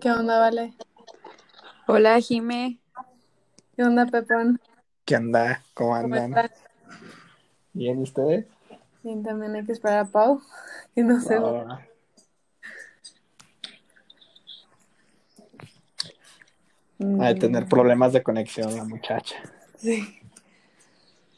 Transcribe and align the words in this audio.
¿Qué 0.00 0.10
onda, 0.10 0.38
Vale? 0.38 0.72
Hola, 1.86 2.20
Jime. 2.20 2.78
¿Qué 3.76 3.82
onda, 3.82 4.06
Pepón? 4.06 4.60
¿Qué 5.04 5.16
onda? 5.16 5.62
¿Cómo 5.74 5.94
¿Cómo 6.00 6.14
andan? 6.14 6.30
estás? 6.34 6.50
¿Bien 7.72 8.00
¿y 8.00 8.02
ustedes? 8.02 8.46
Bien, 9.02 9.22
también 9.22 9.54
hay 9.54 9.64
que 9.64 9.72
esperar 9.72 9.98
a 10.00 10.04
Pau, 10.06 10.40
que 10.94 11.02
no 11.02 11.20
sé. 11.20 11.36
Ah, 11.36 11.80
Mm, 16.98 17.22
ha 17.22 17.28
de 17.28 17.34
tener 17.36 17.66
problemas 17.66 18.12
de 18.12 18.22
conexión 18.22 18.76
la 18.76 18.84
muchacha. 18.84 19.36
Sí. 19.78 20.20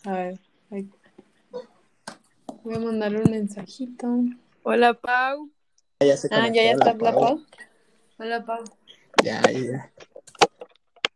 A 0.05 0.13
ver, 0.13 0.39
voy 2.65 2.75
a 2.75 2.79
mandarle 2.81 3.23
un 3.23 3.31
mensajito. 3.31 4.09
Hola, 4.65 4.95
Pau. 4.95 5.51
Ya 6.01 6.17
se 6.17 6.29
Ah, 6.31 6.49
ya, 6.49 6.63
ya 6.65 6.73
conectó 6.73 6.89
está 6.91 7.05
la 7.05 7.13
la 7.13 7.19
Pau. 7.19 7.41
Hola, 8.23 8.45
Pau. 8.45 8.63
Ya, 9.21 9.43
ya. 9.51 9.93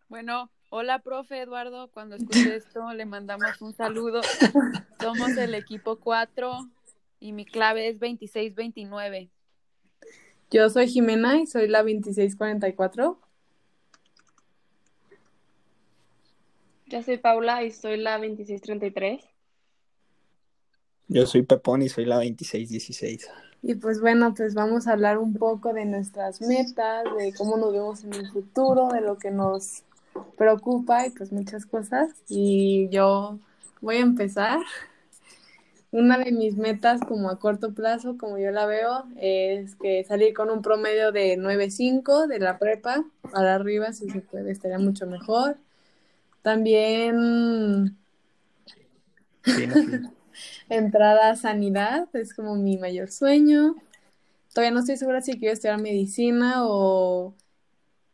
Bueno, 0.08 0.50
hola, 0.70 0.98
profe 0.98 1.40
Eduardo. 1.40 1.88
Cuando 1.92 2.16
escuche 2.16 2.56
esto, 2.56 2.92
le 2.94 3.06
mandamos 3.06 3.62
un 3.62 3.72
saludo. 3.74 4.22
Somos 5.00 5.36
el 5.36 5.54
equipo 5.54 6.00
4 6.00 6.68
y 7.20 7.30
mi 7.30 7.44
clave 7.44 7.86
es 7.86 8.00
2629. 8.00 9.30
Yo 10.50 10.68
soy 10.68 10.88
Jimena 10.88 11.40
y 11.40 11.46
soy 11.46 11.68
la 11.68 11.84
2644. 11.84 13.20
Yo 16.86 17.02
soy 17.04 17.18
Paula 17.18 17.62
y 17.62 17.70
soy 17.70 17.98
la 17.98 18.18
2633. 18.18 19.22
Yo 21.06 21.24
soy 21.24 21.42
Pepón 21.42 21.82
y 21.82 21.88
soy 21.88 22.04
la 22.04 22.16
2616. 22.16 23.30
Y 23.62 23.74
pues 23.74 24.00
bueno, 24.00 24.34
pues 24.34 24.54
vamos 24.54 24.86
a 24.86 24.92
hablar 24.92 25.18
un 25.18 25.34
poco 25.34 25.72
de 25.72 25.84
nuestras 25.84 26.40
metas, 26.40 27.04
de 27.18 27.34
cómo 27.36 27.56
nos 27.56 27.72
vemos 27.72 28.04
en 28.04 28.14
el 28.14 28.30
futuro, 28.30 28.88
de 28.88 29.00
lo 29.00 29.18
que 29.18 29.30
nos 29.30 29.82
preocupa 30.36 31.06
y 31.06 31.10
pues 31.10 31.32
muchas 31.32 31.66
cosas. 31.66 32.10
Y 32.28 32.88
yo 32.90 33.38
voy 33.80 33.96
a 33.96 34.00
empezar. 34.00 34.60
Una 35.92 36.18
de 36.18 36.32
mis 36.32 36.56
metas 36.56 37.00
como 37.00 37.30
a 37.30 37.38
corto 37.38 37.72
plazo, 37.72 38.18
como 38.18 38.38
yo 38.38 38.50
la 38.50 38.66
veo, 38.66 39.04
es 39.16 39.76
que 39.76 40.04
salir 40.04 40.34
con 40.34 40.50
un 40.50 40.60
promedio 40.60 41.10
de 41.10 41.38
9.5 41.38 42.26
de 42.26 42.38
la 42.38 42.58
prepa 42.58 43.04
para 43.32 43.54
arriba, 43.54 43.92
si 43.92 44.10
se 44.10 44.20
puede, 44.20 44.50
estaría 44.50 44.78
mucho 44.78 45.06
mejor. 45.06 45.56
También. 46.42 47.96
Entrar 50.68 51.18
a 51.18 51.36
sanidad 51.36 52.08
es 52.14 52.34
como 52.34 52.56
mi 52.56 52.76
mayor 52.78 53.10
sueño. 53.10 53.76
Todavía 54.54 54.72
no 54.72 54.80
estoy 54.80 54.96
segura 54.98 55.22
si 55.22 55.38
quiero 55.38 55.54
estudiar 55.54 55.80
medicina 55.80 56.64
o 56.66 57.34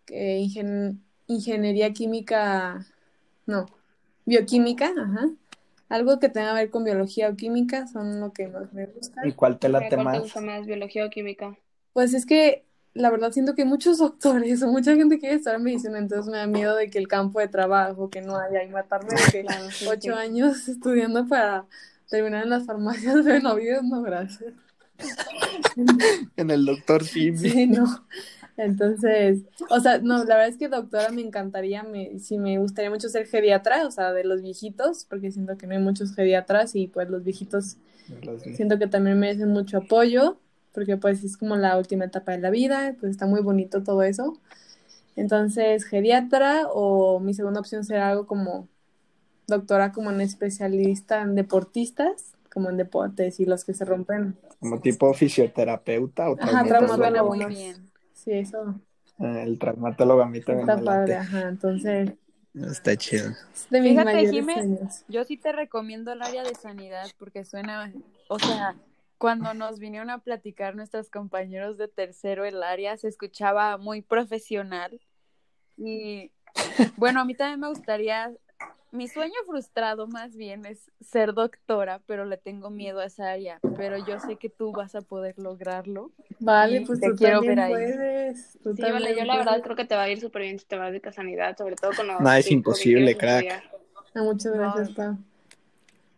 eh, 0.08 0.38
ingen- 0.40 1.00
ingeniería 1.26 1.92
química, 1.92 2.86
no, 3.46 3.66
bioquímica, 4.26 4.88
ajá. 4.98 5.30
Algo 5.88 6.18
que 6.20 6.28
tenga 6.30 6.50
que 6.54 6.60
ver 6.62 6.70
con 6.70 6.84
biología 6.84 7.30
o 7.30 7.36
química 7.36 7.86
son 7.86 8.20
lo 8.20 8.32
que 8.32 8.48
más 8.48 8.72
me 8.72 8.86
gusta. 8.86 9.22
¿Y 9.22 9.32
cuál 9.32 9.58
te 9.58 9.68
¿Cuál 9.70 9.72
late 9.82 9.96
te 9.96 10.02
más? 10.04 10.20
gusta 10.20 10.40
más, 10.40 10.66
biología 10.66 11.06
o 11.06 11.10
química? 11.10 11.56
Pues 11.92 12.14
es 12.14 12.26
que 12.26 12.64
la 12.94 13.10
verdad 13.10 13.32
siento 13.32 13.54
que 13.54 13.64
muchos 13.64 13.98
doctores 14.00 14.62
o 14.62 14.68
mucha 14.68 14.94
gente 14.96 15.18
quiere 15.18 15.36
estudiar 15.36 15.60
medicina, 15.60 15.98
entonces 15.98 16.30
me 16.30 16.38
da 16.38 16.46
miedo 16.46 16.76
de 16.76 16.90
que 16.90 16.98
el 16.98 17.08
campo 17.08 17.40
de 17.40 17.48
trabajo, 17.48 18.10
que 18.10 18.20
no 18.22 18.36
haya 18.38 18.62
y 18.64 18.68
matarme 18.68 19.14
de 19.14 19.28
que 19.28 19.44
ocho 19.86 20.14
años 20.14 20.68
estudiando 20.68 21.26
para 21.28 21.66
terminar 22.12 22.44
en 22.44 22.50
las 22.50 22.66
farmacias 22.66 23.24
de 23.24 23.32
Benavides, 23.32 23.82
no, 23.82 24.02
gracias. 24.02 24.52
En 26.36 26.50
el 26.50 26.64
doctor 26.64 27.02
Simi. 27.02 27.38
Sí, 27.38 27.66
no. 27.66 27.86
Entonces, 28.56 29.40
o 29.70 29.80
sea, 29.80 29.98
no, 29.98 30.18
la 30.18 30.36
verdad 30.36 30.48
es 30.48 30.58
que 30.58 30.68
doctora 30.68 31.08
me 31.08 31.22
encantaría, 31.22 31.82
me, 31.82 32.18
sí 32.18 32.38
me 32.38 32.58
gustaría 32.58 32.90
mucho 32.90 33.08
ser 33.08 33.26
geriatra, 33.26 33.86
o 33.86 33.90
sea, 33.90 34.12
de 34.12 34.24
los 34.24 34.42
viejitos, 34.42 35.06
porque 35.08 35.32
siento 35.32 35.56
que 35.56 35.66
no 35.66 35.72
hay 35.72 35.80
muchos 35.80 36.14
geriatras 36.14 36.76
y 36.76 36.86
pues 36.86 37.08
los 37.08 37.24
viejitos 37.24 37.78
siento 38.54 38.78
que 38.78 38.86
también 38.86 39.18
merecen 39.18 39.48
mucho 39.48 39.78
apoyo, 39.78 40.38
porque 40.72 40.98
pues 40.98 41.24
es 41.24 41.38
como 41.38 41.56
la 41.56 41.78
última 41.78 42.04
etapa 42.04 42.32
de 42.32 42.38
la 42.38 42.50
vida, 42.50 42.94
pues 43.00 43.12
está 43.12 43.26
muy 43.26 43.40
bonito 43.40 43.82
todo 43.82 44.02
eso. 44.02 44.38
Entonces, 45.16 45.84
geriatra 45.84 46.66
o 46.70 47.20
mi 47.20 47.32
segunda 47.32 47.60
opción 47.60 47.84
será 47.84 48.10
algo 48.10 48.26
como 48.26 48.68
doctora 49.46 49.92
como 49.92 50.10
en 50.10 50.20
especialista 50.20 51.22
en 51.22 51.34
deportistas, 51.34 52.34
como 52.52 52.70
en 52.70 52.76
deportes 52.76 53.40
y 53.40 53.46
los 53.46 53.64
que 53.64 53.74
se 53.74 53.84
rompen. 53.84 54.36
Como 54.60 54.80
tipo 54.80 55.12
fisioterapeuta 55.14 56.30
o 56.30 56.34
Ajá, 56.34 56.64
traumatólogo. 56.64 56.96
Suena 56.96 57.22
muy 57.22 57.44
bien. 57.46 57.90
Sí, 58.14 58.32
eso 58.32 58.80
Ah, 59.18 59.42
El 59.42 59.58
traumatólogo 59.58 60.22
a 60.22 60.26
mí 60.26 60.40
también 60.40 60.68
está 60.68 60.80
me 60.80 60.86
padre, 60.86 61.16
ajá. 61.16 61.48
Entonces, 61.48 62.12
Está 62.54 62.96
chido. 62.96 63.30
de 63.70 63.80
mis 63.80 63.92
Fíjate, 63.92 64.42
sueños. 64.42 65.04
Yo 65.08 65.24
sí 65.24 65.36
te 65.36 65.52
recomiendo 65.52 66.12
el 66.12 66.20
área 66.22 66.42
de 66.42 66.54
sanidad 66.54 67.06
porque 67.18 67.44
suena, 67.44 67.92
o 68.28 68.38
sea, 68.38 68.76
cuando 69.16 69.54
nos 69.54 69.78
vinieron 69.78 70.10
a 70.10 70.18
platicar 70.18 70.74
nuestros 70.76 71.08
compañeros 71.08 71.78
de 71.78 71.88
tercero 71.88 72.44
el 72.44 72.62
área 72.62 72.96
se 72.96 73.08
escuchaba 73.08 73.78
muy 73.78 74.02
profesional 74.02 75.00
y 75.78 76.30
bueno, 76.96 77.20
a 77.20 77.24
mí 77.24 77.34
también 77.34 77.60
me 77.60 77.68
gustaría, 77.68 78.30
mi 78.92 79.08
sueño 79.08 79.34
frustrado 79.46 80.06
más 80.06 80.36
bien 80.36 80.64
es 80.66 80.90
ser 81.00 81.32
doctora, 81.34 82.00
pero 82.06 82.24
le 82.24 82.36
tengo 82.36 82.70
miedo 82.70 83.00
a 83.00 83.06
esa 83.06 83.30
área, 83.32 83.60
pero 83.76 83.96
yo 83.98 84.18
sé 84.20 84.36
que 84.36 84.50
tú 84.50 84.72
vas 84.72 84.94
a 84.94 85.00
poder 85.02 85.34
lograrlo. 85.38 86.12
Vale, 86.40 86.82
pues 86.86 87.00
te 87.00 87.10
tú 87.10 87.16
quiero 87.16 87.40
también 87.40 87.56
ver 87.56 87.60
ahí. 87.60 87.72
puedes. 87.74 88.58
Tú 88.62 88.74
Sí, 88.74 88.82
vale, 88.82 89.16
yo 89.16 89.24
la 89.24 89.36
verdad 89.38 89.62
creo 89.62 89.76
que 89.76 89.84
te 89.84 89.94
va 89.96 90.02
a 90.02 90.08
ir 90.10 90.20
súper 90.20 90.42
bien 90.42 90.58
si 90.58 90.66
te 90.66 90.76
vas 90.76 90.92
de 90.92 91.12
sanidad, 91.12 91.56
sobre 91.56 91.76
todo 91.76 91.92
con 91.94 92.06
los 92.06 92.20
No, 92.20 92.32
es 92.32 92.50
imposible, 92.50 93.16
crack. 93.16 93.44
estudiar. 93.44 93.62
Ah, 94.14 94.22
muchas 94.22 94.52
No. 94.52 94.58
gracias, 94.58 94.90
Pau. 94.90 95.16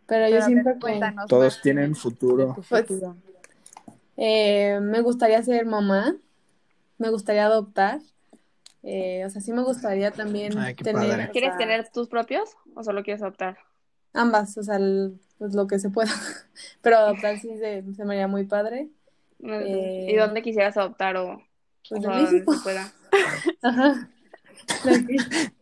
Pero 0.07 0.25
yo 0.25 0.31
Pero 0.31 0.41
ver, 0.41 0.45
siento 0.45 0.73
que 0.73 0.79
cuéntanos 0.79 1.29
Todos 1.29 1.61
tienen 1.61 1.95
futuro. 1.95 2.55
Pues, 2.69 2.85
futuro. 2.87 3.15
eh, 4.17 4.79
me 4.81 5.01
gustaría 5.01 5.41
ser 5.43 5.65
mamá, 5.65 6.15
me 6.97 7.09
gustaría 7.09 7.45
adoptar. 7.45 8.01
Eh, 8.85 9.25
o 9.25 9.29
sea, 9.29 9.41
sí 9.41 9.51
me 9.51 9.63
gustaría 9.63 10.11
también 10.11 10.57
Ay, 10.57 10.75
qué 10.75 10.83
tener, 10.83 11.09
padre. 11.09 11.29
o 11.29 11.33
¿Quieres 11.33 11.49
sea, 11.51 11.57
tener 11.57 11.89
tus 11.89 12.07
propios 12.07 12.55
o 12.75 12.83
solo 12.83 13.03
quieres 13.03 13.21
adoptar? 13.23 13.57
ambas, 14.13 14.57
o 14.57 14.63
sea, 14.63 14.77
el- 14.77 15.19
pues 15.37 15.53
lo 15.53 15.67
que 15.67 15.79
se 15.79 15.89
pueda. 15.89 16.11
Pero 16.81 16.97
adoptar 16.97 17.37
sí 17.39 17.57
se, 17.57 17.83
se 17.93 18.05
me 18.05 18.13
haría 18.13 18.27
muy 18.27 18.45
padre. 18.45 18.89
Eh, 19.43 20.07
¿Y 20.09 20.15
dónde 20.15 20.41
quisieras 20.41 20.77
adoptar 20.77 21.17
o, 21.17 21.43
Pues 21.89 21.91
o 21.91 21.95
de 21.95 22.01
sea, 22.01 22.15
donde 22.15 22.31
México. 22.31 22.53
se 22.53 22.63
pueda? 22.63 22.91
Ajá. 23.61 24.09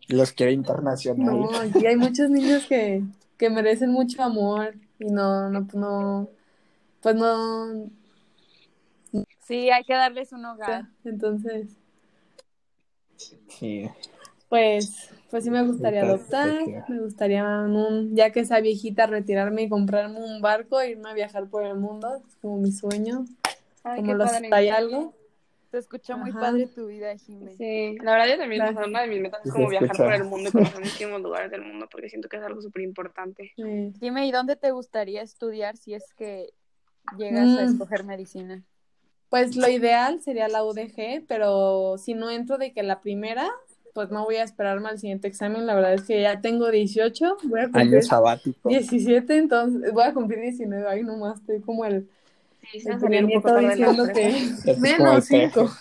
Los 0.10 0.32
quiero 0.34 0.52
internacional. 0.52 1.26
No, 1.26 1.58
aquí 1.60 1.86
hay 1.86 1.96
muchos 1.96 2.30
niños 2.30 2.66
que, 2.68 3.04
que 3.38 3.50
merecen 3.50 3.90
mucho 3.92 4.22
amor 4.22 4.76
y 5.00 5.06
no, 5.06 5.50
no, 5.50 5.68
no, 5.74 6.30
pues 7.02 7.16
no, 7.16 7.90
Sí, 9.40 9.70
hay 9.70 9.84
que 9.84 9.94
darles 9.94 10.32
un 10.32 10.46
hogar. 10.46 10.86
entonces, 11.04 11.68
Sí. 13.50 13.90
pues, 14.50 15.10
pues 15.32 15.44
sí 15.44 15.50
me 15.50 15.64
gustaría 15.64 16.04
adoptar, 16.04 16.54
me 16.88 17.00
gustaría 17.00 17.44
un, 17.44 18.16
ya 18.16 18.32
que 18.32 18.46
sea 18.46 18.60
viejita, 18.60 19.08
retirarme 19.08 19.64
y 19.64 19.70
comprarme 19.70 20.20
un 20.20 20.42
barco 20.42 20.80
e 20.80 20.92
irme 20.92 21.10
a 21.10 21.14
viajar 21.14 21.48
por 21.50 21.66
el 21.66 21.76
mundo, 21.76 22.08
es 22.28 22.36
como 22.42 22.58
mi 22.58 22.72
sueño, 22.72 23.26
Ay, 23.84 24.02
como 24.02 24.14
los 24.16 24.32
hay 24.52 24.70
algo. 24.70 25.14
Se 25.72 25.80
escucha 25.80 26.16
muy 26.16 26.30
Ajá. 26.30 26.40
padre 26.40 26.68
tu 26.68 26.86
vida, 26.86 27.18
Jimé. 27.18 27.56
Sí, 27.58 27.98
la 28.04 28.12
verdad 28.12 28.28
yo 28.28 28.38
también, 28.38 28.62
Gracias. 28.62 28.88
una 28.88 29.02
de 29.02 29.08
mis 29.08 29.22
metas 29.22 29.44
es 29.44 29.52
como 29.52 29.70
viajar 29.70 29.88
escucha. 29.88 30.04
por 30.04 30.14
el 30.14 30.24
mundo 30.26 30.50
y 30.50 30.52
conocer 30.76 30.80
muchísimos 30.82 31.22
lugares 31.22 31.50
del 31.50 31.64
mundo 31.64 31.88
porque 31.92 32.10
siento 32.10 32.30
que 32.30 32.38
es 32.38 32.44
algo 32.44 32.62
súper 32.62 32.84
importante. 32.84 33.52
Sí. 33.56 33.92
Dime, 34.00 34.28
¿y 34.28 34.32
dónde 34.32 34.56
te 34.56 34.70
gustaría 34.70 35.24
estudiar 35.24 35.76
si 35.76 35.96
es 35.96 36.14
que 36.16 36.54
llegas 37.18 37.58
a 37.58 37.64
Mm. 37.64 37.70
escoger 37.70 38.04
medicina? 38.04 38.64
Pues 39.34 39.56
lo 39.56 39.68
ideal 39.68 40.22
sería 40.22 40.48
la 40.48 40.64
UDG, 40.64 41.26
pero 41.28 41.98
si 41.98 42.14
no 42.14 42.30
entro 42.30 42.60
de 42.60 42.72
que 42.72 42.84
la 42.84 43.02
primera, 43.02 43.50
pues 43.96 44.12
no 44.12 44.26
voy 44.26 44.36
a 44.36 44.44
esperarme 44.44 44.90
al 44.90 45.00
siguiente 45.00 45.28
examen. 45.28 45.66
La 45.66 45.74
verdad 45.74 45.96
es 45.96 46.04
que 46.04 46.22
ya 46.22 46.40
tengo 46.40 46.70
18, 46.70 47.38
voy 47.46 47.62
a 47.62 47.64
Año 47.64 47.72
cumplir 47.72 48.04
sabático. 48.04 48.70
17, 48.70 49.36
entonces 49.36 49.92
voy 49.92 50.04
a 50.04 50.14
cumplir 50.14 50.40
19. 50.40 50.88
Ahí 50.88 51.02
nomás 51.02 51.40
estoy 51.40 51.62
como 51.62 51.84
el, 51.84 52.08
Sí, 52.72 52.80
se 52.82 52.92
el 52.92 53.04
un 53.04 53.26
Nieto 53.26 53.58
diciendo 53.58 54.06
que 54.14 54.76
menos 54.78 55.28
peje. 55.28 55.50
5. 55.52 55.72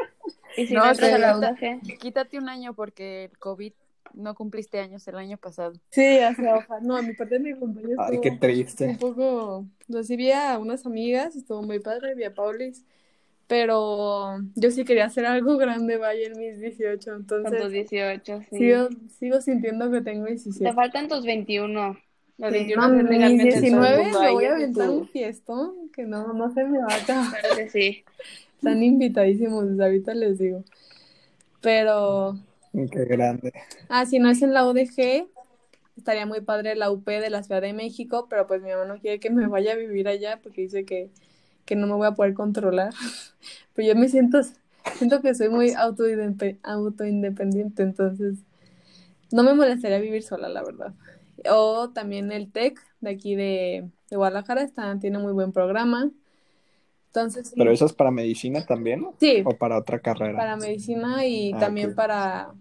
Y 0.56 0.66
si 0.68 0.72
No, 0.72 0.80
no, 0.80 0.90
entras 0.90 1.12
a 1.12 1.18
la 1.18 1.36
UDG, 1.36 1.98
Quítate 1.98 2.38
un 2.38 2.48
año 2.48 2.72
porque 2.72 3.24
el 3.24 3.38
COVID 3.38 3.74
no 4.14 4.34
cumpliste 4.34 4.80
años 4.80 5.06
el 5.06 5.16
año 5.16 5.36
pasado. 5.36 5.74
Sí, 5.90 6.18
hacia 6.18 6.56
hoja. 6.56 6.80
No, 6.80 6.96
a 6.96 7.02
mi 7.02 7.12
parte 7.12 7.34
de 7.34 7.40
mi 7.40 7.54
cumpleaños 7.58 7.98
Ay, 7.98 8.20
qué 8.22 8.30
un 8.30 8.38
triste. 8.40 8.96
poco. 8.98 9.66
Recibí 9.86 10.32
a 10.32 10.58
unas 10.58 10.86
amigas, 10.86 11.36
estuvo 11.36 11.62
muy 11.62 11.78
padre, 11.78 12.14
vi 12.14 12.24
a 12.24 12.34
Paulis. 12.34 12.86
Pero 13.56 14.38
yo 14.54 14.70
sí 14.70 14.84
quería 14.84 15.04
hacer 15.06 15.26
algo 15.26 15.58
grande, 15.58 15.98
vaya, 15.98 16.26
en 16.28 16.38
mis 16.38 16.58
18. 16.58 17.12
con 17.42 17.54
Entonces, 17.54 17.58
tus 17.58 17.70
18, 17.70 18.40
sí. 18.50 18.56
sigo, 18.56 18.88
sigo 19.18 19.40
sintiendo 19.42 19.90
que 19.90 20.00
tengo 20.00 20.26
Te 20.62 20.72
17. 20.72 20.72
faltan 20.72 21.08
tus 21.08 21.24
21. 21.24 21.98
Los 22.38 22.50
Sí, 22.50 22.52
21 22.52 22.88
no, 22.88 22.88
mis 22.88 23.04
legalmente 23.08 23.58
en 23.58 23.68
todo 23.68 23.84
el 23.84 23.94
19 23.94 23.96
mundo. 23.96 24.20
me 24.20 24.30
voy 24.30 24.44
a 24.46 24.52
aventar 24.52 24.90
un 24.90 25.08
fiestón 25.08 25.90
que 25.92 26.04
no, 26.06 26.32
no 26.32 26.52
se 26.52 26.64
me 26.64 26.78
va 26.78 26.86
a 26.90 26.96
acabar. 26.96 27.36
Claro 27.40 27.54
que 27.54 27.68
sí. 27.70 28.04
Están 28.56 28.82
invitadísimos, 28.82 29.68
desde 29.68 29.84
ahorita 29.84 30.14
les 30.14 30.38
digo. 30.38 30.64
Pero, 31.60 32.36
Qué 32.90 33.04
grande. 33.06 33.52
ah, 33.88 34.06
si 34.06 34.18
no 34.18 34.30
es 34.30 34.42
en 34.42 34.52
la 34.54 34.66
UDG, 34.66 35.28
estaría 35.96 36.26
muy 36.26 36.40
padre 36.42 36.76
la 36.76 36.90
UP 36.90 37.06
de 37.20 37.30
la 37.30 37.42
Ciudad 37.42 37.62
de 37.62 37.72
México, 37.72 38.26
pero 38.30 38.46
pues 38.46 38.62
mi 38.62 38.70
mamá 38.70 38.86
no 38.86 38.98
quiere 39.00 39.20
que 39.20 39.30
me 39.30 39.46
vaya 39.48 39.72
a 39.72 39.76
vivir 39.76 40.08
allá 40.08 40.40
porque 40.42 40.62
dice 40.62 40.84
que, 40.84 41.10
que 41.64 41.76
no 41.76 41.86
me 41.86 41.94
voy 41.94 42.06
a 42.06 42.12
poder 42.12 42.34
controlar. 42.34 42.92
Pero 43.74 43.88
yo 43.88 43.94
me 43.96 44.08
siento, 44.08 44.40
siento 44.96 45.20
que 45.22 45.34
soy 45.34 45.48
muy 45.48 45.70
autoindepe- 45.70 46.58
autoindependiente, 46.62 47.82
entonces 47.82 48.38
no 49.32 49.42
me 49.42 49.54
molestaría 49.54 49.98
vivir 49.98 50.22
sola, 50.22 50.48
la 50.48 50.62
verdad. 50.62 50.94
O 51.50 51.90
también 51.90 52.32
el 52.32 52.50
TEC 52.52 52.80
de 53.00 53.10
aquí 53.10 53.34
de, 53.34 53.90
de 54.10 54.16
Guadalajara 54.16 54.62
está, 54.62 54.98
tiene 55.00 55.18
muy 55.18 55.32
buen 55.32 55.52
programa. 55.52 56.10
Entonces, 57.08 57.52
¿Pero 57.56 57.70
eso 57.70 57.86
es 57.86 57.92
para 57.92 58.10
medicina 58.10 58.64
también? 58.64 59.06
sí, 59.20 59.42
¿O 59.44 59.56
para 59.56 59.78
otra 59.78 59.98
carrera? 60.00 60.38
para 60.38 60.56
medicina 60.56 61.26
y 61.26 61.52
Ah, 61.54 61.60
también 61.60 61.94
para 61.94 62.54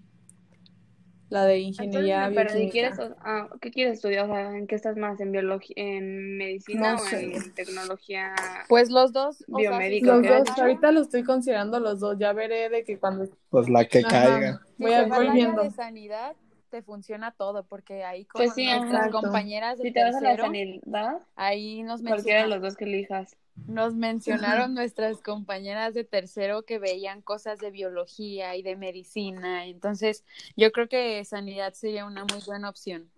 la 1.32 1.46
de 1.46 1.58
Entonces 1.80 1.80
ingeniería 1.80 2.30
me 2.30 2.36
perdí. 2.36 2.54
bioquímica. 2.66 2.72
¿Quieres, 2.72 3.00
ah, 3.22 3.50
¿Qué 3.62 3.72
quieres 3.72 3.94
estudiar? 3.96 4.26
O 4.30 4.34
sea, 4.34 4.58
¿en 4.58 4.68
qué 4.68 4.76
estás 4.76 4.98
más? 4.98 5.20
¿En 5.22 5.32
biología, 5.32 5.74
en 5.78 6.38
medicina 6.38 6.92
No 6.92 6.96
o 6.96 7.00
sé. 7.00 7.36
en 7.36 7.54
tecnología? 7.54 8.36
Pues 8.68 8.90
los 8.92 9.14
dos, 9.14 9.44
o 9.50 9.60
sea, 9.60 9.82
si 9.82 10.02
Los 10.02 10.22
dos, 10.24 10.50
ahorita 10.60 10.92
lo 10.92 11.02
estoy 11.02 11.24
considerando 11.24 11.80
los 11.80 12.00
dos, 12.00 12.18
ya 12.20 12.34
veré 12.34 12.70
de 12.70 12.84
que 12.84 13.00
cuando... 13.00 13.26
Pues 13.50 13.70
la 13.70 13.86
que 13.86 14.00
Ajá. 14.00 14.10
caiga. 14.10 14.62
si 14.78 14.84
Voy 14.84 14.94
a 14.94 15.00
área 15.02 15.32
viendo. 15.34 15.64
de 15.64 15.72
sanidad, 15.72 16.36
te 16.70 16.82
funciona 16.82 17.32
todo, 17.32 17.64
porque 17.64 18.04
ahí 18.04 18.26
con 18.26 18.40
Pues 18.40 18.54
sí, 18.54 18.66
nuestras 18.66 18.94
Exacto. 18.94 19.22
compañeras 19.22 19.78
de 19.78 19.84
Si 19.88 19.94
te 19.94 20.04
vas 20.04 20.16
a 20.16 20.22
la 20.22 20.30
tercero, 20.30 20.44
sanidad, 20.46 21.20
ahí 21.36 21.84
nos 21.84 22.02
cualquiera 22.02 22.44
de 22.44 22.48
los 22.50 22.62
dos 22.62 22.76
que 22.76 22.86
elijas. 22.86 23.36
Nos 23.56 23.94
mencionaron 23.96 24.74
nuestras 24.74 25.22
compañeras 25.22 25.94
de 25.94 26.04
tercero 26.04 26.64
que 26.64 26.80
veían 26.80 27.22
cosas 27.22 27.60
de 27.60 27.72
biología 27.72 28.56
y 28.56 28.64
de 28.64 28.76
medicina, 28.76 29.66
entonces 29.68 30.24
yo 30.58 30.72
creo 30.72 30.88
que 30.90 31.24
sanidad 31.26 31.74
sería 31.74 32.06
una 32.06 32.26
muy 32.26 32.42
buena 32.46 32.70
opción. 32.70 33.10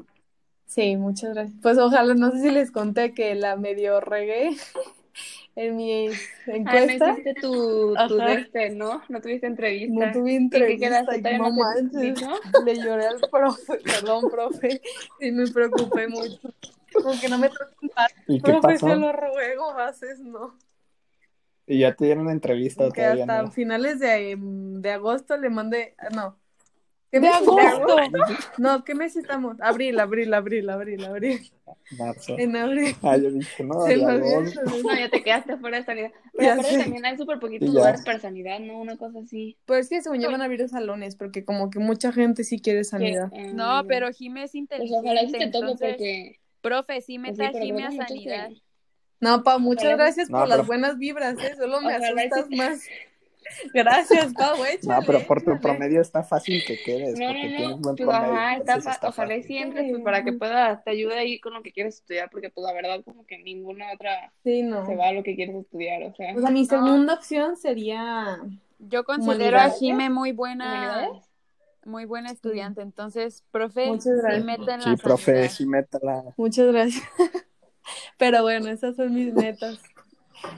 Sí, 0.65 0.95
muchas 0.97 1.33
gracias. 1.33 1.57
Pues 1.61 1.77
ojalá, 1.77 2.13
no 2.15 2.31
sé 2.31 2.41
si 2.41 2.51
les 2.51 2.71
conté 2.71 3.13
que 3.13 3.35
la 3.35 3.55
medio 3.57 3.99
regué 4.01 4.49
en 5.55 5.75
mis 5.75 6.13
Ah, 6.47 6.51
no 6.51 6.55
encuestas. 6.55 7.11
hiciste 7.19 7.33
tu, 7.35 7.95
tu 8.07 8.21
este, 8.21 8.69
¿no? 8.71 9.01
No 9.09 9.21
tuviste 9.21 9.47
entrevista. 9.47 10.05
No 10.07 10.11
tuve 10.11 10.31
¿Y 10.33 10.35
qué 10.65 10.77
entrevista 10.77 10.79
quedaste? 10.79 11.17
y 11.17 11.21
¿Todavía 11.21 11.39
no 11.39 11.51
no 11.51 11.51
manches, 11.51 12.19
dijo? 12.19 12.31
le 12.65 12.75
lloré 12.81 13.07
al 13.07 13.19
profe, 13.29 13.77
perdón, 13.83 14.29
profe, 14.29 14.81
y 15.19 15.31
me 15.31 15.47
preocupé 15.47 16.07
mucho. 16.07 16.39
Porque 17.01 17.29
no 17.29 17.37
me 17.37 17.49
traten 17.49 17.91
¿Y 18.27 18.41
qué 18.41 18.59
pasó? 18.61 18.95
lo 18.95 19.11
ruego, 19.11 19.71
haces 19.71 20.19
no. 20.19 20.57
¿Y 21.65 21.79
ya 21.79 21.95
te 21.95 22.05
dieron 22.05 22.23
una 22.23 22.33
entrevista 22.33 22.87
o 22.87 22.91
Que 22.91 23.01
todavía 23.01 23.23
hasta 23.23 23.41
no? 23.43 23.51
finales 23.51 23.99
de, 23.99 24.31
em, 24.31 24.81
de 24.81 24.91
agosto 24.91 25.37
le 25.37 25.49
mandé, 25.49 25.95
ah, 25.97 26.09
no. 26.09 26.37
¿Qué 27.13 27.19
¡De 27.19 27.27
mes 27.27 27.35
agosto! 27.35 27.95
No, 28.57 28.83
¿qué 28.83 28.95
mes 28.95 29.15
estamos? 29.15 29.61
Abril, 29.61 29.99
abril, 29.99 30.33
abril, 30.33 30.67
abril, 30.67 31.05
abril. 31.05 31.51
Marzo. 31.95 32.39
En 32.39 32.55
abril. 32.55 32.95
Ah, 33.03 33.17
yo 33.17 33.29
dije, 33.29 33.63
no, 33.63 33.81
Se 33.85 34.03
agosto. 34.03 34.61
No, 34.83 34.97
ya 34.97 35.09
te 35.11 35.21
quedaste 35.21 35.57
fuera 35.57 35.77
de 35.77 35.85
sanidad. 35.85 36.11
Pero 36.35 36.53
aparte 36.53 36.75
también 36.79 37.05
hay 37.05 37.15
súper 37.15 37.37
poquitos 37.37 37.69
lugares 37.69 38.01
para 38.03 38.19
sanidad, 38.19 38.59
¿no? 38.59 38.79
Una 38.79 38.97
cosa 38.97 39.19
así. 39.19 39.55
Pues 39.65 39.81
es 39.81 39.89
que 39.89 40.01
según 40.01 40.21
yo 40.21 40.31
van 40.31 40.41
a 40.41 40.45
abrir 40.45 40.67
salones, 40.67 41.15
porque 41.15 41.45
como 41.45 41.69
que 41.69 41.77
mucha 41.77 42.11
gente 42.11 42.43
sí 42.43 42.59
quiere 42.59 42.83
sanidad. 42.83 43.31
Que, 43.31 43.41
eh, 43.41 43.53
No, 43.53 43.83
pero 43.87 44.11
Jimé 44.11 44.45
es 44.45 44.51
Pues 44.53 44.55
inteligente, 44.55 44.97
ojalá 44.99 45.21
sí 45.21 45.31
te 45.33 45.37
toque 45.37 45.43
entonces, 45.43 45.89
porque... 45.91 46.39
profe, 46.63 47.01
sí 47.01 47.19
pues 47.19 47.37
sí, 47.37 47.71
meta 47.71 47.87
a 47.87 48.07
sanidad. 48.07 48.49
No, 49.19 49.43
Pau, 49.43 49.59
muchas 49.59 49.85
Ojalá- 49.85 50.03
gracias 50.03 50.29
No, 50.29 50.39
por 50.39 50.47
las 50.47 50.65
buenas 50.67 50.97
vibras, 50.97 51.37
¿eh? 51.39 51.55
Solo 51.55 51.79
me 51.81 51.95
Ojalá 51.95 52.21
asustas 52.23 52.45
sí. 52.49 52.55
más. 52.55 52.81
Gracias, 53.73 54.33
Pau, 54.33 54.55
échale, 54.65 54.99
No, 55.01 55.05
pero 55.05 55.19
por 55.27 55.41
tu 55.43 55.51
échale. 55.51 55.61
promedio 55.61 56.01
está 56.01 56.23
fácil 56.23 56.63
que 56.65 56.81
quedes, 56.81 57.19
No, 57.19 57.27
porque 57.27 57.43
no, 57.43 57.47
tienes 57.49 57.69
no, 57.69 57.77
buen 57.77 57.95
pues 57.97 58.09
promedio. 58.09 58.33
ajá, 58.33 58.55
está 58.55 59.09
ojalá 59.09 59.35
y 59.37 59.57
entres, 59.57 59.91
pues 59.91 60.01
para 60.01 60.23
que 60.23 60.33
puedas, 60.33 60.83
te 60.83 60.91
ayude 60.91 61.15
ahí 61.19 61.39
con 61.39 61.53
lo 61.53 61.61
que 61.61 61.71
quieres 61.73 61.95
estudiar, 61.95 62.29
porque 62.31 62.49
pues 62.49 62.65
la 62.65 62.73
verdad 62.73 63.03
como 63.03 63.25
que 63.25 63.37
ninguna 63.39 63.91
otra 63.93 64.33
Sí, 64.43 64.63
no. 64.63 64.85
se 64.85 64.95
va 64.95 65.09
a 65.09 65.13
lo 65.13 65.23
que 65.23 65.35
quieres 65.35 65.55
estudiar, 65.55 66.03
o 66.03 66.15
sea. 66.15 66.33
O 66.35 66.41
sea, 66.41 66.49
mi 66.51 66.65
segunda 66.65 67.13
opción 67.15 67.57
sería... 67.57 68.39
Yo 68.79 69.03
considero 69.03 69.59
a. 69.59 69.69
Jimé 69.69 70.09
muy 70.09 70.31
buena, 70.31 70.65
¿Humanidades? 70.65 71.23
Muy 71.85 72.05
buena 72.05 72.31
estudiante, 72.31 72.81
entonces, 72.81 73.43
profe, 73.51 73.87
Muchas 73.87 74.17
sí 74.17 74.41
gracias. 74.41 74.43
meta 74.43 74.75
en 74.75 74.83
la 74.83 74.95
Sí, 74.95 74.97
profe, 74.97 75.47
sanidad. 75.47 75.49
sí, 75.49 75.65
métala. 75.65 76.23
Muchas 76.37 76.67
gracias. 76.67 77.03
Pero 78.17 78.43
bueno, 78.43 78.69
esas 78.69 78.95
son 78.95 79.13
mis 79.13 79.33
metas. 79.33 79.79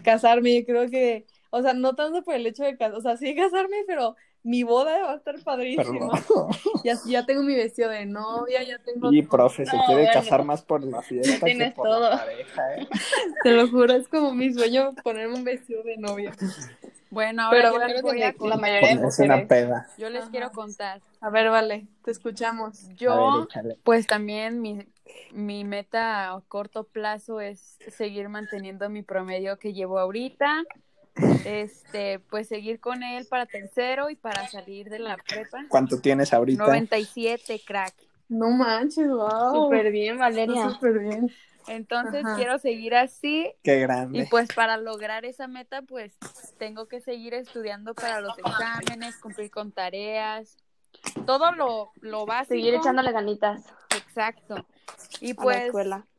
Casarme, 0.04 0.60
yo 0.62 0.66
creo 0.66 0.90
que... 0.90 1.28
O 1.52 1.62
sea, 1.62 1.74
no 1.74 1.96
tanto 1.96 2.24
por 2.24 2.36
el 2.36 2.46
hecho 2.48 2.64
de 2.64 2.78
casarme, 2.78 2.98
o 2.98 3.02
sea, 3.02 3.18
sí 3.18 3.36
casarme, 3.36 3.78
pero 3.88 4.16
mi 4.44 4.64
boda 4.64 5.02
va 5.04 5.14
a 5.14 5.16
estar 5.18 5.42
padrísima. 5.44 6.12
no. 6.30 6.50
Ya, 6.84 6.96
ya 7.06 7.26
tengo 7.26 7.44
mi 7.44 7.56
vestido 7.56 7.90
de 7.90 8.06
novia, 8.06 8.64
ya 8.64 8.80
tengo... 8.80 9.14
Y 9.14 9.22
profe, 9.24 9.66
se 9.66 9.78
No, 9.78 9.84
quiere 9.86 10.04
bueno. 10.04 10.14
casar 10.14 10.44
más 10.46 10.64
por 10.64 10.84
la 10.84 11.02
fiesta 11.04 11.50
que 11.54 11.54
Tienes 11.54 11.74
por 11.74 11.88
todo. 11.90 12.10
la 12.10 12.18
pareja, 12.18 12.76
¿eh? 12.78 12.88
Te 13.44 13.52
lo 13.52 13.68
juro, 13.70 13.94
es 13.94 14.08
como 14.10 14.34
mi 14.34 14.54
sueño 14.54 14.94
ponerme 15.04 15.36
un 15.36 15.44
vestido 15.44 15.84
de 15.84 15.98
novia. 15.98 16.34
Bueno, 17.16 17.44
ahora 17.44 17.58
Pero 17.58 17.72
yo 17.72 17.78
bueno, 17.78 17.88
les 17.88 18.02
creo 18.02 18.04
voy 18.04 18.18
que 18.20 18.26
a 18.26 18.48
la 18.50 18.58
mayoría 18.58 18.90
de 18.90 18.98
Ponerse 18.98 19.24
una 19.24 19.48
peda. 19.48 19.88
Yo 19.98 20.10
les 20.10 20.24
Ajá. 20.26 20.32
quiero 20.32 20.52
contar. 20.52 21.02
A 21.22 21.30
ver, 21.30 21.50
vale, 21.50 21.88
te 22.04 22.12
escuchamos. 22.12 22.90
Yo, 22.98 23.48
ver, 23.64 23.78
pues 23.84 24.06
también 24.06 24.62
mi, 24.62 24.86
mi 25.32 25.64
meta 25.64 26.34
a 26.34 26.42
corto 26.50 26.84
plazo 26.84 27.40
es 27.40 27.78
seguir 27.88 28.28
manteniendo 28.28 28.90
mi 28.90 29.02
promedio 29.02 29.58
que 29.58 29.74
llevo 29.74 29.98
ahorita. 29.98 30.64
Este, 31.46 32.20
pues 32.20 32.48
seguir 32.50 32.80
con 32.80 33.04
él 33.04 33.26
para 33.28 33.46
tercero 33.46 34.10
y 34.10 34.16
para 34.16 34.46
salir 34.48 34.90
de 34.90 35.00
la 35.00 35.18
prepa. 35.18 35.64
¿Cuánto 35.70 36.00
tienes 36.02 36.34
ahorita? 36.34 36.66
97, 36.66 37.62
crack. 37.66 37.94
No 38.30 38.50
manches, 38.52 39.08
wow. 39.08 39.54
Súper 39.54 39.92
bien, 39.92 40.18
Valeria. 40.18 40.70
Súper 40.70 41.00
bien. 41.00 41.30
Entonces 41.68 42.26
Ajá. 42.26 42.36
quiero 42.36 42.60
seguir 42.60 42.96
así 42.96 43.54
Qué 43.64 43.78
y 43.78 43.82
grande. 43.82 44.28
pues 44.30 44.52
para 44.54 44.78
lograr 44.78 45.26
esa 45.26 45.48
meta 45.48 45.82
pues 45.82 46.18
tengo 46.58 46.88
que 46.88 47.02
seguir 47.02 47.34
estudiando 47.34 47.94
para 47.94 48.22
los 48.22 48.38
exámenes, 48.38 49.16
cumplir 49.18 49.50
con 49.52 49.72
tareas, 49.72 50.58
todo 51.26 51.52
lo, 51.52 51.92
lo 52.02 52.26
básico. 52.26 52.54
Seguir 52.56 52.76
echándole 52.76 53.12
ganitas 53.12 53.66
Exacto. 53.96 54.66
Y 55.20 55.34
pues 55.34 55.72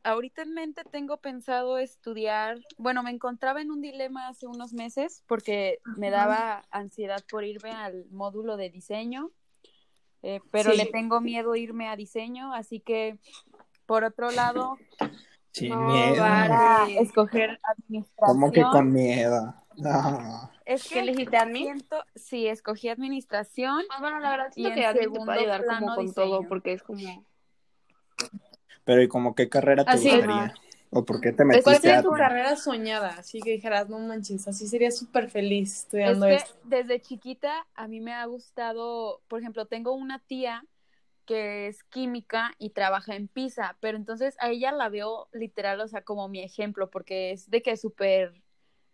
ahorita 0.02 0.43
en 0.43 0.54
mente 0.54 0.82
tengo 0.84 1.19
pensado 1.19 1.78
estudiar, 1.78 2.58
bueno, 2.78 3.02
me 3.02 3.10
encontraba 3.10 3.60
en 3.60 3.70
un 3.70 3.81
dilema 3.81 4.28
hace 4.28 4.46
unos 4.46 4.72
meses 4.72 5.22
porque 5.26 5.81
me 5.84 6.10
daba 6.10 6.64
ansiedad 6.70 7.25
por 7.28 7.44
irme 7.44 7.72
al 7.72 8.06
módulo 8.10 8.56
de 8.56 8.70
diseño, 8.70 9.30
eh, 10.23 10.40
pero 10.50 10.71
Sí. 10.73 10.76
le 10.78 10.87
tengo 10.87 11.21
miedo 11.21 11.54
irme 11.56 11.88
a 11.88 11.97
diseño, 11.97 12.54
así 12.54 12.80
que 12.80 13.18
por 13.85 14.04
otro 14.04 14.30
lado, 14.30 14.78
Sin 15.56 15.78
No, 15.78 15.86
miedo. 15.86 16.22
para 16.22 16.86
escoger 17.00 17.58
administración. 17.62 18.36
¿Cómo 18.36 18.52
que 18.52 18.62
con 18.64 18.92
miedo? 18.92 19.54
No. 19.78 20.50
Es 20.66 20.82
¿Qué 20.84 20.94
que 20.94 21.00
elegiste 21.00 21.36
a 21.38 21.46
mí? 21.46 21.62
siento, 21.62 22.04
sí, 22.14 22.46
escogí 22.48 22.88
administración. 22.88 23.84
Pues 23.88 24.00
bueno, 24.00 24.20
la 24.20 24.30
verdad 24.30 24.50
Y 24.54 24.62
siento 24.64 24.70
en 24.70 24.78
que 24.80 24.86
alguien 24.86 25.12
te 25.12 25.20
puede 25.20 25.38
ayudar 25.40 25.64
como 25.64 25.86
con 25.94 26.06
diseño. 26.06 26.14
todo, 26.14 26.42
porque 26.48 26.72
es 26.72 26.82
como... 26.82 27.25
Pero 28.84 29.02
¿y 29.02 29.08
como 29.08 29.34
qué 29.34 29.48
carrera 29.48 29.84
te 29.84 29.90
Así, 29.90 30.10
gustaría? 30.10 30.52
ajá. 30.52 30.54
¿O 30.90 31.04
por 31.04 31.20
qué 31.20 31.32
te 31.32 31.44
¿Cuál 31.44 31.54
metiste 31.54 31.80
sería 31.80 31.98
a 31.98 32.02
tu 32.02 32.10
carrera 32.12 32.56
soñada? 32.56 33.08
Así 33.18 33.40
que 33.40 33.50
dijeras, 33.52 33.88
no 33.88 33.98
manches, 33.98 34.46
así 34.48 34.66
sería 34.66 34.90
súper 34.90 35.28
feliz 35.30 35.75
Es 35.75 35.78
estudiando 35.80 36.26
que 36.26 36.34
esto. 36.36 36.54
desde 36.64 37.00
chiquita 37.00 37.66
a 37.75 37.88
mí 37.88 38.00
me 38.00 38.12
ha 38.14 38.25
gustado, 38.26 39.22
por 39.28 39.40
ejemplo, 39.40 39.66
tengo 39.66 39.92
una 39.94 40.18
tía 40.20 40.64
que 41.26 41.66
es 41.66 41.85
química 41.85 42.54
y 42.59 42.71
trabaja 42.71 43.14
en 43.16 43.28
PISA, 43.28 43.76
pero 43.80 43.99
entonces 43.99 44.37
a 44.40 44.50
ella 44.50 44.73
la 44.73 44.88
veo 44.88 45.28
literal, 45.33 45.80
o 45.80 45.88
sea, 45.88 46.02
como 46.02 46.28
mi 46.28 46.42
ejemplo, 46.42 46.90
porque 46.90 47.33
es 47.33 47.50
de 47.50 47.61
que 47.62 47.76
súper, 47.76 48.42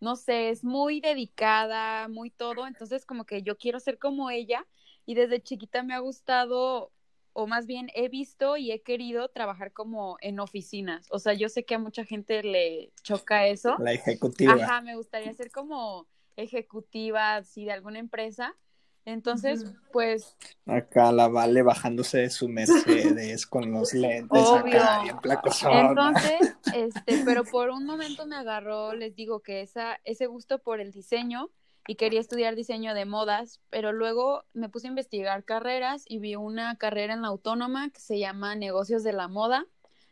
no 0.01 0.17
sé, 0.17 0.49
es 0.49 0.65
muy 0.65 1.01
dedicada, 1.01 2.09
muy 2.09 2.31
todo, 2.31 2.67
entonces 2.67 3.07
como 3.07 3.25
que 3.25 3.43
yo 3.43 3.57
quiero 3.57 3.79
ser 3.79 3.99
como 3.99 4.31
ella 4.31 4.67
y 5.07 5.15
desde 5.15 5.43
chiquita 5.43 5.83
me 5.83 5.95
ha 5.95 6.01
gustado, 6.01 6.91
o 7.35 7.47
más 7.47 7.67
bien 7.67 7.91
he 7.95 8.09
visto 8.09 8.57
y 8.57 8.73
he 8.73 8.83
querido 8.83 9.29
trabajar 9.29 9.73
como 9.73 10.17
en 10.21 10.41
oficinas, 10.41 11.07
o 11.11 11.19
sea, 11.19 11.35
yo 11.35 11.49
sé 11.49 11.65
que 11.65 11.75
a 11.75 11.79
mucha 11.79 12.05
gente 12.05 12.43
le 12.43 12.93
choca 13.03 13.47
eso. 13.47 13.77
La 13.79 13.93
ejecutiva. 13.93 14.55
Ajá, 14.55 14.81
me 14.81 14.97
gustaría 14.97 15.33
ser 15.35 15.51
como 15.51 16.09
ejecutiva, 16.37 17.37
así, 17.37 17.65
de 17.65 17.73
alguna 17.73 17.99
empresa. 17.99 18.57
Entonces, 19.05 19.65
pues, 19.93 20.37
Acá 20.67 21.11
la 21.11 21.29
Vale 21.29 21.63
bajándose 21.63 22.19
de 22.19 22.31
su 22.31 22.49
Mercedes 22.49 23.47
con 23.47 23.71
los 23.73 23.93
lentes 23.95 24.43
Obvio. 24.47 24.81
acá 24.81 25.03
bien 25.03 25.19
placosona. 25.19 25.81
entonces, 25.89 26.57
este, 26.75 27.23
pero 27.25 27.45
por 27.45 27.71
un 27.71 27.85
momento 27.85 28.27
me 28.27 28.37
agarró, 28.37 28.93
les 28.95 29.15
digo, 29.17 29.41
que 29.41 29.61
esa, 29.63 29.99
ese 30.05 30.27
gusto 30.27 30.61
por 30.61 30.81
el 30.81 30.93
diseño 30.93 31.51
y 31.89 31.97
quería 31.97 32.21
estudiar 32.21 32.55
diseño 32.55 32.95
de 32.95 33.05
modas, 33.05 33.61
pero 33.69 33.93
luego 33.93 34.45
me 34.53 34.69
puse 34.69 34.87
a 34.87 34.91
investigar 34.91 35.43
carreras 35.45 36.05
y 36.07 36.19
vi 36.19 36.37
una 36.37 36.77
carrera 36.77 37.13
en 37.13 37.23
la 37.23 37.29
autónoma 37.29 37.91
que 37.91 38.01
se 38.01 38.21
llama 38.21 38.55
Negocios 38.55 39.03
de 39.03 39.13
la 39.13 39.27
Moda, 39.27 39.67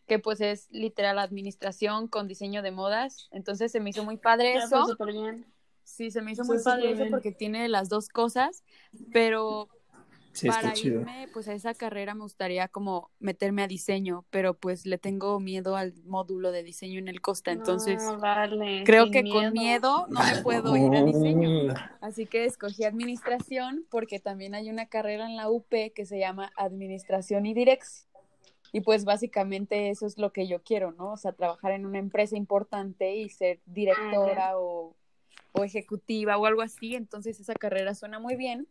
que 0.09 0.19
pues 0.19 0.41
es 0.41 0.67
literal 0.73 1.21
administración 1.21 2.09
con 2.09 2.27
diseño 2.27 2.63
de 2.63 2.73
modas. 2.73 3.29
Entonces 3.31 3.71
se 3.71 3.79
me 3.79 3.91
hizo 3.91 4.03
muy 4.05 4.17
padre 4.17 4.55
Ya, 4.55 4.65
eso. 4.65 4.85
pues. 4.99 5.15
Sí, 5.85 6.11
se 6.11 6.23
me 6.23 6.33
hizo 6.33 6.45
muy 6.45 6.59
padre 6.63 6.93
eso 6.93 7.05
porque 7.11 7.33
tiene 7.33 7.69
las 7.69 7.89
dos 7.89 8.09
cosas, 8.09 8.65
pero 9.13 9.69
Sí, 10.33 10.49
para 10.49 10.73
chido. 10.75 11.01
irme 11.01 11.29
pues 11.33 11.49
a 11.49 11.55
esa 11.55 11.75
carrera 11.75 12.15
me 12.15 12.23
gustaría 12.23 12.69
como 12.69 13.11
meterme 13.19 13.63
a 13.63 13.67
diseño, 13.67 14.25
pero 14.31 14.55
pues 14.55 14.87
le 14.87 14.97
tengo 14.97 15.41
miedo 15.41 15.77
al 15.77 15.95
módulo 16.05 16.53
de 16.53 16.63
diseño 16.63 16.99
en 16.99 17.09
el 17.09 17.21
Costa, 17.21 17.51
entonces 17.51 18.01
No, 18.03 18.19
dale, 18.19 18.85
creo 18.85 19.11
que 19.11 19.29
con 19.29 19.53
miedo 19.53 20.07
no 20.09 20.21
me 20.23 20.43
puedo 20.43 20.77
ir 20.77 20.95
a 20.95 21.03
diseño. 21.03 21.75
Así 22.01 22.27
que 22.27 22.45
escogí 22.45 22.85
administración 22.85 23.85
porque 23.91 24.21
también 24.21 24.55
hay 24.55 24.71
una 24.71 24.87
carrera 24.87 25.27
en 25.27 25.37
la 25.37 25.51
UP 25.51 25.93
que 25.95 26.07
se 26.07 26.19
llama 26.19 26.53
administración 26.57 27.47
y 27.47 27.55
dirección. 27.55 28.09
Y 28.73 28.83
pues 28.83 29.05
básicamente 29.05 29.91
eso 29.91 30.07
es 30.07 30.17
lo 30.17 30.33
que 30.33 30.47
yo 30.47 30.63
quiero, 30.63 30.93
¿no? 30.93 31.13
O 31.13 31.17
sea, 31.17 31.33
trabajar 31.33 31.73
en 31.73 31.87
una 31.87 31.99
empresa 31.99 32.37
importante 32.37 33.17
y 33.17 33.29
ser 33.29 33.59
directora 33.67 34.61
o, 34.61 34.95
o 35.53 35.65
ejecutiva 35.65 36.37
o 36.39 36.47
algo 36.47 36.63
así. 36.63 36.95
Entonces 36.95 37.41
esa 37.41 37.55
carrera 37.55 37.95
suena 37.95 38.19
muy 38.19 38.37
bien. 38.37 38.67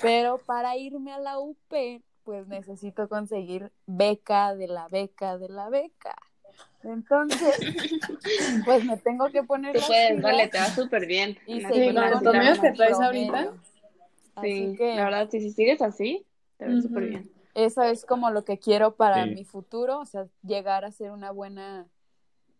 Pero 0.00 0.38
para 0.38 0.76
irme 0.76 1.12
a 1.12 1.18
la 1.18 1.38
UP, 1.38 2.02
pues 2.24 2.46
necesito 2.46 3.08
conseguir 3.08 3.72
beca 3.86 4.54
de 4.54 4.68
la 4.68 4.88
beca 4.88 5.38
de 5.38 5.48
la 5.48 5.68
beca. 5.70 6.14
Entonces, 6.84 7.40
pues 8.64 8.84
me 8.84 8.96
tengo 8.98 9.30
que 9.30 9.42
poner 9.42 9.76
Tú 9.76 9.82
puedes, 9.86 10.16
pilas 10.16 10.22
vale, 10.22 10.48
te 10.48 10.58
va 10.58 10.70
súper 10.74 11.06
bien. 11.06 11.38
y 11.46 11.60
Sí, 11.60 11.66
con 11.66 11.94
los 11.94 12.60
que 12.60 12.72
traes 12.72 13.00
ahorita. 13.00 13.52
Así 14.36 14.48
Sí, 14.48 14.76
que 14.76 14.94
la 14.94 15.04
verdad, 15.04 15.28
si, 15.30 15.40
si 15.40 15.50
sigues 15.50 15.82
así, 15.82 16.24
te 16.58 16.66
ves 16.66 16.74
Ujú. 16.74 16.88
súper 16.88 17.06
bien. 17.08 17.30
eso 17.54 17.82
es 17.82 18.04
como 18.04 18.30
lo 18.30 18.44
que 18.44 18.58
quiero 18.58 18.94
para 18.94 19.24
Sí. 19.26 19.34
mi 19.34 19.44
futuro, 19.44 19.98
o 19.98 20.06
sea, 20.06 20.28
llegar 20.42 20.84
a 20.84 20.92
ser 20.92 21.10
una 21.10 21.32
buena 21.32 21.88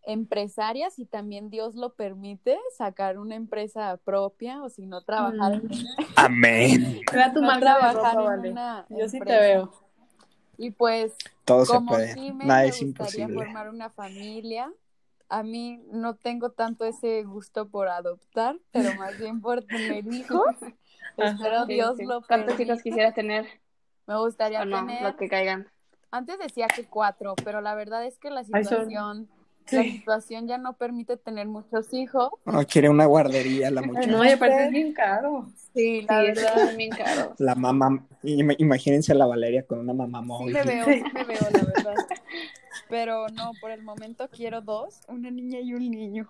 empresaria, 0.03 0.89
si 0.89 1.05
también 1.05 1.49
Dios 1.49 1.75
lo 1.75 1.93
permite, 1.93 2.57
sacar 2.77 3.17
una 3.17 3.35
empresa 3.35 3.97
propia 3.97 4.63
o 4.63 4.69
si 4.69 4.85
no 4.85 5.01
trabajar 5.03 5.53
en 5.53 5.65
una, 5.65 5.95
Amén. 6.15 7.01
Tu 7.33 7.41
no 7.41 7.59
trabajar 7.59 7.93
ropa, 7.95 8.11
en 8.11 8.17
vale. 8.27 8.51
una 8.51 8.85
Yo 8.89 9.07
sí 9.07 9.19
te 9.19 9.39
veo. 9.39 9.71
Y 10.57 10.71
pues 10.71 11.13
Todo 11.45 11.65
se 11.65 11.73
como 11.73 11.93
puede. 11.93 12.13
Jime, 12.15 12.45
Nada 12.45 12.61
me 12.63 12.67
es 12.69 12.81
gustaría 12.81 13.25
imposible. 13.25 13.33
formar 13.33 13.69
una 13.69 13.89
familia. 13.89 14.71
A 15.29 15.43
mí 15.43 15.81
no 15.91 16.15
tengo 16.15 16.51
tanto 16.51 16.85
ese 16.85 17.23
gusto 17.23 17.69
por 17.69 17.87
adoptar, 17.87 18.57
pero 18.71 18.95
más 18.95 19.17
bien 19.19 19.41
por 19.41 19.63
tener 19.63 20.05
hijos. 20.11 20.43
Espero 21.17 21.65
Sí, 21.65 21.73
Dios 21.73 21.97
sí. 21.97 22.05
lo 22.05 22.21
¿Cuántos 22.21 22.59
hijos 22.59 22.81
quisieras 22.81 23.13
tener? 23.13 23.45
Me 24.07 24.17
gustaría 24.17 24.65
no, 24.65 24.79
tener 24.79 25.03
los 25.03 25.15
que 25.15 25.29
caigan. 25.29 25.67
Antes 26.11 26.39
decía 26.39 26.67
que 26.67 26.85
cuatro, 26.85 27.35
pero 27.43 27.61
la 27.61 27.75
verdad 27.75 28.03
es 28.05 28.17
que 28.17 28.31
la 28.31 28.43
Ay, 28.51 28.63
son- 28.63 29.29
la 29.71 29.83
Sí. 29.83 29.91
situación 29.91 30.47
ya 30.47 30.57
no 30.57 30.73
permite 30.73 31.17
tener 31.17 31.47
muchos 31.47 31.93
hijos. 31.93 32.29
No, 32.45 32.65
quiere 32.65 32.89
una 32.89 33.05
guardería 33.05 33.69
la 33.71 33.81
muchacha. 33.81 34.07
no, 34.11 34.23
y 34.25 34.29
aparte 34.29 34.65
es 34.65 34.71
bien 34.71 34.93
caro. 34.93 35.47
Sí, 35.73 36.01
Sí, 36.01 36.05
la 36.09 36.21
verdad. 36.23 36.67
son 36.67 36.77
bien 36.77 36.89
caros. 36.91 37.39
La 37.39 37.55
mamá, 37.55 38.05
im- 38.23 38.55
imagínense 38.57 39.11
a 39.11 39.15
la 39.15 39.25
Valeria 39.27 39.65
con 39.65 39.79
una 39.79 39.93
mamá 39.93 40.19
Sí 40.21 40.25
móvil. 40.27 40.53
me 40.53 40.63
veo, 40.63 40.85
sí 40.85 41.03
me 41.13 41.23
veo, 41.25 41.39
la 41.51 41.63
verdad. 41.75 41.95
Pero 42.89 43.27
no, 43.29 43.51
por 43.61 43.71
el 43.71 43.83
momento 43.83 44.29
quiero 44.31 44.61
dos, 44.61 45.01
una 45.07 45.29
niña 45.29 45.59
y 45.59 45.73
un 45.73 45.89
niño. 45.91 46.27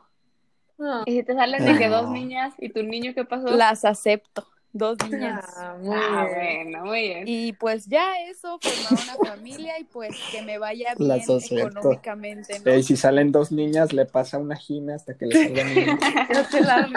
No. 0.78 1.04
Y 1.06 1.12
si 1.18 1.24
te 1.24 1.34
salen 1.34 1.66
de 1.66 1.78
que 1.78 1.88
dos 1.90 2.10
niñas 2.10 2.54
y 2.58 2.70
tu 2.70 2.84
niño, 2.84 3.14
¿qué 3.14 3.26
pasó? 3.26 3.48
Las 3.56 3.84
acepto, 3.86 4.46
dos 4.72 4.98
niñas. 5.10 5.44
Ah, 5.56 5.78
muy 5.80 5.98
Ah, 5.98 6.26
bien. 6.28 6.72
bueno, 6.72 6.86
muy 6.86 7.02
bien. 7.02 7.24
Y 7.28 7.54
pues 7.54 7.86
ya 7.88 8.20
eso, 8.22 8.60
formar 8.60 8.94
una 9.04 9.16
familia 9.18 9.80
y 9.80 9.84
pues 9.86 10.16
que 10.32 10.42
me 10.42 10.58
vaya 10.58 10.94
bien 10.96 11.10
Las 11.10 11.52
económicamente, 11.52 12.60
¿no? 12.60 12.74
Y 12.76 12.84
si 12.84 12.96
salen 12.96 13.32
dos 13.32 13.52
niñas, 13.52 13.94
le 13.94 14.06
pasa 14.06 14.38
una 14.38 14.56
gime 14.56 14.94
hasta 14.94 15.18
que 15.18 15.26
le 15.26 15.36
salgan 15.36 15.68
niños. 15.76 16.00
Yo 16.30 16.46
te 16.46 16.62
la. 16.62 16.88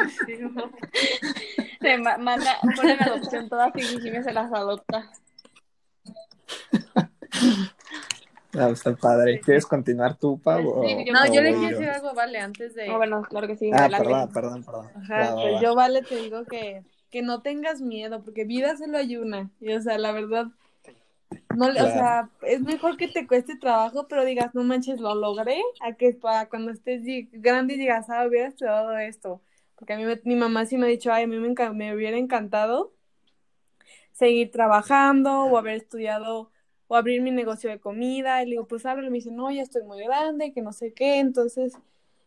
Se 1.80 1.98
ma- 1.98 2.16
manda, 2.18 2.60
ponen 2.76 3.00
adopción 3.00 3.48
todas 3.48 3.72
y 3.76 4.00
Jimmy 4.00 4.22
se 4.22 4.32
las 4.32 4.52
adopta. 4.52 5.10
Ah, 8.54 8.68
está 8.70 8.94
padre. 8.94 9.40
¿Quieres 9.40 9.64
continuar 9.66 10.16
tú, 10.16 10.38
Pau? 10.38 10.60
o- 10.68 10.82
Sí, 10.86 11.04
yo- 11.06 11.12
No, 11.14 11.26
yo 11.32 11.40
le 11.40 11.54
quiero 11.54 11.68
decir 11.78 11.88
algo, 11.88 12.14
vale, 12.14 12.38
antes 12.38 12.74
de... 12.74 12.90
Oh, 12.90 12.98
bueno, 12.98 13.22
claro 13.22 13.46
que 13.46 13.56
sí. 13.56 13.70
Ah, 13.72 13.80
adelante. 13.84 14.04
perdón, 14.06 14.32
perdón, 14.32 14.62
perdón. 14.64 14.90
Ajá, 14.94 15.20
Va, 15.20 15.34
va, 15.34 15.42
pues 15.42 15.54
va. 15.54 15.60
yo, 15.62 15.74
vale, 15.74 16.02
te 16.02 16.16
digo 16.16 16.44
que, 16.44 16.82
que 17.12 17.22
no 17.22 17.42
tengas 17.42 17.80
miedo, 17.82 18.24
porque 18.24 18.44
vida 18.44 18.76
solo 18.76 18.98
hay 18.98 19.16
una. 19.16 19.50
Y, 19.60 19.72
o 19.74 19.80
sea, 19.80 19.98
la 19.98 20.10
verdad, 20.12 20.46
no, 21.54 21.70
le- 21.70 21.82
o 21.82 21.90
sea, 21.90 22.30
es 22.42 22.60
mejor 22.62 22.96
que 22.96 23.06
te 23.06 23.26
cueste 23.26 23.56
trabajo, 23.56 24.08
pero 24.08 24.24
digas, 24.24 24.54
no 24.54 24.64
manches, 24.64 24.98
lo 25.00 25.14
logré, 25.14 25.62
a 25.80 25.92
que 25.94 26.14
para 26.14 26.48
cuando 26.48 26.72
estés 26.72 27.02
grande 27.32 27.74
y 27.74 27.78
digas, 27.78 28.08
ah, 28.10 28.26
hubiera 28.26 28.48
estudiado 28.48 28.96
esto. 28.98 29.40
Porque 29.76 29.92
a 29.92 29.96
mí, 29.98 30.04
me- 30.04 30.20
mi 30.24 30.36
mamá 30.36 30.64
sí 30.66 30.78
me 30.78 30.86
ha 30.86 30.88
dicho, 30.88 31.12
ay, 31.12 31.24
a 31.24 31.26
mí 31.26 31.36
me, 31.38 31.54
me 31.74 31.94
hubiera 31.94 32.16
encantado 32.16 32.92
seguir 34.12 34.50
trabajando 34.50 35.44
o 35.44 35.58
haber 35.58 35.76
estudiado 35.76 36.50
o 36.88 36.96
abrir 36.96 37.22
mi 37.22 37.30
negocio 37.30 37.70
de 37.70 37.78
comida. 37.80 38.42
Y 38.42 38.46
le 38.46 38.50
digo, 38.52 38.66
pues 38.66 38.86
ábrelo. 38.86 39.08
Y 39.08 39.10
me 39.10 39.18
dice, 39.18 39.30
no, 39.30 39.50
ya 39.50 39.62
estoy 39.62 39.82
muy 39.82 40.02
grande, 40.04 40.52
que 40.52 40.62
no 40.62 40.72
sé 40.72 40.92
qué. 40.94 41.18
Entonces, 41.18 41.74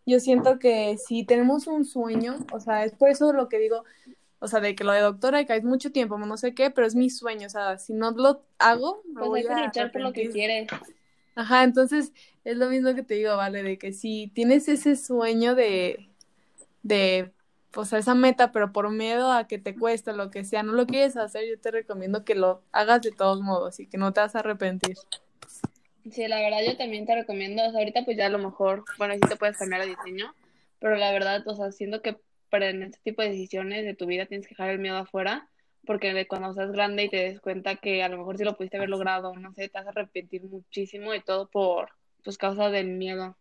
yo 0.06 0.20
siento 0.20 0.60
que 0.60 0.98
si 0.98 1.24
tenemos 1.24 1.68
un 1.68 1.86
sueño, 1.86 2.36
o 2.52 2.60
sea, 2.60 2.84
es 2.86 2.94
por 2.94 3.10
eso 3.10 3.34
lo 3.34 3.50
que 3.50 3.58
digo, 3.60 3.84
o 4.46 4.48
sea, 4.48 4.60
de 4.62 4.76
que 4.76 4.84
lo 4.84 4.92
de 4.92 5.02
doctora, 5.02 5.44
que 5.46 5.54
hay 5.54 5.62
mucho 5.62 5.92
tiempo, 5.92 6.18
no 6.18 6.38
sé 6.38 6.54
qué, 6.54 6.70
pero 6.72 6.88
es 6.88 6.96
mi 6.96 7.10
sueño, 7.10 7.48
o 7.48 7.50
sea, 7.50 7.78
si 7.80 7.94
no 7.94 8.12
lo 8.12 8.46
hago, 8.60 9.02
me 9.08 9.20
Pues 9.20 9.30
voy 9.30 9.40
hay 9.42 9.48
que 9.48 9.54
a 9.54 9.66
luchar 9.66 9.92
por 9.92 10.02
lo 10.02 10.14
que 10.14 10.30
quieres. 10.30 10.68
Ajá, 11.36 11.64
entonces 11.64 12.14
es 12.46 12.58
lo 12.58 12.70
mismo 12.70 12.94
que 12.96 13.04
te 13.04 13.16
digo, 13.16 13.36
vale, 13.36 13.64
de 13.64 13.78
que 13.78 13.92
si 13.92 14.32
tienes 14.34 14.68
ese 14.70 14.96
sueño 14.96 15.56
de, 15.56 16.08
de, 16.84 17.32
o 17.76 17.86
sea, 17.86 18.00
esa 18.00 18.16
meta, 18.16 18.52
pero 18.52 18.72
por 18.72 18.90
miedo 18.92 19.32
a 19.32 19.48
que 19.48 19.58
te 19.60 19.76
cueste 19.78 20.14
lo 20.14 20.32
que 20.32 20.46
sea, 20.46 20.64
no 20.64 20.74
lo 20.74 20.88
quieres 20.88 21.18
hacer, 21.18 21.44
yo 21.50 21.60
te 21.60 21.72
recomiendo 21.72 22.24
que 22.26 22.36
lo 22.36 22.64
hagas 22.72 23.02
de 23.02 23.12
todos 23.12 23.42
modos 23.42 23.80
y 23.80 23.88
que 23.88 23.98
no 23.98 24.14
te 24.14 24.22
vas 24.22 24.36
a 24.36 24.40
arrepentir. 24.40 24.98
Sí, 26.12 26.28
la 26.28 26.40
verdad 26.40 26.60
yo 26.66 26.78
también 26.78 27.06
te 27.06 27.16
recomiendo, 27.16 27.64
o 27.66 27.72
sea, 27.72 27.80
ahorita 27.80 28.06
pues 28.06 28.16
ya 28.18 28.28
a 28.28 28.30
lo 28.30 28.38
mejor, 28.38 28.86
bueno, 28.98 29.16
sí 29.16 29.26
te 29.28 29.38
puedes 29.38 29.58
cambiar 29.58 29.82
de 29.82 29.88
diseño, 29.88 30.36
pero 30.80 30.96
la 30.98 31.12
verdad, 31.12 31.48
o 31.48 31.56
sea, 31.56 31.72
siento 31.72 32.02
que 32.04 32.18
para 32.56 32.70
en 32.70 32.84
este 32.84 33.00
tipo 33.04 33.22
de 33.22 33.30
decisiones 33.30 33.84
de 33.84 33.96
tu 33.96 34.06
vida 34.06 34.28
tienes 34.28 34.48
que 34.48 34.54
dejar 34.54 34.70
el 34.70 34.80
miedo 34.80 34.96
afuera, 34.96 35.50
porque 35.86 36.14
de 36.14 36.26
cuando 36.26 36.54
seas 36.54 36.72
grande 36.72 37.04
y 37.04 37.10
te 37.10 37.18
des 37.18 37.42
cuenta 37.42 37.76
que 37.76 38.02
a 38.02 38.08
lo 38.08 38.18
mejor 38.18 38.38
si 38.38 38.46
lo 38.46 38.56
pudiste 38.56 38.78
haber 38.78 38.90
logrado, 38.90 39.34
no 39.36 39.54
sé, 39.54 39.68
te 39.68 39.78
vas 39.78 39.88
a 39.88 39.90
arrepentir 39.90 40.44
muchísimo 40.44 41.14
y 41.14 41.22
todo 41.22 41.50
por, 41.50 41.90
pues, 42.24 42.38
causa 42.38 42.70
del 42.70 42.88
miedo. 42.88 43.36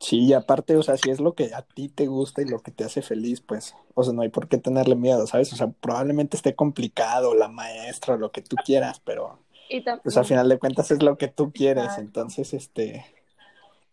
Sí, 0.00 0.20
y 0.24 0.32
aparte, 0.32 0.74
o 0.76 0.82
sea, 0.82 0.96
si 0.96 1.10
es 1.10 1.20
lo 1.20 1.34
que 1.34 1.52
a 1.54 1.60
ti 1.60 1.90
te 1.90 2.06
gusta 2.06 2.40
y 2.40 2.46
lo 2.46 2.60
que 2.60 2.70
te 2.70 2.84
hace 2.84 3.02
feliz, 3.02 3.42
pues, 3.42 3.74
o 3.94 4.02
sea, 4.02 4.14
no 4.14 4.22
hay 4.22 4.30
por 4.30 4.48
qué 4.48 4.56
tenerle 4.56 4.94
miedo, 4.94 5.26
¿sabes? 5.26 5.52
O 5.52 5.56
sea, 5.56 5.68
probablemente 5.68 6.36
esté 6.36 6.54
complicado, 6.54 7.34
la 7.34 7.48
maestra, 7.48 8.14
o 8.14 8.16
lo 8.16 8.32
que 8.32 8.40
tú 8.40 8.56
quieras, 8.64 9.00
pero, 9.04 9.38
Y 9.68 9.82
pues, 9.82 10.16
al 10.16 10.24
final 10.24 10.48
de 10.48 10.58
cuentas 10.58 10.90
es 10.92 11.02
lo 11.02 11.18
que 11.18 11.28
tú 11.28 11.52
quieres, 11.52 11.98
entonces, 11.98 12.54
este, 12.54 13.04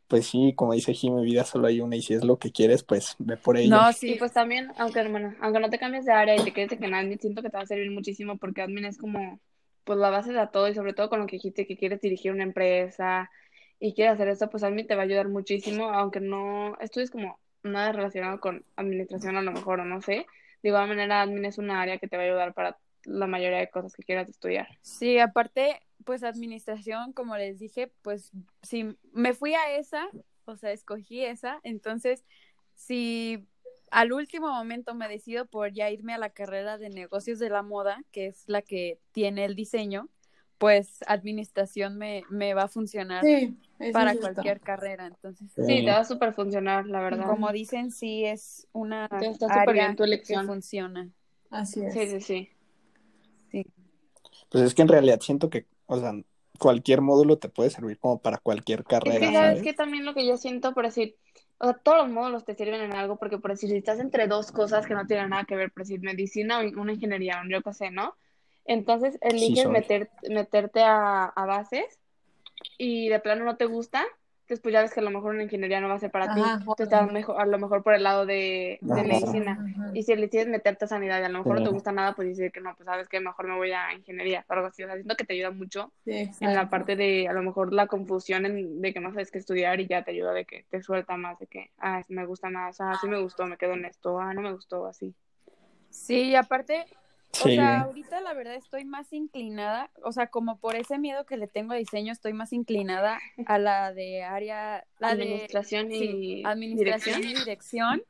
pues 0.08 0.28
sí, 0.28 0.54
como 0.56 0.74
dice 0.74 0.94
Jimmy, 0.94 1.24
vida 1.24 1.46
solo 1.46 1.68
hay 1.68 1.82
una, 1.82 1.96
y 1.96 2.02
si 2.02 2.14
es 2.14 2.24
lo 2.24 2.38
que 2.38 2.52
quieres, 2.52 2.84
pues, 2.84 3.16
ve 3.20 3.38
por 3.38 3.58
ello. 3.58 3.76
No, 3.76 3.90
Y 3.90 3.94
sí, 3.94 4.16
pues 4.20 4.32
también, 4.34 4.72
aunque, 4.78 5.08
bueno, 5.08 5.34
aunque 5.42 5.60
no 5.60 5.70
te 5.70 5.80
cambies 5.80 6.06
de 6.06 6.14
área 6.14 6.36
y 6.36 6.44
te 6.44 6.54
quedes 6.54 6.72
en 6.74 6.94
admin, 6.94 7.20
siento 7.20 7.42
que 7.42 7.50
te 7.50 7.58
va 7.58 7.64
a 7.64 7.68
servir 7.68 7.92
muchísimo 7.92 8.38
porque 8.38 8.62
admin 8.62 8.86
es 8.86 8.98
como, 8.98 9.40
pues 9.84 10.00
la 10.00 10.10
base 10.10 10.34
de 10.34 10.48
todo 10.48 10.68
y 10.68 10.76
sobre 10.76 10.94
todo 10.94 11.10
con 11.10 11.20
lo 11.20 11.26
que 11.28 11.38
dijiste 11.38 11.66
que 11.66 11.78
quieres 11.78 12.02
dirigir 12.02 12.32
una 12.32 12.44
empresa 12.44 13.30
y 13.80 13.94
quieres 13.94 14.14
hacer 14.14 14.28
esto, 14.30 14.50
pues 14.50 14.64
admin 14.64 14.88
te 14.88 14.96
va 14.96 15.02
a 15.02 15.06
ayudar 15.06 15.28
muchísimo, 15.28 15.90
aunque 15.90 16.20
no 16.20 16.78
estudies 16.80 17.12
como 17.12 17.40
nada 17.64 17.92
relacionado 17.92 18.40
con 18.40 18.64
administración 18.76 19.38
a 19.38 19.42
lo 19.42 19.52
mejor 19.52 19.80
o 19.80 19.86
no 19.86 20.02
sé. 20.02 20.26
De 20.62 20.70
igual 20.70 20.88
manera, 20.88 21.22
admin 21.22 21.46
es 21.46 21.58
una 21.58 21.82
área 21.82 21.98
que 21.98 22.08
te 22.08 22.18
va 22.18 22.24
a 22.24 22.26
ayudar 22.26 22.54
para 22.54 22.78
la 23.04 23.28
mayoría 23.28 23.60
de 23.60 23.70
cosas 23.70 23.94
que 23.94 24.04
quieras 24.04 24.30
estudiar. 24.30 24.68
Sí, 24.82 25.20
aparte, 25.20 25.82
pues 26.06 26.24
administración, 26.24 27.14
como 27.14 27.36
les 27.38 27.60
dije, 27.60 27.92
pues 28.02 28.32
si 28.62 28.96
me 29.12 29.34
fui 29.34 29.54
a 29.56 29.78
esa, 29.78 30.08
o 30.46 30.56
sea, 30.56 30.72
escogí 30.72 31.24
esa, 31.26 31.60
entonces 31.64 32.26
si 32.76 33.46
al 33.92 34.14
último 34.14 34.50
momento 34.50 34.96
me 34.96 35.08
decido 35.10 35.46
por 35.46 35.72
ya 35.74 35.90
irme 35.90 36.14
a 36.14 36.18
la 36.18 36.30
carrera 36.30 36.78
de 36.78 36.90
negocios 36.90 37.40
de 37.40 37.50
la 37.50 37.64
moda, 37.64 38.04
que 38.12 38.28
es 38.28 38.44
la 38.48 38.62
que 38.62 39.00
tiene 39.12 39.46
el 39.46 39.56
diseño, 39.56 40.10
pues 40.58 41.00
administración 41.08 41.98
me, 41.98 42.24
me 42.30 42.54
va 42.54 42.64
a 42.64 42.68
funcionar 42.68 43.24
Sí, 43.24 43.58
para 43.92 44.16
cualquier 44.16 44.62
carrera, 44.62 45.08
entonces 45.08 45.52
Sí, 45.54 45.64
te 45.64 45.86
va 45.92 46.00
a 46.00 46.06
súper 46.06 46.34
funcionar, 46.34 46.88
la 46.88 47.02
verdad. 47.02 47.28
como 47.28 47.52
dicen, 47.52 47.92
sí 47.92 48.26
es 48.26 48.68
una 48.74 49.08
está 49.12 49.48
súper 49.48 49.70
área 49.70 49.86
bien 49.86 49.96
tu 49.96 50.04
que 50.04 50.10
elección. 50.10 50.46
funciona. 50.48 51.10
Así 51.50 51.82
es. 51.84 51.94
Sí, 51.94 52.08
sí, 52.08 52.22
sí. 52.22 52.50
Sí. 53.52 53.66
Pues 54.50 54.64
es 54.64 54.74
que 54.74 54.82
en 54.82 54.88
realidad 54.88 55.20
siento 55.22 55.50
que, 55.50 55.66
o 55.88 56.00
sea, 56.00 56.14
cualquier 56.60 57.02
módulo 57.02 57.38
te 57.38 57.50
puede 57.50 57.70
servir 57.70 58.00
como 58.00 58.20
para 58.22 58.38
cualquier 58.38 58.86
Es 59.04 59.16
carrera, 59.16 59.20
que 59.20 59.32
sabes 59.32 59.60
¿sabes? 59.60 59.64
que 59.64 59.74
también 59.74 60.06
lo 60.06 60.14
que 60.14 60.26
yo 60.28 60.38
siento, 60.38 60.74
por 60.74 60.86
decir, 60.86 61.16
o 61.60 61.66
sea, 61.66 61.74
todos 61.76 62.00
los 62.00 62.10
módulos 62.10 62.46
te 62.46 62.56
sirven 62.56 62.82
en 62.82 62.94
algo, 62.96 63.18
porque 63.18 63.38
por 63.38 63.52
decir, 63.52 63.70
si 63.70 63.78
estás 63.78 64.00
entre 64.00 64.28
dos 64.28 64.52
cosas 64.52 64.86
que 64.88 64.94
no 64.96 65.06
tienen 65.06 65.30
nada 65.30 65.46
que 65.46 65.56
ver, 65.56 65.72
por 65.72 65.84
decir, 65.84 66.02
medicina 66.02 66.60
o 66.60 66.82
una 66.82 66.94
ingeniería, 66.94 67.42
o 67.46 67.50
yo 67.50 67.62
qué 67.62 67.74
sé, 67.74 67.92
¿no? 67.92 68.16
Entonces 68.66 69.18
eliges 69.22 69.64
son. 69.64 69.74
meter, 69.74 70.10
meterte 70.30 70.82
a, 70.82 71.26
a 71.26 71.46
bases 71.46 72.00
y 72.78 73.10
de 73.10 73.20
plano 73.20 73.46
no 73.46 73.58
te 73.58 73.66
gusta, 73.66 74.06
entonces 74.46 74.62
pues 74.62 74.74
ya 74.74 74.82
ves 74.84 74.94
que 74.94 75.00
a 75.00 75.04
lo 75.04 75.10
mejor 75.10 75.34
una 75.34 75.42
ingeniería 75.42 75.82
no 75.82 75.88
va 75.90 75.96
a 75.96 76.00
ser 76.00 76.12
para 76.12 76.28
ti, 76.36 76.40
Ajá, 76.40 76.60
tú 76.78 76.84
estás 76.84 77.12
mejor, 77.12 77.42
a 77.42 77.48
lo 77.48 77.58
mejor 77.58 77.82
por 77.82 77.96
el 77.96 78.04
lado 78.04 78.28
de, 78.28 78.78
de 78.80 78.92
Ajá. 78.92 79.04
medicina. 79.04 79.52
Ajá. 79.54 79.90
Y 79.96 80.04
si 80.04 80.14
le 80.16 80.22
decides 80.22 80.48
meterte 80.48 80.86
a 80.86 80.88
sanidad 80.88 81.20
y 81.20 81.24
a 81.24 81.30
lo 81.30 81.40
mejor 81.40 81.56
no 81.56 81.64
te 81.64 81.70
Sí. 81.70 81.74
gusta 81.74 81.92
nada, 81.92 82.14
pues 82.14 82.28
dices 82.28 82.52
que 82.54 82.62
no, 82.62 82.76
pues 82.76 82.86
sabes 82.86 83.10
que 83.10 83.20
mejor 83.20 83.48
me 83.48 83.56
voy 83.56 83.72
a 83.72 83.92
ingeniería 83.94 84.46
o 84.48 84.54
algo 84.54 84.68
así. 84.68 84.84
O 84.84 84.86
sea, 84.86 84.96
siento 84.98 85.16
que 85.16 85.24
te 85.26 85.34
ayuda 85.34 85.50
mucho 85.50 85.92
Sí, 86.04 86.30
en 86.40 86.54
la 86.54 86.70
parte 86.70 86.96
de 86.96 87.28
a 87.28 87.34
lo 87.34 87.42
mejor 87.42 87.74
la 87.74 87.88
confusión 87.88 88.46
en- 88.46 88.82
de 88.84 88.94
que 88.94 89.00
no 89.00 89.10
sabes 89.10 89.32
qué 89.32 89.40
estudiar 89.40 89.80
y 89.80 89.88
ya 89.88 90.04
te 90.04 90.12
ayuda 90.12 90.32
de 90.32 90.46
que 90.46 90.66
te 90.70 90.80
suelta 90.84 91.18
más, 91.18 91.40
de 91.40 91.48
que, 91.48 91.72
ah, 91.80 92.04
me 92.10 92.28
gusta 92.28 92.52
más, 92.52 92.80
ah, 92.82 92.94
sí 93.02 93.08
me 93.08 93.20
gustó, 93.20 93.48
me 93.48 93.58
quedo 93.58 93.74
en 93.74 93.86
esto, 93.86 94.20
ah, 94.20 94.32
no 94.36 94.42
me 94.44 94.54
gustó, 94.54 94.86
así. 94.86 95.16
Sí, 95.90 96.30
y 96.32 96.36
aparte, 96.36 96.86
o 97.44 97.48
sea, 97.48 97.82
ahorita 97.82 98.22
la 98.22 98.34
verdad 98.34 98.56
estoy 98.56 98.86
más 98.86 99.12
inclinada, 99.14 99.92
o 100.04 100.12
sea, 100.12 100.28
como 100.28 100.58
por 100.60 100.76
ese 100.76 100.98
miedo 100.98 101.26
que 101.26 101.38
le 101.38 101.48
tengo 101.48 101.74
a 101.74 101.78
diseño, 101.78 102.12
estoy 102.12 102.34
más 102.34 102.54
inclinada 102.54 103.20
a 103.46 103.58
la 103.58 103.94
de 103.94 104.24
área, 104.24 104.86
la 105.00 105.16
de 105.16 105.24
Administración 105.24 105.92
y 105.92 105.98
sí, 106.00 106.44
administración 106.46 107.22
dirección. 107.22 107.36
y 107.38 107.40
dirección, 107.40 108.04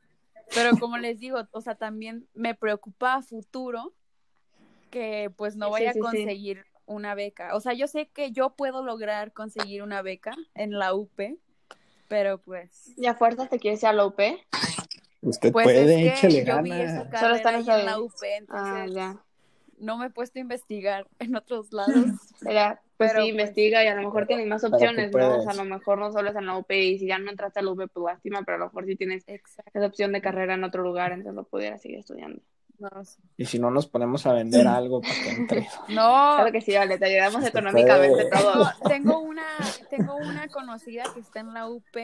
pero 0.54 0.78
como 0.78 0.98
les 0.98 1.18
digo, 1.18 1.38
o 1.50 1.60
sea, 1.60 1.74
también 1.74 2.26
me 2.34 2.54
preocupa 2.54 3.14
a 3.14 3.22
futuro 3.22 3.92
que 4.90 5.30
pues 5.36 5.56
no 5.56 5.66
Sí, 5.66 5.72
vaya 5.72 5.92
sí, 5.92 5.98
a 5.98 6.00
sí. 6.00 6.00
conseguir 6.00 6.64
una 6.86 7.14
beca. 7.14 7.54
O 7.56 7.60
sea, 7.60 7.72
yo 7.72 7.88
sé 7.88 8.08
que 8.08 8.30
yo 8.32 8.50
puedo 8.50 8.84
lograr 8.84 9.32
conseguir 9.32 9.82
una 9.82 10.02
beca 10.02 10.34
en 10.54 10.78
la 10.78 10.94
UP, 10.94 11.38
pero 12.08 12.38
pues 12.38 12.92
¿Y 12.96 13.06
a 13.06 13.14
fuerzas 13.14 13.50
te 13.50 13.58
quieres 13.58 13.82
ir 13.82 13.88
a 13.88 13.92
la 13.92 14.06
UP? 14.06 14.20
Usted 15.26 15.50
pues 15.50 15.64
puede, 15.64 15.82
es 15.82 16.20
que 16.20 16.28
échale 16.28 16.44
yo 16.44 16.62
vi 16.62 16.70
esa. 16.70 17.18
Solo 17.18 17.34
está 17.34 17.52
en 17.58 17.66
la 17.84 17.98
UP, 17.98 18.12
Ah, 18.22 18.84
entonces 18.84 18.94
ya. 18.94 19.16
no 19.78 19.98
me 19.98 20.06
he 20.06 20.10
puesto 20.10 20.38
a 20.38 20.42
investigar 20.42 21.06
en 21.18 21.34
otros 21.34 21.72
lados. 21.72 21.94
Era, 22.46 22.80
pues 22.96 23.10
Pero, 23.10 23.24
sí, 23.24 23.32
pues, 23.32 23.42
investiga 23.42 23.82
y 23.82 23.88
a 23.88 23.96
lo 23.96 24.02
mejor 24.02 24.26
tienes 24.28 24.46
más 24.46 24.62
opciones, 24.62 25.10
¿no? 25.12 25.38
O 25.38 25.42
sea, 25.42 25.50
a 25.50 25.56
lo 25.56 25.64
mejor 25.64 25.98
no 25.98 26.12
solo 26.12 26.30
es 26.30 26.36
en 26.36 26.46
la 26.46 26.56
UP 26.56 26.70
y 26.70 26.98
si 26.98 27.06
ya 27.08 27.18
no 27.18 27.28
entraste 27.30 27.58
a 27.58 27.62
la 27.62 27.72
UP, 27.72 27.88
pues 27.92 28.04
lástima, 28.06 28.42
pero 28.44 28.54
a 28.54 28.58
lo 28.60 28.66
mejor 28.66 28.86
sí 28.86 28.94
tienes 28.94 29.24
Exacto. 29.26 29.72
esa 29.74 29.86
opción 29.86 30.12
de 30.12 30.20
carrera 30.22 30.54
en 30.54 30.62
otro 30.62 30.84
lugar, 30.84 31.10
entonces 31.10 31.34
lo 31.34 31.42
pudieras 31.42 31.82
seguir 31.82 31.98
estudiando. 31.98 32.40
No, 32.78 33.04
sí. 33.04 33.20
Y 33.38 33.46
si 33.46 33.58
no, 33.58 33.70
nos 33.70 33.86
ponemos 33.88 34.26
a 34.26 34.32
vender 34.32 34.66
algo 34.68 35.00
para 35.00 35.14
que 35.14 35.30
entre. 35.30 35.68
No, 35.88 36.36
Claro 36.36 36.52
que 36.52 36.60
sí, 36.60 36.72
vale, 36.76 36.98
te 36.98 37.06
ayudamos 37.06 37.44
económicamente 37.44 38.26
tengo, 38.30 38.64
tengo 38.88 39.18
una, 39.18 39.46
tengo 39.90 40.16
una 40.16 40.46
conocida 40.48 41.02
que 41.12 41.20
está 41.20 41.40
en 41.40 41.52
la 41.52 41.68
UP, 41.68 41.96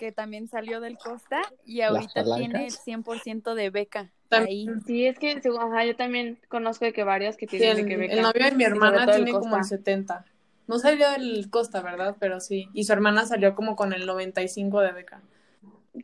que 0.00 0.12
también 0.12 0.48
salió 0.48 0.80
del 0.80 0.96
Costa, 0.96 1.42
y 1.66 1.82
ahorita 1.82 2.24
tiene 2.24 2.44
el 2.44 2.50
palancas? 2.72 2.84
100% 2.84 3.54
de 3.54 3.68
beca 3.68 4.10
ahí. 4.30 4.66
Sí, 4.86 5.04
es 5.06 5.18
que, 5.18 5.42
según- 5.42 5.60
ajá, 5.60 5.84
yo 5.84 5.94
también 5.94 6.38
conozco 6.48 6.86
de 6.86 6.94
que 6.94 7.04
varios 7.04 7.36
que 7.36 7.46
Sí, 7.46 7.58
tienen 7.58 7.76
de 7.76 7.82
el, 7.82 7.88
que 7.88 7.96
beca. 7.98 8.14
el 8.14 8.22
novio 8.22 8.44
de 8.46 8.52
mi 8.56 8.64
hermana 8.64 9.04
el 9.04 9.10
tiene 9.12 9.30
como 9.32 9.56
el 9.56 9.60
Costa. 9.60 9.76
70. 9.76 10.24
No 10.66 10.78
salió 10.78 11.10
del 11.10 11.50
Costa, 11.50 11.82
¿verdad? 11.82 12.16
Pero 12.18 12.40
sí. 12.40 12.66
Y 12.72 12.84
su 12.84 12.94
hermana 12.94 13.26
salió 13.26 13.54
como 13.54 13.76
con 13.76 13.92
el 13.92 14.06
95 14.06 14.80
de 14.80 14.92
beca. 14.92 15.20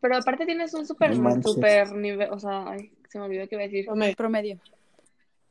Pero 0.02 0.16
aparte 0.18 0.44
tienes 0.44 0.74
un 0.74 0.86
súper, 0.86 1.14
súper 1.42 1.92
nivel, 1.92 2.30
o 2.32 2.38
sea, 2.38 2.68
ay, 2.68 2.92
se 3.08 3.18
me 3.18 3.24
olvidó 3.24 3.48
que 3.48 3.54
iba 3.54 3.62
a 3.62 3.66
decir. 3.66 3.86
Promedio. 3.86 4.14
Promedio. 4.14 4.60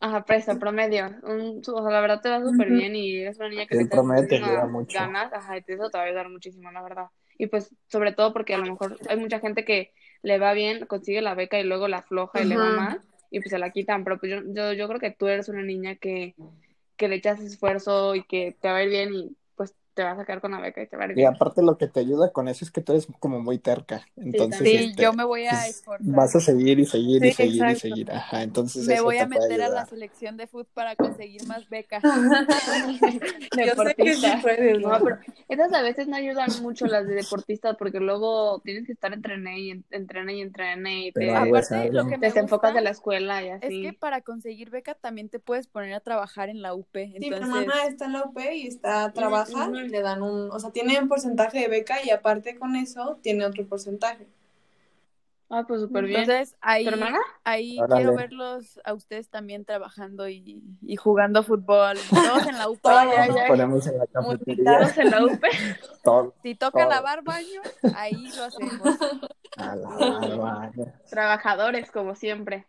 Ajá, 0.01 0.23
precio, 0.23 0.59
promedio. 0.59 1.07
Un, 1.23 1.63
su- 1.63 1.73
o 1.73 1.81
sea, 1.81 1.91
la 1.91 2.01
verdad 2.01 2.21
te 2.21 2.29
va 2.29 2.41
súper 2.41 2.69
bien 2.69 2.95
y 2.95 3.21
eres 3.21 3.37
una 3.37 3.49
niña 3.49 3.65
que 3.65 3.75
El 3.79 3.89
promedio 3.89 4.27
te 4.27 4.39
mucho. 4.67 4.95
ganas, 4.99 5.33
ajá, 5.33 5.57
y 5.57 5.63
eso 5.65 5.89
te 5.89 5.97
va 5.97 6.03
a 6.03 6.07
ayudar 6.07 6.29
muchísimo, 6.29 6.71
la 6.71 6.83
verdad. 6.83 7.07
Y 7.37 7.47
pues, 7.47 7.73
sobre 7.87 8.13
todo 8.13 8.33
porque 8.33 8.53
a 8.53 8.57
lo 8.57 8.65
mejor 8.65 8.97
hay 9.09 9.17
mucha 9.17 9.39
gente 9.39 9.65
que 9.65 9.91
le 10.21 10.39
va 10.39 10.53
bien, 10.53 10.85
consigue 10.85 11.21
la 11.21 11.35
beca 11.35 11.59
y 11.59 11.63
luego 11.63 11.87
la 11.87 11.97
afloja 11.97 12.41
y 12.41 12.47
le 12.47 12.57
va 12.57 12.71
mal 12.71 13.01
y 13.29 13.39
pues 13.39 13.49
se 13.49 13.59
la 13.59 13.71
quitan, 13.71 14.03
pero 14.03 14.17
pues 14.17 14.31
yo, 14.31 14.41
yo, 14.53 14.73
yo 14.73 14.87
creo 14.87 14.99
que 14.99 15.11
tú 15.11 15.27
eres 15.27 15.49
una 15.49 15.61
niña 15.61 15.95
que, 15.95 16.35
que 16.95 17.07
le 17.07 17.15
echas 17.15 17.39
esfuerzo 17.41 18.15
y 18.15 18.23
que 18.23 18.55
te 18.59 18.69
va 18.69 18.77
a 18.77 18.83
ir 18.83 18.89
bien 18.89 19.13
y 19.13 19.35
te 19.95 20.03
vas 20.03 20.19
a 20.19 20.25
quedar 20.25 20.41
con 20.41 20.51
la 20.51 20.61
beca 20.61 20.81
y 20.83 20.87
te 20.87 20.97
va 20.97 21.05
a 21.05 21.11
ir 21.11 21.13
Y 21.13 21.23
aparte 21.23 21.61
lo 21.63 21.77
que 21.77 21.87
te 21.87 22.01
ayuda 22.01 22.31
con 22.31 22.47
eso 22.47 22.65
es 22.65 22.71
que 22.71 22.81
tú 22.81 22.91
eres 22.91 23.07
como 23.19 23.39
muy 23.41 23.57
terca. 23.59 24.05
Entonces. 24.17 24.71
Sí, 24.71 24.75
este, 24.79 24.95
yo 24.97 25.13
me 25.13 25.23
voy 25.23 25.45
a 25.45 25.67
pues, 25.67 25.67
esforzar. 25.67 26.25
vas 26.25 26.35
a 26.35 26.39
seguir 26.41 26.79
y 26.79 26.85
seguir 26.85 27.23
y 27.23 27.31
Sí, 27.31 27.31
seguir 27.31 27.69
y 27.69 27.75
exacto. 27.75 27.75
seguir. 27.75 28.11
Ajá, 28.11 28.43
entonces 28.43 28.87
Me 28.87 28.89
eso 28.89 29.03
voy 29.03 29.17
a 29.19 29.27
meter 29.27 29.61
a 29.61 29.69
la 29.69 29.85
selección 29.85 30.37
de 30.37 30.47
fútbol 30.47 30.67
para 30.73 30.95
conseguir 30.97 31.43
más 31.45 31.69
becas. 31.69 32.05
Yo 33.63 33.75
sé 33.75 33.95
que 33.95 34.17
sí 34.17 34.33
puedes, 34.41 34.81
No, 34.83 34.89
¿no? 34.99 35.01
pero 35.03 35.17
esas 35.47 35.73
a 35.73 35.81
veces 35.81 36.07
no 36.07 36.15
ayudan 36.17 36.61
mucho 36.61 36.87
las 36.87 37.07
de 37.07 37.15
deportistas 37.15 37.75
porque 37.77 37.99
luego 37.99 38.61
tienes 38.63 38.85
que 38.85 38.93
estar 38.93 39.13
entrené 39.13 39.59
y 39.59 39.71
en- 39.71 39.85
entrené 39.91 40.35
y 40.35 40.41
entrené 40.41 41.07
y 41.07 41.11
te, 41.13 41.57
es 41.57 41.71
Aparte, 41.71 41.91
lo 41.91 42.07
que 42.07 42.17
te 42.17 42.25
me 42.25 42.27
desenfocas 42.27 42.73
de 42.73 42.81
la 42.81 42.91
escuela 42.91 43.43
y 43.43 43.49
es 43.59 43.77
así. 43.77 43.79
que 43.79 43.93
para 43.93 44.21
conseguir 44.21 44.69
beca 44.69 44.95
también 44.95 45.29
te 45.29 45.39
puedes 45.39 45.67
poner 45.67 45.93
a 45.93 45.99
trabajar 45.99 46.49
en 46.49 46.61
la 46.61 46.73
UP. 46.73 47.11
Sí, 47.19 47.29
mi 47.31 47.37
Entonces, 47.37 47.37
hermana 47.37 47.85
está 47.87 48.05
en 48.05 48.13
la 48.13 48.23
UP 48.25 48.55
y 48.55 48.67
está, 48.67 49.11
trabaja, 49.13 49.69
le 49.89 50.01
dan 50.01 50.21
un, 50.21 50.51
o 50.51 50.59
sea, 50.59 50.71
tiene 50.71 50.99
un 50.99 51.07
porcentaje 51.07 51.59
de 51.59 51.67
beca 51.67 52.03
y 52.03 52.09
aparte 52.11 52.57
con 52.57 52.75
eso 52.75 53.19
tiene 53.21 53.45
otro 53.45 53.65
porcentaje. 53.67 54.27
Ah, 55.47 55.63
pues 55.67 55.79
súper 55.81 56.05
bien. 56.05 56.21
entonces 56.21 56.55
ahí, 56.59 56.87
ahí 57.43 57.77
Órale. 57.79 57.95
quiero 58.01 58.15
verlos 58.17 58.79
a 58.83 58.93
ustedes 58.93 59.29
también 59.29 59.63
trabajando 59.63 60.27
y, 60.27 60.59
y 60.81 60.95
jugando 60.95 61.43
fútbol. 61.43 61.97
Todos 62.09 62.47
en 62.47 62.57
la 62.57 62.67
UP. 62.67 62.81
Todo, 62.81 62.97
Ay, 62.97 63.09
ay, 63.15 63.29
ay. 63.41 63.47
Ponemos 63.47 63.85
en 63.85 63.99
la 63.99 64.07
cafetería 64.07 64.63
Todos 64.79 64.97
en 64.97 65.11
la 65.11 65.23
UP. 65.25 65.41
todo. 66.03 66.33
Si 66.41 66.55
toca 66.55 66.79
Todo. 66.79 66.89
lavar 66.89 67.23
baños, 67.23 67.63
ahí 67.95 68.27
lo 68.35 68.43
hacemos. 68.43 68.81
A 69.57 69.75
la 69.75 70.35
vaya, 70.35 70.99
Trabajadores, 71.11 71.91
como 71.91 72.15
siempre. 72.15 72.65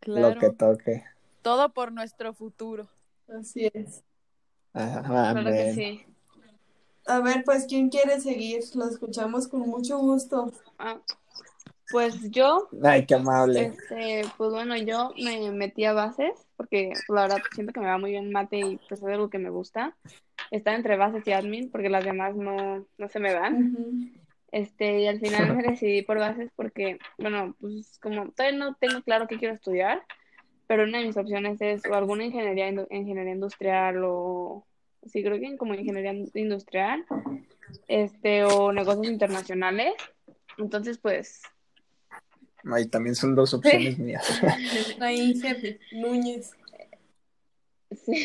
Claro. 0.00 0.34
Lo 0.34 0.40
que 0.40 0.50
toque. 0.50 1.04
Todo 1.40 1.72
por 1.72 1.92
nuestro 1.92 2.34
futuro. 2.34 2.88
Así 3.28 3.70
es. 3.72 4.02
Ajá, 4.74 5.32
Claro 5.32 5.44
que 5.50 5.72
sí. 5.74 6.06
A 7.06 7.20
ver, 7.20 7.42
pues, 7.44 7.66
¿quién 7.66 7.88
quiere 7.88 8.20
seguir? 8.20 8.62
Lo 8.74 8.88
escuchamos 8.88 9.48
con 9.48 9.60
mucho 9.60 9.98
gusto. 9.98 10.52
Ah, 10.78 11.00
pues 11.90 12.30
yo, 12.30 12.68
Ay, 12.82 13.04
qué 13.04 13.16
amable. 13.16 13.66
este, 13.66 14.22
pues 14.38 14.50
bueno, 14.50 14.76
yo 14.78 15.12
me 15.22 15.50
metí 15.50 15.84
a 15.84 15.92
bases 15.92 16.32
porque 16.56 16.92
la 17.08 17.22
verdad 17.22 17.42
siento 17.54 17.72
que 17.72 17.80
me 17.80 17.86
va 17.86 17.98
muy 17.98 18.12
bien 18.12 18.32
mate 18.32 18.58
y 18.60 18.76
pues 18.88 19.02
es 19.02 19.08
algo 19.08 19.28
que 19.28 19.38
me 19.38 19.50
gusta. 19.50 19.94
Está 20.50 20.74
entre 20.74 20.96
bases 20.96 21.26
y 21.26 21.32
admin 21.32 21.70
porque 21.70 21.90
las 21.90 22.04
demás 22.04 22.34
no, 22.34 22.86
no 22.96 23.08
se 23.08 23.20
me 23.20 23.32
dan. 23.32 24.12
Este, 24.52 25.00
y 25.00 25.06
al 25.06 25.20
final 25.20 25.54
me 25.56 25.62
decidí 25.62 26.02
por 26.02 26.18
bases 26.18 26.50
porque, 26.56 26.98
bueno, 27.18 27.56
pues 27.60 27.98
como 28.00 28.30
todavía 28.30 28.58
no 28.58 28.74
tengo 28.76 29.02
claro 29.02 29.26
qué 29.26 29.38
quiero 29.38 29.54
estudiar, 29.54 30.02
pero 30.66 30.84
una 30.84 30.98
de 30.98 31.06
mis 31.06 31.16
opciones 31.16 31.60
es 31.60 31.84
o 31.86 31.94
alguna 31.94 32.24
ingeniería, 32.24 32.68
ingeniería 32.68 33.34
industrial 33.34 34.02
o, 34.04 34.66
sí, 35.06 35.22
creo 35.22 35.38
que 35.38 35.56
como 35.56 35.74
ingeniería 35.74 36.12
industrial, 36.34 37.04
este, 37.88 38.44
o 38.44 38.72
negocios 38.72 39.06
internacionales. 39.06 39.92
Entonces, 40.58 40.98
pues, 40.98 41.42
Ay, 42.70 42.86
también 42.86 43.14
son 43.14 43.34
dos 43.34 43.54
opciones 43.54 43.98
mías. 43.98 44.40
Ahí, 45.00 45.34
Jefe 45.34 45.80
Núñez. 45.92 46.52
sí. 48.04 48.24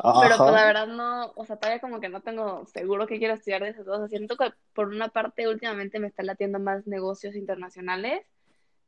Pero 0.00 0.36
pues 0.36 0.52
la 0.52 0.64
verdad 0.64 0.86
no, 0.86 1.32
o 1.34 1.44
sea, 1.44 1.56
todavía 1.56 1.80
como 1.80 1.98
que 1.98 2.08
no 2.08 2.20
tengo 2.20 2.64
seguro 2.66 3.08
que 3.08 3.18
quiero 3.18 3.34
estudiar 3.34 3.62
de 3.64 3.70
esas 3.70 3.84
dos. 3.84 3.96
O 3.96 3.98
sea, 4.02 4.08
siento 4.08 4.36
que 4.36 4.52
por 4.72 4.88
una 4.88 5.08
parte 5.08 5.48
últimamente 5.48 5.98
me 5.98 6.06
está 6.06 6.22
latiendo 6.22 6.60
más 6.60 6.86
negocios 6.86 7.34
internacionales. 7.34 8.24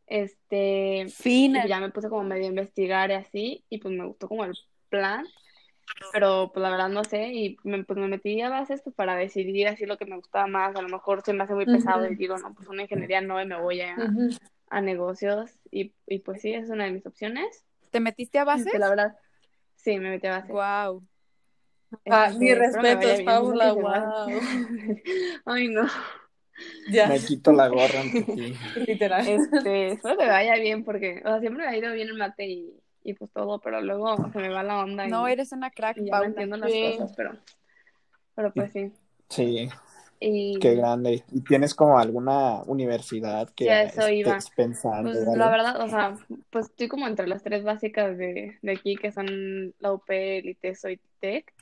Este, 0.07 1.07
Fina. 1.09 1.67
ya 1.67 1.81
me 1.81 1.91
puse 1.91 2.09
como 2.09 2.23
medio 2.23 2.45
a 2.45 2.49
investigar 2.49 3.11
y 3.11 3.15
así, 3.15 3.65
y 3.69 3.79
pues 3.79 3.93
me 3.93 4.07
gustó 4.07 4.29
como 4.29 4.45
el 4.45 4.57
plan, 4.89 5.27
pero 6.13 6.51
pues 6.53 6.63
la 6.63 6.71
verdad 6.71 6.89
no 6.89 7.05
sé, 7.05 7.29
y 7.33 7.57
me, 7.65 7.85
pues 7.85 7.99
me 7.99 8.09
metí 8.09 8.41
a 8.41 8.49
bases 8.49 8.83
pues 8.83 8.95
para 8.97 9.17
decidir 9.17 9.69
así 9.69 9.87
lo 9.87 9.97
que 9.97 10.07
me 10.07 10.17
gustaba 10.17 10.47
más, 10.47 10.75
a 10.77 10.83
lo 10.83 10.89
mejor 10.89 11.23
se 11.23 11.33
me 11.33 11.45
hace 11.45 11.55
muy 11.55 11.67
pesado 11.67 12.05
y 12.07 12.11
Ujú. 12.11 12.19
digo, 12.19 12.39
no, 12.39 12.55
pues 12.55 12.69
una 12.69 12.83
ingeniería 12.83 13.21
no, 13.21 13.41
y 13.41 13.47
me 13.47 13.61
voy 13.61 13.81
a, 13.83 13.97
a 14.71 14.81
negocios, 14.81 15.51
y, 15.71 15.93
y 16.07 16.19
pues 16.21 16.43
sí, 16.43 16.53
es 16.53 16.71
una 16.71 16.85
de 16.85 16.93
mis 16.93 17.07
opciones, 17.07 17.65
¿Te 17.91 18.01
metiste 18.01 18.39
a 18.39 18.45
bases? 18.45 18.73
la 18.79 18.89
verdad, 18.89 19.17
sí, 19.77 19.99
me 19.99 20.11
metí 20.11 20.27
a 20.27 20.33
bases. 20.33 20.51
Wow. 20.51 21.03
Ah, 22.09 22.29
Este, 22.31 22.39
mi 22.39 22.55
espero 22.55 22.83
me 22.83 22.95
respeto, 22.95 23.25
Paula, 23.25 23.73
wow. 23.75 24.41
Ay, 25.47 25.69
no. 25.69 25.87
Ya, 26.89 27.09
Me 27.09 27.19
quito 27.21 27.53
la 27.53 27.69
gorra 27.69 28.01
ante 28.01 28.23
ti. 28.23 28.53
literal. 28.87 29.27
Este, 29.27 29.93
espero 29.93 30.17
que 30.17 30.25
me 30.25 30.31
vaya 30.31 30.55
bien 30.57 30.85
porque, 30.85 31.21
o 31.25 31.29
sea, 31.29 31.41
siempre 31.41 31.65
me 31.65 31.69
ha 31.71 31.77
ido 31.77 31.93
bien 31.93 32.09
el 32.09 32.15
mate 32.19 32.47
y, 32.47 32.81
y 33.03 33.15
pues 33.15 33.31
todo, 33.33 33.61
pero 33.61 33.81
luego 33.81 34.17
se 34.33 34.39
me 34.39 34.49
va 34.49 34.63
la 34.63 34.81
onda 34.81 35.07
No, 35.07 35.29
y, 35.29 35.33
eres 35.33 35.53
una 35.53 35.71
crack, 35.71 35.99
y 35.99 36.07
ya 36.07 36.19
no 36.19 36.25
entiendo 36.25 36.57
las 36.57 36.73
Sí. 36.73 36.81
cosas, 36.83 37.15
pero, 37.17 37.37
pero 38.35 38.53
pues 38.53 38.73
sí. 38.73 38.93
Sí, 39.29 39.69
Y 40.19 40.59
qué 40.59 40.75
grande. 40.75 41.25
¿Y 41.33 41.41
tienes 41.43 41.75
como 41.75 41.99
alguna 41.99 42.63
universidad 42.67 43.49
que 43.51 43.65
Sí, 43.65 43.71
a 43.71 43.83
eso 43.85 44.01
estés 44.03 44.17
iba. 44.17 44.39
pensando? 44.57 45.11
pues 45.11 45.37
la 45.37 45.49
verdad, 45.51 45.81
o 45.81 45.89
sea, 45.89 46.15
pues 46.51 46.67
estoy 46.67 46.89
como 46.89 47.07
entre 47.07 47.27
las 47.27 47.43
tres 47.43 47.65
básicas 47.65 48.19
de, 48.19 48.59
de 48.61 48.73
aquí, 48.73 48.97
que 48.97 49.13
son 49.13 49.75
la 49.79 49.93
UP, 49.93 50.39
el 50.39 50.49
ITESO 50.49 50.91
y 50.91 51.01
TEC, 51.21 51.53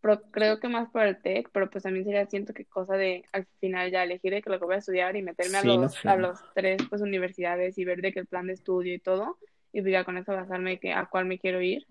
pero 0.00 0.20
creo 0.30 0.60
que 0.60 0.68
más 0.68 0.90
por 0.90 1.02
el 1.02 1.20
TEC, 1.20 1.48
pero 1.50 1.70
pues 1.70 1.84
también 1.84 2.04
sería, 2.04 2.26
siento 2.26 2.52
que 2.52 2.66
cosa 2.66 2.94
de 2.94 3.24
al 3.32 3.46
final 3.58 3.90
ya 3.90 4.02
elegir 4.04 4.32
de 4.34 4.42
que 4.42 4.50
lo 4.50 4.58
que 4.58 4.66
voy 4.66 4.74
a 4.74 4.78
estudiar 4.78 5.16
y 5.16 5.22
meterme 5.22 5.58
Sí, 5.60 5.68
a 5.68 5.76
no 5.76 5.82
los, 5.82 5.94
sé. 5.94 6.08
a 6.08 6.16
los 6.16 6.38
tres 6.54 6.82
pues 6.90 7.00
universidades 7.00 7.78
y 7.78 7.84
ver 7.84 8.02
de 8.02 8.12
que 8.12 8.20
el 8.20 8.26
plan 8.26 8.46
de 8.46 8.52
estudio 8.52 8.94
y 8.94 8.98
todo, 8.98 9.38
y 9.74 9.82
pues 9.82 9.92
ya 9.92 10.04
con 10.04 10.16
eso 10.16 10.32
basarme 10.32 10.78
que 10.78 10.92
a 10.92 11.04
cuál 11.06 11.26
me 11.26 11.38
quiero 11.38 11.60
ir. 11.60 11.86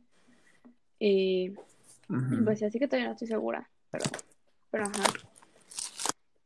Y 0.97 1.53
Ujú. 2.09 2.45
pues 2.45 2.59
sí, 2.59 2.65
así 2.65 2.79
que 2.79 2.87
todavía 2.87 3.07
no 3.09 3.13
estoy 3.13 3.27
segura, 3.27 3.69
pero, 3.91 4.05
pero 4.71 4.85
ajá. 4.85 5.03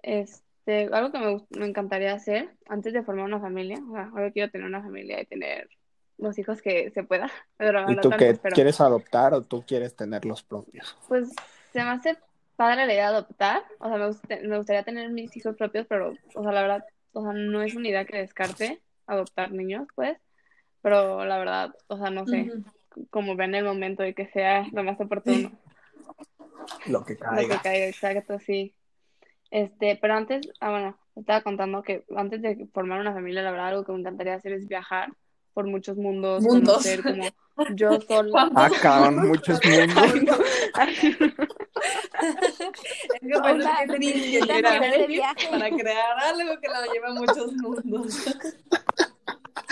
Este, 0.02 0.90
algo 0.92 1.12
que 1.12 1.20
me, 1.20 1.46
me 1.60 1.66
encantaría 1.68 2.14
hacer 2.14 2.50
antes 2.68 2.94
de 2.94 3.04
formar 3.04 3.26
una 3.26 3.40
familia, 3.40 3.80
o 3.90 3.94
sea, 3.94 4.06
ahora 4.10 4.32
quiero 4.32 4.50
tener 4.52 4.68
una 4.68 4.82
familia 4.82 5.22
y 5.22 5.26
tener 5.26 5.70
los 6.18 6.38
hijos 6.40 6.62
que 6.62 6.92
se 6.92 7.04
pueda, 7.04 7.30
pero 7.58 7.90
¿Y 7.92 7.96
tú 7.98 8.10
qué? 8.10 8.30
espero. 8.30 8.56
¿Quieres 8.56 8.82
adoptar 8.82 9.34
o 9.34 9.42
tú 9.42 9.64
quieres 9.68 9.96
tener 9.96 10.26
los 10.26 10.44
propios? 10.44 10.98
Pues 11.08 11.30
se 11.72 11.84
me 11.84 11.90
hace 11.90 12.18
padre 12.56 12.88
la 12.88 12.94
idea 12.94 13.12
de 13.12 13.18
adoptar, 13.18 13.64
o 13.80 13.88
sea, 13.88 13.98
me, 13.98 14.08
gust- 14.08 14.42
me 14.48 14.58
gustaría 14.58 14.84
tener 14.84 15.10
mis 15.12 15.36
hijos 15.38 15.56
propios, 15.56 15.86
pero, 15.88 16.14
o 16.36 16.44
sea, 16.44 16.52
la 16.52 16.62
verdad, 16.62 16.86
o 17.14 17.22
sea, 17.22 17.34
no 17.34 17.62
es 17.62 17.76
una 17.76 17.90
idea 17.90 18.06
que 18.06 18.18
descarte 18.18 18.82
adoptar 19.06 19.52
niños, 19.52 19.88
pues, 19.96 20.18
pero 20.88 21.26
la 21.26 21.38
verdad, 21.38 21.76
o 21.88 21.98
sea, 21.98 22.10
no 22.10 22.26
sé, 22.26 22.50
Ujú. 22.50 23.08
como 23.10 23.36
vean 23.36 23.56
el 23.56 23.66
momento 23.66 24.04
de 24.04 24.14
que 24.14 24.28
sea 24.28 24.66
lo 24.72 24.86
más 24.86 24.98
oportuno. 25.02 25.52
Lo 26.88 27.04
que 27.04 27.16
Lo 27.16 27.20
que 27.20 27.48
caiga. 27.48 27.62
caiga, 27.62 27.88
exacto, 27.88 28.40
sí. 28.40 28.74
Este, 29.52 29.98
pero 30.02 30.14
antes, 30.14 30.50
ah, 30.62 30.70
bueno, 30.70 30.98
te 31.14 31.20
estaba 31.22 31.42
contando 31.42 31.84
que 31.84 32.06
antes 32.16 32.42
de 32.42 32.68
formar 32.74 33.02
una 33.02 33.14
familia, 33.14 33.42
la 33.42 33.52
verdad, 33.52 33.68
algo 33.68 33.84
que 33.84 33.92
me 33.92 34.00
encantaría 34.00 34.36
hacer 34.36 34.54
es 34.54 34.66
viajar 34.68 35.10
por 35.54 35.66
muchos 35.68 35.98
mundos, 35.98 36.44
Mundos. 36.44 36.84
conocer 36.84 37.04
como 37.04 37.24
yo 37.76 38.00
sola. 38.00 38.32
¿Cuántos 38.32 38.86
Ah, 38.86 39.12
muchos 39.12 39.66
mundos. 39.66 39.98
Ay, 40.14 40.22
no. 40.22 40.38
Ay, 40.76 40.96
Es 43.14 43.20
que 43.22 43.36
Hola, 43.36 43.84
es 43.84 43.92
que 43.92 45.50
para 45.52 45.70
crear 45.70 46.18
algo 46.20 46.60
que 46.62 46.68
lo 46.70 46.94
lleva 46.94 47.10
a 47.10 47.14
muchos 47.14 47.54
mundos. 47.54 48.26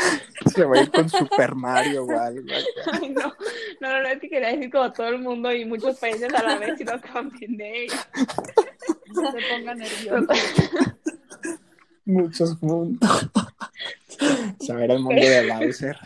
Se 0.54 0.64
va 0.64 0.78
a 0.78 0.82
ir 0.82 0.92
con 0.92 1.10
Super 1.10 1.56
Mario 1.56 2.06
o 2.06 2.20
algo. 2.20 2.48
ay, 2.94 3.10
no, 3.10 3.22
no, 3.82 3.90
no, 3.90 4.02
no, 4.02 4.08
es 4.08 4.20
que 4.20 4.30
quería 4.30 4.50
decir 4.50 4.72
como 4.72 4.92
todo 4.92 5.08
el 5.10 5.20
mundo 5.20 5.52
y 5.54 5.66
muchos 5.66 5.98
países 5.98 6.34
a 6.34 6.44
la 6.44 6.58
vez 6.58 6.80
y 6.80 6.84
lo 6.84 7.00
combiné. 7.02 7.88
No 9.14 9.32
se 9.32 9.38
ponga 9.50 9.76
nervioso. 9.76 10.28
Muchos 12.06 12.62
mundos. 12.62 13.30
Saber 14.60 14.92
el 14.92 15.00
mundo 15.00 15.22
de 15.22 15.50
Bowser. 15.52 15.98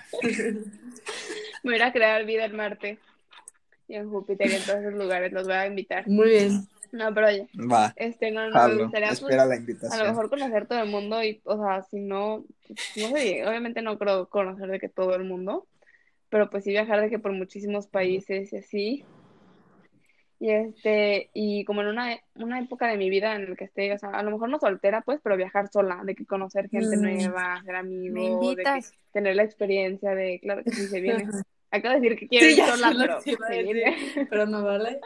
Me 1.63 1.73
voy 1.73 1.81
a 1.81 1.91
crear 1.91 2.25
vida 2.25 2.45
en 2.45 2.55
Marte 2.55 2.99
y 3.89 3.95
en 3.95 4.09
Júpiter 4.09 4.49
y 4.49 4.55
en 4.55 4.63
todos 4.63 4.79
esos 4.79 4.93
lugares, 4.93 5.33
los 5.33 5.45
voy 5.45 5.55
a 5.55 5.67
invitar. 5.67 6.07
Muy 6.07 6.29
bien. 6.29 6.67
No, 6.91 7.13
pero 7.13 7.27
oye, 7.27 7.47
Va, 7.71 7.93
este, 7.95 8.31
no, 8.31 8.49
no, 8.49 8.67
me 8.67 8.75
gustaría 8.83 9.09
pues, 9.19 9.35
la 9.37 9.55
a 9.89 9.97
lo 9.97 10.05
invitación. 10.05 10.09
mejor 10.09 10.29
conocer 10.29 10.67
todo 10.67 10.79
el 10.81 10.89
mundo 10.89 11.23
y, 11.23 11.41
o 11.45 11.57
sea, 11.57 11.83
si 11.83 11.99
no, 11.99 12.45
no 12.95 13.09
sé, 13.11 13.45
obviamente 13.47 13.81
no 13.81 13.97
creo 13.97 14.29
conocer 14.29 14.69
de 14.69 14.79
que 14.79 14.89
todo 14.89 15.15
el 15.15 15.23
mundo, 15.23 15.67
pero 16.29 16.49
pues 16.49 16.63
sí 16.63 16.71
viajar 16.71 17.01
de 17.01 17.09
que 17.09 17.19
por 17.19 17.31
muchísimos 17.33 17.87
países 17.87 18.53
y 18.53 18.57
así. 18.57 19.03
Y 20.41 20.51
este, 20.51 21.29
y 21.33 21.65
como 21.65 21.81
en 21.81 21.87
una, 21.87 22.17
una 22.35 22.59
época 22.59 22.87
de 22.87 22.95
mi 22.97 23.09
vida 23.09 23.35
en 23.35 23.49
la 23.49 23.55
que 23.57 23.65
esté, 23.65 23.91
o 23.93 23.97
sea, 23.97 24.11
a 24.11 24.23
lo 24.23 24.31
mejor 24.31 24.49
no 24.49 24.57
soltera, 24.57 25.01
pues, 25.01 25.19
pero 25.21 25.35
viajar 25.35 25.67
sola, 25.69 26.01
de 26.05 26.15
que 26.15 26.25
conocer 26.25 26.69
gente 26.69 26.95
Mm. 26.95 27.01
nueva, 27.01 27.55
hacer 27.55 27.75
¿Me 27.75 27.79
amigos, 27.79 28.55
de 28.55 28.63
que 28.63 28.79
tener 29.11 29.35
la 29.35 29.43
experiencia 29.43 30.15
de, 30.15 30.39
claro 30.41 30.63
que 30.63 30.71
sí 30.71 30.87
se 30.87 31.01
viene. 31.01 31.25
Acabo 31.71 31.95
de 31.95 31.99
decir 32.01 32.17
que 32.19 32.27
quiero 32.29 32.47
Sí, 32.47 32.55
ir 32.55 32.65
sola, 32.65 33.19
se 33.21 33.63
viene. 33.63 33.97
Pero 34.29 34.45
no 34.45 34.63
vale. 34.63 35.01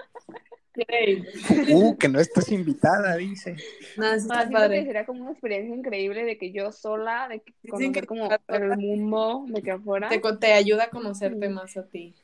Uh, 1.69 1.97
que 1.97 2.07
no 2.07 2.19
estás 2.19 2.51
invitada, 2.51 3.15
dice. 3.15 3.57
Nada, 3.95 4.19
sí 4.19 4.25
O 4.25 4.29
sea, 4.29 4.41
está 4.43 4.47
siento 4.47 4.47
que 4.47 4.51
padre. 4.53 4.85
sería 4.85 5.05
como 5.05 5.21
una 5.21 5.31
experiencia 5.31 5.75
increíble 5.75 6.23
de 6.23 6.37
que 6.37 6.51
yo 6.51 6.71
sola, 6.71 7.27
de 7.27 7.41
que 7.41 7.53
conocer 7.69 8.01
que 8.01 8.07
como 8.07 8.29
el 8.47 8.77
mundo, 8.77 9.45
de 9.49 9.61
que 9.61 9.71
afuera. 9.71 10.09
Te, 10.39 10.53
ayuda 10.53 10.85
a 10.85 10.89
conocerte 10.89 11.49
Mm. 11.49 11.53
más 11.53 11.77
a 11.77 11.85
ti. 11.87 12.15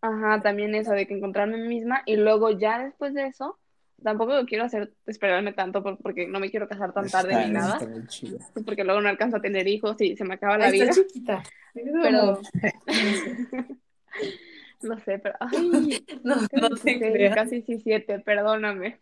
Ajá, 0.00 0.40
también 0.42 0.74
eso, 0.74 0.92
de 0.92 1.06
que 1.06 1.14
encontrarme 1.14 1.58
misma 1.58 2.02
y 2.06 2.16
luego 2.16 2.50
ya 2.50 2.78
después 2.84 3.14
de 3.14 3.26
eso, 3.26 3.58
tampoco 4.02 4.32
quiero 4.46 4.64
hacer 4.64 4.92
esperarme 5.06 5.52
tanto 5.52 5.82
por- 5.82 5.98
porque 5.98 6.28
no 6.28 6.38
me 6.38 6.50
quiero 6.50 6.68
casar 6.68 6.92
tan 6.92 7.08
tarde 7.10 7.34
ni 7.46 7.50
nada, 7.52 7.78
chido. 8.06 8.38
porque 8.64 8.84
luego 8.84 9.00
no 9.00 9.08
alcanzo 9.08 9.38
a 9.38 9.42
tener 9.42 9.66
hijos 9.66 9.96
y 10.00 10.16
se 10.16 10.24
me 10.24 10.34
acaba 10.34 10.58
la 10.58 10.66
Ay, 10.66 10.72
vida, 10.72 10.90
está 10.90 11.02
chiquita. 11.06 11.42
Es 11.74 11.84
pero 12.02 12.40
no 14.82 14.98
sé, 15.00 15.18
pero 15.18 15.34
ay, 15.40 16.04
No, 16.22 16.34
casi 16.34 16.56
no 16.56 16.68
te 16.70 16.74
16, 16.90 17.12
creas. 17.12 17.34
casi 17.34 17.50
17, 17.62 18.18
perdóname. 18.20 18.98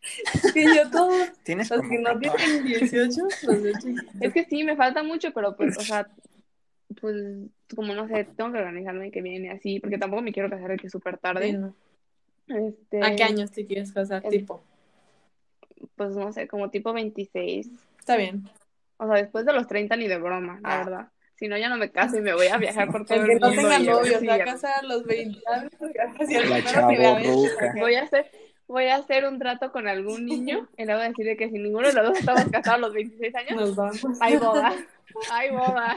Que 0.52 0.64
yo 0.64 0.90
todo. 0.90 1.12
Tienes 1.42 1.70
Los 1.70 1.80
que 1.82 1.98
no 1.98 2.14
14. 2.20 2.30
tienen 2.36 2.64
18, 2.64 3.20
los. 3.42 3.84
Es 4.20 4.32
que 4.32 4.44
sí, 4.44 4.64
me 4.64 4.76
falta 4.76 5.02
mucho, 5.02 5.32
pero 5.32 5.56
pues, 5.56 5.76
o 5.76 5.80
sea, 5.82 6.08
pues 7.00 7.16
como 7.74 7.94
no 7.94 8.06
sé, 8.08 8.24
tengo 8.36 8.52
que 8.52 8.58
organizarme 8.58 9.10
que 9.10 9.22
viene 9.22 9.50
así, 9.50 9.80
porque 9.80 9.98
tampoco 9.98 10.22
me 10.22 10.32
quiero 10.32 10.48
casar 10.50 10.70
de 10.70 10.76
que 10.76 10.90
súper 10.90 11.14
Sí, 11.16 11.20
tarde. 11.22 11.52
no. 11.52 11.74
Este, 12.46 13.02
¿A 13.02 13.16
qué 13.16 13.24
años 13.24 13.50
te 13.52 13.66
quieres 13.66 13.90
casar? 13.92 14.22
el- 14.24 14.30
Tipo. 14.30 14.62
Pues 15.96 16.14
no 16.16 16.32
sé, 16.32 16.46
como 16.48 16.70
tipo 16.70 16.92
26. 16.92 17.68
Está 17.98 18.16
bien. 18.16 18.48
O 18.96 19.06
sea, 19.06 19.16
después 19.16 19.44
de 19.44 19.52
los 19.52 19.66
30 19.66 19.96
ni 19.96 20.06
de 20.08 20.18
broma, 20.18 20.60
la 20.62 20.68
Ah. 20.80 20.84
verdad. 20.84 21.08
Si 21.36 21.48
no, 21.48 21.56
ya 21.58 21.68
no 21.68 21.76
me 21.76 21.90
caso 21.90 22.16
y 22.16 22.20
me 22.20 22.32
voy 22.34 22.46
a 22.46 22.56
viajar 22.58 22.90
por 22.90 23.04
todo 23.06 23.20
El 23.20 23.26
que 23.26 23.32
el 23.34 23.38
no 23.40 23.48
mundo. 23.48 23.62
tenga 23.62 23.78
y 23.80 23.86
novio, 23.86 24.18
se 24.20 24.26
va 24.26 24.34
a 24.34 24.44
casar 24.44 24.72
a 24.80 24.86
los 24.86 25.04
20 25.04 25.40
años. 25.48 25.70
Voy 27.78 27.94
a 27.96 28.02
hacer, 28.02 28.30
voy 28.68 28.84
a 28.86 28.96
hacer 28.96 29.24
un 29.26 29.38
trato 29.38 29.72
con 29.72 29.88
algún 29.88 30.24
niño 30.26 30.68
y 30.76 30.84
le 30.84 30.94
voy 30.94 31.02
a 31.04 31.08
decir 31.08 31.26
de 31.26 31.36
que 31.36 31.48
si 31.50 31.58
ninguno 31.58 31.88
de 31.88 31.94
los 31.94 32.06
dos 32.08 32.18
estamos 32.18 32.44
casados 32.44 32.68
a 32.78 32.78
los 32.78 32.92
26 32.94 33.34
años, 33.34 33.56
Nos 33.56 33.76
vamos. 33.76 34.00
hay 34.20 34.36
boda. 34.36 34.74
Hay 35.32 35.50
boda. 35.50 35.96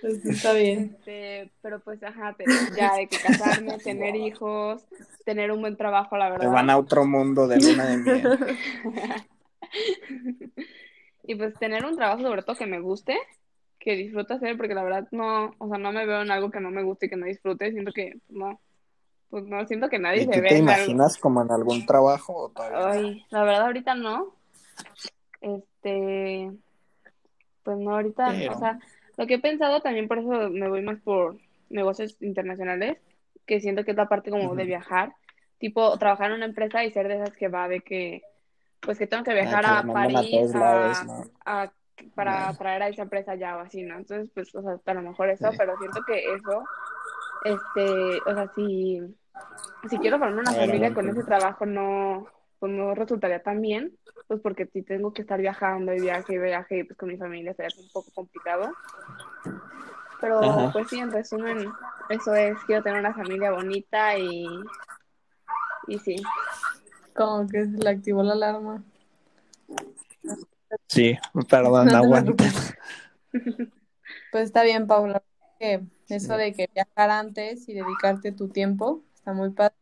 Pues 0.00 0.22
sí, 0.22 0.28
está 0.30 0.52
bien. 0.52 0.96
Este, 1.00 1.50
pero 1.60 1.80
pues 1.80 2.00
ajá, 2.04 2.34
te- 2.38 2.44
ya 2.76 2.92
hay 2.94 3.08
que 3.08 3.18
casarme, 3.18 3.78
tener 3.84 4.14
hijos, 4.14 4.84
tener 5.24 5.50
un 5.50 5.60
buen 5.60 5.76
trabajo, 5.76 6.16
la 6.16 6.26
Te 6.26 6.38
verdad. 6.38 6.52
van 6.52 6.70
a 6.70 6.78
otro 6.78 7.04
mundo 7.04 7.48
de 7.48 7.58
luna 7.60 7.86
de 7.86 7.96
miel. 7.96 8.38
Y 11.28 11.34
pues 11.34 11.54
tener 11.58 11.84
un 11.84 11.96
trabajo 11.96 12.22
sobre 12.22 12.42
todo 12.42 12.54
que 12.56 12.66
me 12.66 12.78
guste, 12.80 13.16
que 13.86 13.94
disfrute 13.94 14.34
hacer, 14.34 14.56
porque 14.56 14.74
la 14.74 14.82
verdad 14.82 15.06
no, 15.12 15.54
o 15.58 15.68
sea, 15.68 15.78
no 15.78 15.92
me 15.92 16.04
veo 16.06 16.20
en 16.22 16.30
algo 16.32 16.50
que 16.50 16.58
no 16.58 16.72
me 16.72 16.82
guste 16.82 17.06
y 17.06 17.08
que 17.08 17.14
no 17.14 17.24
disfrute, 17.24 17.70
siento 17.70 17.92
que 17.92 18.18
pues, 18.26 18.36
no, 18.36 18.60
pues 19.30 19.44
no, 19.44 19.64
siento 19.68 19.88
que 19.88 20.00
nadie 20.00 20.22
¿Y 20.22 20.24
se 20.26 20.40
ve 20.40 20.48
te 20.48 20.56
algo. 20.56 20.64
imaginas 20.64 21.16
como 21.18 21.40
en 21.42 21.52
algún 21.52 21.86
trabajo 21.86 22.34
o 22.34 22.48
todavía 22.48 22.78
no? 22.80 22.86
Ay, 22.86 23.24
la 23.30 23.44
verdad 23.44 23.66
ahorita 23.66 23.94
no. 23.94 24.34
Este, 25.40 26.50
pues 27.62 27.78
no, 27.78 27.92
ahorita, 27.94 28.26
Pero- 28.32 28.56
o 28.56 28.58
sea, 28.58 28.80
lo 29.16 29.26
que 29.28 29.34
he 29.34 29.38
pensado 29.38 29.80
también 29.80 30.08
por 30.08 30.18
eso 30.18 30.50
me 30.50 30.68
voy 30.68 30.82
más 30.82 30.98
por 31.02 31.36
negocios 31.70 32.16
internacionales, 32.20 32.98
que 33.46 33.60
siento 33.60 33.84
que 33.84 33.92
es 33.92 33.96
la 33.96 34.08
parte 34.08 34.32
como 34.32 34.56
de 34.56 34.64
viajar, 34.64 35.14
tipo 35.58 35.96
trabajar 35.96 36.30
en 36.32 36.38
una 36.38 36.46
empresa 36.46 36.82
y 36.84 36.90
ser 36.90 37.06
de 37.06 37.14
esas 37.22 37.36
que 37.36 37.46
va 37.46 37.68
de 37.68 37.82
que, 37.82 38.22
pues 38.80 38.98
que 38.98 39.06
tengo 39.06 39.22
que 39.22 39.32
viajar 39.32 39.64
Ah, 39.64 39.82
que 39.84 39.90
a 39.90 39.92
París 39.92 40.30
todos 40.32 40.54
a, 40.56 40.58
lados, 40.58 41.04
¿no? 41.06 41.24
a- 41.44 41.72
para 42.14 42.52
Ya. 42.52 42.58
traer 42.58 42.82
a 42.82 42.88
esa 42.88 43.02
empresa 43.02 43.34
ya 43.34 43.56
o 43.56 43.60
así, 43.60 43.82
¿no? 43.82 43.96
Entonces, 43.96 44.30
pues, 44.34 44.54
o 44.54 44.62
sea, 44.62 44.78
a 44.84 44.94
lo 44.94 45.02
mejor 45.02 45.30
eso, 45.30 45.50
Sí. 45.50 45.56
pero 45.58 45.76
siento 45.78 46.02
que 46.04 46.34
eso, 46.34 46.64
este, 47.42 48.22
o 48.26 48.34
sea, 48.34 48.48
si, 48.54 49.00
si 49.88 49.98
quiero 49.98 50.18
formar 50.18 50.40
una 50.40 50.52
ver, 50.52 50.66
familia 50.66 50.94
con 50.94 51.08
ese 51.08 51.24
trabajo, 51.24 51.66
no, 51.66 52.26
pues 52.58 52.72
no 52.72 52.94
resultaría 52.94 53.42
tan 53.42 53.60
bien, 53.60 53.96
pues 54.28 54.40
porque 54.40 54.66
si 54.66 54.82
tengo 54.82 55.12
que 55.12 55.22
estar 55.22 55.40
viajando 55.40 55.94
y 55.94 56.00
viaje 56.00 56.34
y 56.34 56.38
viaje, 56.38 56.78
y 56.78 56.84
pues 56.84 56.98
con 56.98 57.08
mi 57.08 57.16
familia 57.16 57.54
sería 57.54 57.70
un 57.78 57.88
poco 57.90 58.10
complicado. 58.14 58.72
Pero, 60.20 60.40
Ajá. 60.40 60.72
pues 60.72 60.88
sí, 60.88 60.98
en 60.98 61.12
resumen, 61.12 61.70
eso 62.08 62.34
es, 62.34 62.58
quiero 62.66 62.82
tener 62.82 63.00
una 63.00 63.14
familia 63.14 63.52
bonita 63.52 64.16
y, 64.18 64.48
y 65.88 65.98
sí. 65.98 66.16
Como 67.14 67.46
que 67.48 67.64
se 67.66 67.78
le 67.78 67.90
activó 67.90 68.22
la 68.22 68.32
alarma. 68.32 68.82
Sí, 70.88 71.16
perdón, 71.48 71.86
No 71.86 71.96
aguanta. 71.98 72.44
Pues 74.32 74.44
está 74.44 74.62
bien, 74.62 74.86
Paula. 74.86 75.22
Que 75.58 75.82
eso 76.08 76.36
de 76.36 76.52
que 76.52 76.68
viajar 76.74 77.10
antes 77.10 77.68
y 77.68 77.74
dedicarte 77.74 78.32
tu 78.32 78.48
tiempo 78.48 79.02
está 79.14 79.32
muy 79.32 79.50
padre. 79.50 79.74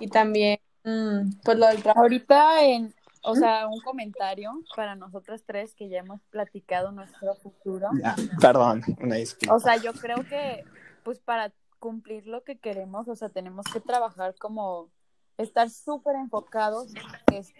Y 0.00 0.08
también, 0.08 0.58
mm, 0.84 1.40
pues 1.44 1.58
lo 1.58 1.66
del 1.66 1.82
trabajo. 1.82 2.02
Ahorita 2.02 2.64
en, 2.64 2.94
o 3.22 3.34
sea, 3.34 3.68
un 3.68 3.80
comentario 3.80 4.52
para 4.74 4.96
nosotras 4.96 5.42
tres 5.46 5.74
que 5.74 5.88
ya 5.88 5.98
hemos 5.98 6.20
platicado 6.30 6.92
nuestro 6.92 7.34
futuro. 7.36 7.88
Ya, 8.02 8.16
perdón, 8.40 8.82
una 9.00 9.16
disculpa. 9.16 9.54
O 9.54 9.60
sea, 9.60 9.76
yo 9.76 9.92
creo 9.92 10.24
que, 10.28 10.64
pues 11.02 11.20
para 11.20 11.52
cumplir 11.78 12.26
lo 12.26 12.42
que 12.44 12.58
queremos, 12.58 13.08
o 13.08 13.14
sea, 13.14 13.28
tenemos 13.28 13.66
que 13.72 13.80
trabajar 13.80 14.34
como 14.38 14.90
estar 15.38 15.70
súper 15.70 16.16
enfocados 16.16 16.94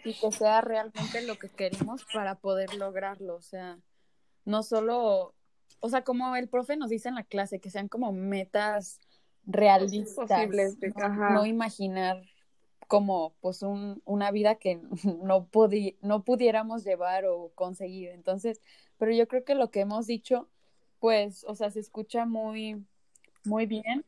y 0.03 0.13
que 0.13 0.31
sea 0.31 0.61
realmente 0.61 1.21
lo 1.21 1.37
que 1.37 1.49
queremos 1.49 2.03
para 2.13 2.35
poder 2.35 2.73
lograrlo. 2.73 3.35
O 3.35 3.41
sea, 3.41 3.77
no 4.45 4.63
solo, 4.63 5.33
o 5.79 5.89
sea, 5.89 6.03
como 6.03 6.35
el 6.35 6.47
profe 6.47 6.77
nos 6.77 6.89
dice 6.89 7.09
en 7.09 7.15
la 7.15 7.23
clase, 7.23 7.59
que 7.59 7.69
sean 7.69 7.87
como 7.87 8.11
metas 8.11 8.99
realistas, 9.45 10.15
Posibles 10.15 10.79
de- 10.79 10.89
no, 10.89 11.05
ajá. 11.05 11.33
no 11.33 11.45
imaginar 11.45 12.21
como 12.87 13.33
pues 13.41 13.63
un, 13.63 14.01
una 14.05 14.31
vida 14.31 14.55
que 14.55 14.79
no, 15.23 15.47
pudi- 15.49 15.97
no 16.01 16.23
pudiéramos 16.23 16.83
llevar 16.83 17.25
o 17.25 17.51
conseguir. 17.55 18.09
Entonces, 18.09 18.61
pero 18.97 19.11
yo 19.11 19.27
creo 19.27 19.43
que 19.43 19.55
lo 19.55 19.71
que 19.71 19.81
hemos 19.81 20.07
dicho, 20.07 20.47
pues, 20.99 21.43
o 21.47 21.55
sea, 21.55 21.69
se 21.71 21.79
escucha 21.79 22.25
muy, 22.25 22.85
muy 23.43 23.65
bien. 23.65 24.05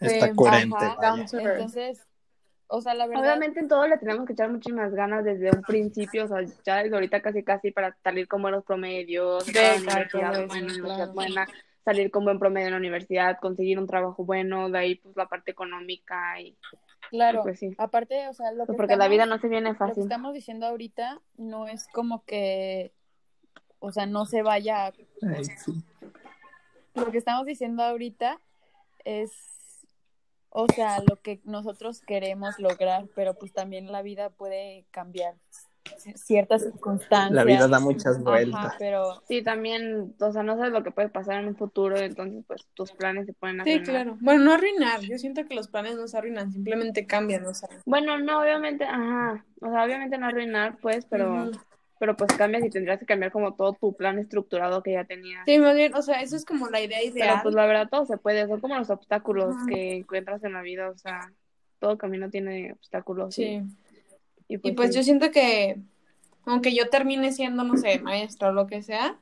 Está 0.00 0.26
eh, 0.26 0.32
coherente, 0.34 0.76
Ajá. 0.76 1.26
Entonces, 1.32 2.00
O 2.68 2.80
sea, 2.80 2.94
la 2.94 3.06
verdad. 3.06 3.22
Obviamente 3.24 3.60
en 3.60 3.68
todo 3.68 3.86
le 3.86 3.98
tenemos 3.98 4.26
que 4.26 4.32
echar 4.32 4.50
muchísimas 4.50 4.92
ganas 4.94 5.24
desde 5.24 5.50
un 5.50 5.62
principio, 5.62 6.24
o 6.24 6.28
sea, 6.28 6.42
ya 6.64 6.82
desde 6.82 6.94
ahorita 6.94 7.20
casi 7.22 7.42
casi 7.42 7.70
para 7.70 7.96
salir 8.02 8.26
con 8.26 8.42
buenos 8.42 8.64
promedios, 8.64 9.46
Exacto, 9.48 10.18
universidad 10.18 10.46
buena, 10.46 10.64
universidad 10.64 10.94
claro. 10.96 11.12
buena, 11.12 11.46
salir 11.84 12.10
con 12.10 12.24
buen 12.24 12.38
promedio 12.38 12.66
en 12.68 12.72
la 12.72 12.78
universidad, 12.78 13.38
conseguir 13.40 13.78
un 13.78 13.86
trabajo 13.86 14.24
bueno, 14.24 14.70
de 14.70 14.78
ahí 14.78 14.94
pues 14.96 15.14
la 15.16 15.26
parte 15.26 15.50
económica 15.50 16.40
y 16.40 16.56
Claro. 17.10 17.42
pues 17.42 17.58
sí. 17.58 17.74
Aparte, 17.76 18.26
o 18.28 18.32
sea, 18.32 18.50
lo 18.52 18.62
que 18.64 18.68
Pues 18.68 18.76
porque 18.78 18.96
la 18.96 19.08
vida 19.08 19.24
estamos- 19.24 19.36
no 19.38 19.42
se 19.42 19.48
viene 19.48 19.68
lo 19.68 19.74
que 19.74 19.78
fácil. 19.78 20.02
estamos 20.04 20.32
diciendo 20.32 20.66
ahorita 20.66 21.20
no 21.36 21.66
es 21.68 21.86
como 21.88 22.24
que, 22.24 22.92
o 23.78 23.92
sea, 23.92 24.06
no 24.06 24.24
se 24.24 24.42
vaya. 24.42 24.86
Ay, 25.22 25.44
sí. 25.44 25.84
Lo 26.94 27.10
que 27.10 27.18
estamos 27.18 27.44
diciendo 27.44 27.82
ahorita 27.82 28.40
es, 29.04 29.53
o 30.56 30.68
sea, 30.68 31.00
lo 31.02 31.20
que 31.20 31.40
nosotros 31.44 32.00
queremos 32.00 32.60
lograr, 32.60 33.06
pero 33.16 33.34
pues 33.34 33.52
también 33.52 33.90
la 33.90 34.02
vida 34.02 34.30
puede 34.30 34.86
cambiar 34.92 35.34
ciertas 36.14 36.62
circunstancias. 36.62 37.32
La 37.32 37.42
vida 37.42 37.66
da 37.66 37.80
muchas 37.80 38.14
Ajá, 38.16 38.22
vueltas. 38.22 38.74
pero 38.78 39.20
Sí, 39.26 39.42
también, 39.42 40.14
o 40.20 40.32
sea, 40.32 40.44
no 40.44 40.56
sabes 40.56 40.72
lo 40.72 40.84
que 40.84 40.92
puede 40.92 41.08
pasar 41.08 41.40
en 41.40 41.48
un 41.48 41.56
futuro, 41.56 41.96
entonces 41.96 42.44
pues 42.46 42.64
tus 42.74 42.92
planes 42.92 43.26
se 43.26 43.32
pueden 43.32 43.56
Sí, 43.64 43.72
arruinar. 43.72 43.84
claro. 43.84 44.16
Bueno, 44.20 44.44
no 44.44 44.52
arruinar. 44.52 45.00
Yo 45.00 45.18
siento 45.18 45.44
que 45.44 45.56
los 45.56 45.66
planes 45.66 45.96
no 45.96 46.06
se 46.06 46.16
arruinan, 46.16 46.52
simplemente 46.52 47.04
cambian, 47.04 47.44
o 47.46 47.52
sea. 47.52 47.68
Bueno, 47.84 48.16
no, 48.18 48.40
obviamente, 48.40 48.84
ajá, 48.84 49.44
o 49.60 49.70
sea, 49.70 49.84
obviamente 49.84 50.18
no 50.18 50.26
arruinar, 50.28 50.78
pues, 50.80 51.04
pero. 51.06 51.50
Pero 51.98 52.16
pues 52.16 52.32
cambias 52.36 52.64
y 52.64 52.70
tendrás 52.70 52.98
que 52.98 53.06
cambiar 53.06 53.30
como 53.32 53.54
todo 53.54 53.72
tu 53.74 53.94
plan 53.96 54.18
estructurado 54.18 54.82
que 54.82 54.92
ya 54.92 55.04
tenías. 55.04 55.42
Sí, 55.46 55.58
más 55.58 55.74
bien, 55.74 55.94
o 55.94 56.02
sea, 56.02 56.20
eso 56.20 56.36
es 56.36 56.44
como 56.44 56.68
la 56.68 56.80
idea 56.80 56.98
Pero 57.02 57.12
ideal. 57.16 57.40
pues 57.42 57.54
la 57.54 57.66
verdad 57.66 57.88
todo 57.90 58.04
se 58.06 58.16
puede, 58.18 58.46
son 58.48 58.60
como 58.60 58.76
los 58.78 58.90
obstáculos 58.90 59.54
Ajá. 59.56 59.66
que 59.68 59.94
encuentras 59.96 60.42
en 60.44 60.52
la 60.52 60.62
vida, 60.62 60.90
o 60.90 60.98
sea, 60.98 61.30
todo 61.78 61.96
camino 61.98 62.30
tiene 62.30 62.72
obstáculos. 62.72 63.34
Sí. 63.34 63.62
Y, 64.48 64.54
y 64.54 64.54
Y 64.54 64.58
pues, 64.58 64.74
pues 64.74 64.88
sí. 64.90 64.96
yo 64.96 65.02
siento 65.02 65.30
que, 65.30 65.78
aunque 66.46 66.74
yo 66.74 66.88
termine 66.90 67.32
siendo, 67.32 67.64
no 67.64 67.76
sé, 67.76 67.98
maestra 68.00 68.48
o 68.48 68.52
lo 68.52 68.66
que 68.66 68.82
sea, 68.82 69.16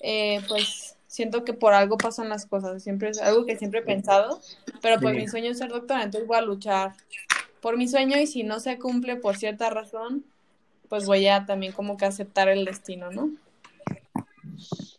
eh, 0.00 0.40
pues 0.48 0.96
siento 1.06 1.44
que 1.44 1.52
por 1.52 1.72
algo 1.74 1.96
pasan 1.98 2.28
las 2.28 2.46
cosas. 2.46 2.82
Siempre 2.82 3.10
es 3.10 3.20
algo 3.20 3.46
que 3.46 3.56
siempre 3.56 3.80
he 3.80 3.82
pensado, 3.84 4.40
pero 4.80 4.98
pues 5.00 5.14
Sí. 5.14 5.20
mi 5.20 5.28
sueño 5.28 5.50
es 5.50 5.58
ser 5.58 5.70
doctora, 5.70 6.02
entonces 6.02 6.26
voy 6.26 6.38
a 6.38 6.42
luchar 6.42 6.92
por 7.60 7.76
mi 7.76 7.86
sueño 7.86 8.18
y 8.18 8.26
si 8.26 8.42
no 8.42 8.58
se 8.60 8.78
cumple 8.78 9.16
por 9.16 9.36
cierta 9.36 9.70
razón, 9.70 10.24
pues 10.92 11.06
voy 11.06 11.26
a 11.26 11.46
también 11.46 11.72
como 11.72 11.96
que 11.96 12.04
aceptar 12.04 12.50
el 12.50 12.66
destino, 12.66 13.10
¿no? 13.10 13.30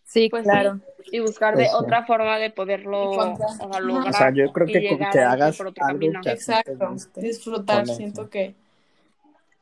sí, 0.04 0.28
Pues 0.28 0.42
claro. 0.42 0.80
sí, 0.98 1.18
y 1.18 1.20
buscar 1.20 1.56
de 1.56 1.66
Pues 1.66 1.70
sí. 1.70 1.78
otra 1.78 2.04
forma 2.04 2.40
de 2.40 2.50
poderlo 2.50 3.12
o 3.12 3.36
sea, 3.36 3.80
lograr 3.80 4.08
O 4.08 4.12
sea, 4.12 4.34
yo 4.34 4.52
creo 4.52 4.66
que 4.66 4.88
con 4.88 4.98
que 5.12 5.20
hagas 5.20 5.56
por 5.56 5.68
otro 5.68 5.86
algo 5.86 6.00
camino. 6.00 6.22
que 6.24 6.32
Exacto, 6.32 6.96
disfrutar, 7.18 7.86
siento 7.86 8.28
que 8.28 8.56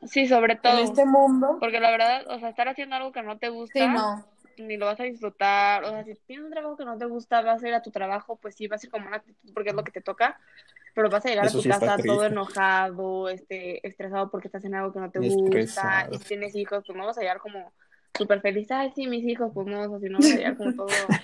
Sí, 0.06 0.26
sobre 0.26 0.54
en 0.54 0.60
todo, 0.62 0.84
este 0.84 1.04
mundo, 1.04 1.58
porque 1.60 1.80
la 1.80 1.90
verdad, 1.90 2.24
o 2.28 2.38
sea, 2.38 2.48
estar 2.48 2.66
haciendo 2.66 2.96
algo 2.96 3.12
que 3.12 3.22
no 3.22 3.36
te 3.36 3.50
gusta, 3.50 3.78
sí, 3.78 3.86
no, 3.88 4.24
ni 4.56 4.78
lo 4.78 4.86
vas 4.86 5.00
a 5.00 5.04
disfrutar, 5.04 5.84
o 5.84 5.90
sea, 5.90 6.02
si 6.02 6.14
tienes 6.26 6.46
un 6.46 6.50
trabajo 6.50 6.78
que 6.78 6.86
no 6.86 6.96
te 6.96 7.04
gusta, 7.04 7.42
vas 7.42 7.62
a 7.62 7.68
ir 7.68 7.74
a 7.74 7.82
tu 7.82 7.90
trabajo, 7.90 8.36
pues 8.36 8.54
sí, 8.54 8.68
vas 8.68 8.82
a 8.82 8.86
ir 8.86 8.90
como 8.90 9.06
una 9.06 9.18
actitud 9.18 9.52
porque 9.52 9.68
es 9.68 9.74
lo 9.76 9.84
que 9.84 9.92
te 9.92 10.00
toca, 10.00 10.40
pero 10.94 11.10
vas 11.10 11.24
a 11.26 11.30
llegar 11.30 11.46
Eso 11.46 11.48
a 11.48 11.52
tu 11.52 11.62
sí 11.62 11.68
casa 11.68 12.02
todo 12.04 12.24
enojado, 12.24 13.28
este, 13.28 13.86
estresado 13.86 14.30
porque 14.30 14.48
estás 14.48 14.64
en 14.64 14.74
algo 14.74 14.92
que 14.92 15.00
no 15.00 15.10
te 15.10 15.20
Estresado. 15.20 15.58
gusta, 15.58 16.08
y 16.10 16.18
si 16.18 16.26
tienes 16.26 16.54
hijos, 16.56 16.84
pues 16.86 16.96
no 16.96 17.06
vas 17.06 17.18
a 17.18 17.22
llegar 17.22 17.38
como 17.40 17.72
súper 18.14 18.40
feliz, 18.42 18.70
ay, 18.70 18.92
sí, 18.94 19.06
mis 19.06 19.24
hijos, 19.24 19.52
pues 19.54 19.66
no, 19.66 19.82
o 19.82 19.88
sea, 19.90 20.00
si 20.00 20.08
no 20.08 20.20
vas 20.22 20.32
a 20.32 20.36
llegar 20.36 20.56
como 20.56 20.74
todo 20.74 21.18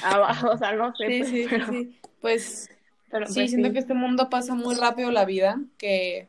abajo, 0.00 0.50
o 0.52 0.58
sea, 0.58 0.72
no 0.74 0.94
sé, 0.96 1.12
sí, 1.12 1.24
pues, 1.24 1.30
sí, 1.30 1.48
pero, 1.48 1.66
sí, 1.66 2.00
pues 2.20 2.70
pero 3.10 3.26
Sí, 3.26 3.34
pues 3.34 3.50
siento 3.50 3.72
sí. 3.72 3.72
que 3.72 3.78
este 3.80 3.94
mundo 3.94 4.30
pasa 4.30 4.54
muy 4.54 4.74
rápido 4.76 5.10
la 5.12 5.24
vida, 5.24 5.60
que, 5.78 6.28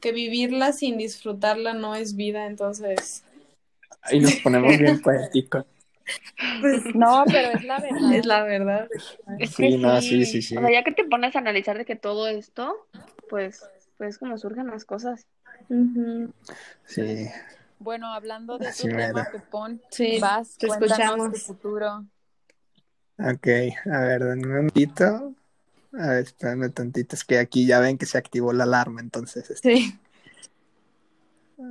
que 0.00 0.12
vivirla 0.12 0.72
sin 0.72 0.96
disfrutarla 0.96 1.74
no 1.74 1.94
es 1.94 2.16
vida, 2.16 2.46
entonces 2.46 3.24
Ahí 4.02 4.20
nos 4.20 4.36
ponemos 4.36 4.78
bien 4.78 5.00
poéticos. 5.02 5.66
No, 6.94 7.24
pero 7.26 7.50
es 7.52 7.64
la 7.64 7.80
verdad. 7.80 8.12
es 8.14 8.26
la 8.26 8.42
verdad. 8.44 8.88
Es 9.38 9.50
Sí, 9.50 9.70
que 9.70 9.78
no, 9.78 10.00
sí, 10.00 10.24
sí, 10.26 10.42
sí. 10.42 10.56
O 10.56 10.60
sea, 10.60 10.70
ya 10.70 10.84
que 10.84 10.92
te 10.92 11.04
pones 11.04 11.34
a 11.36 11.38
analizar 11.38 11.76
de 11.78 11.84
que 11.84 11.96
todo 11.96 12.28
esto, 12.28 12.86
pues, 13.28 13.64
pues 13.98 14.18
como 14.18 14.38
surgen 14.38 14.66
las 14.68 14.84
cosas. 14.84 15.26
Sí. 16.84 17.28
Bueno, 17.78 18.06
hablando 18.12 18.58
de 18.58 18.68
Así 18.68 18.88
tu 18.88 18.96
tema. 18.96 19.28
Pepón, 19.30 19.82
Sí, 19.90 20.18
vas, 20.20 20.56
te 20.56 20.66
escuchamos. 20.66 21.32
tu 21.32 21.38
futuro. 21.38 22.06
Ok, 23.18 23.46
a 23.92 24.00
ver, 24.00 24.24
denme 24.24 24.42
un 24.46 24.48
momentito. 24.48 25.34
A 25.98 26.08
ver, 26.08 26.22
espérame 26.24 26.70
tantito. 26.70 27.16
Es 27.16 27.24
que 27.24 27.38
aquí 27.38 27.66
ya 27.66 27.80
ven 27.80 27.96
que 27.98 28.06
se 28.06 28.18
activó 28.18 28.52
la 28.52 28.64
alarma, 28.64 29.00
entonces. 29.00 29.50
Este, 29.50 29.76
Sí, 29.76 29.98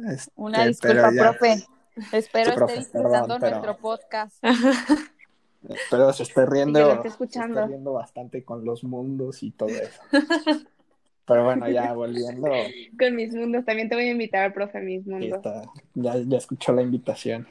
este, 0.08 0.32
Una 0.36 0.66
disculpa, 0.66 1.10
pero 1.10 1.12
ya- 1.14 1.22
profe. 1.32 1.66
Espero 2.12 2.52
Sí, 2.52 2.56
profe, 2.56 2.74
esté 2.78 2.98
disfrutando 2.98 3.36
perdón, 3.36 3.38
pero- 3.42 3.52
nuestro 3.58 3.78
podcast. 3.78 4.44
Pero 5.90 6.14
se 6.14 6.22
está 6.24 6.46
riendo, 6.46 6.80
lo 6.80 6.92
esté 6.92 7.02
se 7.04 7.08
escuchando. 7.08 7.60
está 7.62 7.68
riendo 7.68 7.94
bastante 7.94 8.44
con 8.44 8.64
los 8.66 8.84
mundos 8.84 9.42
y 9.42 9.50
todo 9.50 9.70
eso. 9.70 10.00
Pero 11.26 11.44
bueno, 11.44 11.68
ya 11.68 11.92
volviendo, 11.94 12.48
Con 13.00 13.16
mis 13.16 13.34
mundos, 13.34 13.66
también 13.66 13.90
te 13.90 13.96
voy 13.96 14.06
a 14.06 14.12
invitar, 14.12 14.54
profe, 14.54 14.78
a 14.78 14.82
mis 14.82 15.08
mundos. 15.08 15.38
está, 15.38 15.64
ya, 15.96 16.18
ya 16.18 16.38
escuchó 16.38 16.72
la 16.72 16.84
invitación. 16.84 17.48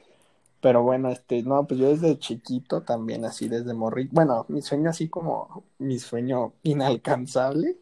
Pero 0.61 0.85
bueno, 0.85 1.11
este, 1.11 1.43
no, 1.43 1.67
pues 1.67 1.81
yo 1.81 1.89
desde 1.91 2.17
chiquito 2.19 2.83
también, 2.83 3.25
así 3.25 3.49
desde 3.49 3.75
morri, 3.75 4.09
bueno, 4.13 4.47
mi 4.49 4.63
sueño 4.63 4.91
así 4.91 5.09
como, 5.09 5.65
mi 5.79 5.99
sueño 5.99 6.53
inalcanzable, 6.63 7.77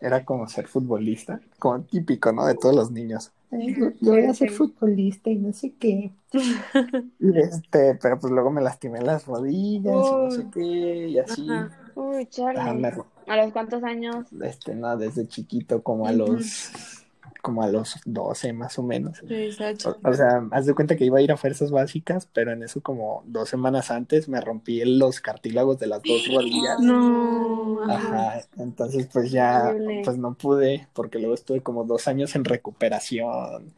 era 0.00 0.24
como 0.24 0.48
ser 0.48 0.68
futbolista, 0.68 1.40
como 1.58 1.82
típico, 1.82 2.32
¿no? 2.32 2.46
De 2.46 2.54
todos 2.54 2.74
los 2.74 2.90
niños. 2.90 3.30
Yo- 3.50 3.92
voy 4.00 4.22
a 4.24 4.34
ser 4.34 4.50
futbolista 4.50 5.30
y 5.30 5.36
no 5.36 5.52
sé 5.52 5.72
qué. 5.78 6.12
Y 7.18 7.38
este, 7.38 7.94
pero 7.94 8.18
pues 8.18 8.32
luego 8.32 8.50
me 8.50 8.60
lastimé 8.60 9.00
las 9.00 9.26
rodillas 9.26 9.94
y 9.94 10.10
no 10.10 10.30
sé 10.30 10.46
qué, 10.52 11.08
y 11.08 11.18
así. 11.18 11.46
Ajá. 11.50 11.70
Uy, 11.94 12.16
Ajá, 12.16 12.26
Charlie. 12.28 12.80
me- 12.80 12.92
¿A 13.28 13.36
los 13.42 13.52
cuántos 13.52 13.82
años? 13.84 14.26
este, 14.42 14.74
no, 14.74 14.96
desde 14.96 15.26
chiquito, 15.26 15.82
como 15.82 16.06
a 16.06 16.12
los, 16.12 17.05
como 17.46 17.62
a 17.62 17.68
los 17.68 17.96
12 18.04 18.52
más 18.52 18.78
o 18.78 18.82
menos. 18.82 19.18
sí, 19.28 19.52
Sacha. 19.52 19.90
O, 19.90 19.98
o 20.10 20.14
sea, 20.14 20.48
haz 20.52 20.66
de 20.66 20.74
cuenta 20.74 20.96
que 20.96 21.04
iba 21.06 21.18
a 21.18 21.22
ir 21.22 21.32
a 21.32 21.36
fuerzas 21.36 21.70
básicas, 21.70 22.26
pero 22.32 22.52
en 22.52 22.62
eso 22.62 22.82
como 22.82 23.22
dos 23.26 23.48
semanas 23.48 23.90
antes 23.90 24.28
me 24.28 24.40
rompí 24.40 24.84
los 24.84 25.20
cartílagos 25.20 25.78
de 25.78 25.86
las 25.88 26.04
dos 26.04 26.26
rodillas. 26.28 26.78
No, 26.80 27.82
ajá. 27.86 28.40
Entonces 28.58 29.08
pues 29.12 29.30
ya, 29.30 29.78
pues 30.02 30.18
no 30.18 30.34
pude, 30.36 30.88
porque 30.94 31.18
luego 31.18 31.34
estuve 31.34 31.62
como 31.62 31.84
dos 31.84 32.08
años 32.08 32.34
en 32.36 32.44
recuperación 32.44 33.74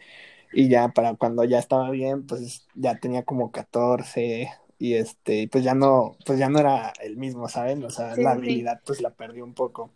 y 0.52 0.68
ya 0.68 0.88
para 0.90 1.14
cuando 1.16 1.44
ya 1.44 1.58
estaba 1.58 1.90
bien, 1.90 2.26
pues 2.26 2.68
ya 2.74 2.98
tenía 3.00 3.24
como 3.24 3.52
14 3.52 4.50
y 4.78 4.94
este, 4.94 5.48
pues 5.50 5.64
ya 5.64 5.74
no, 5.74 6.16
pues 6.26 6.38
ya 6.38 6.48
no 6.48 6.58
era 6.60 6.92
el 7.02 7.16
mismo, 7.16 7.48
¿saben? 7.48 7.84
O 7.84 7.90
sea, 7.90 8.16
Sí, 8.16 8.22
la 8.22 8.32
sí. 8.32 8.38
habilidad 8.38 8.82
pues 8.86 9.00
la 9.02 9.10
perdí 9.10 9.40
un 9.42 9.54
poco. 9.54 9.92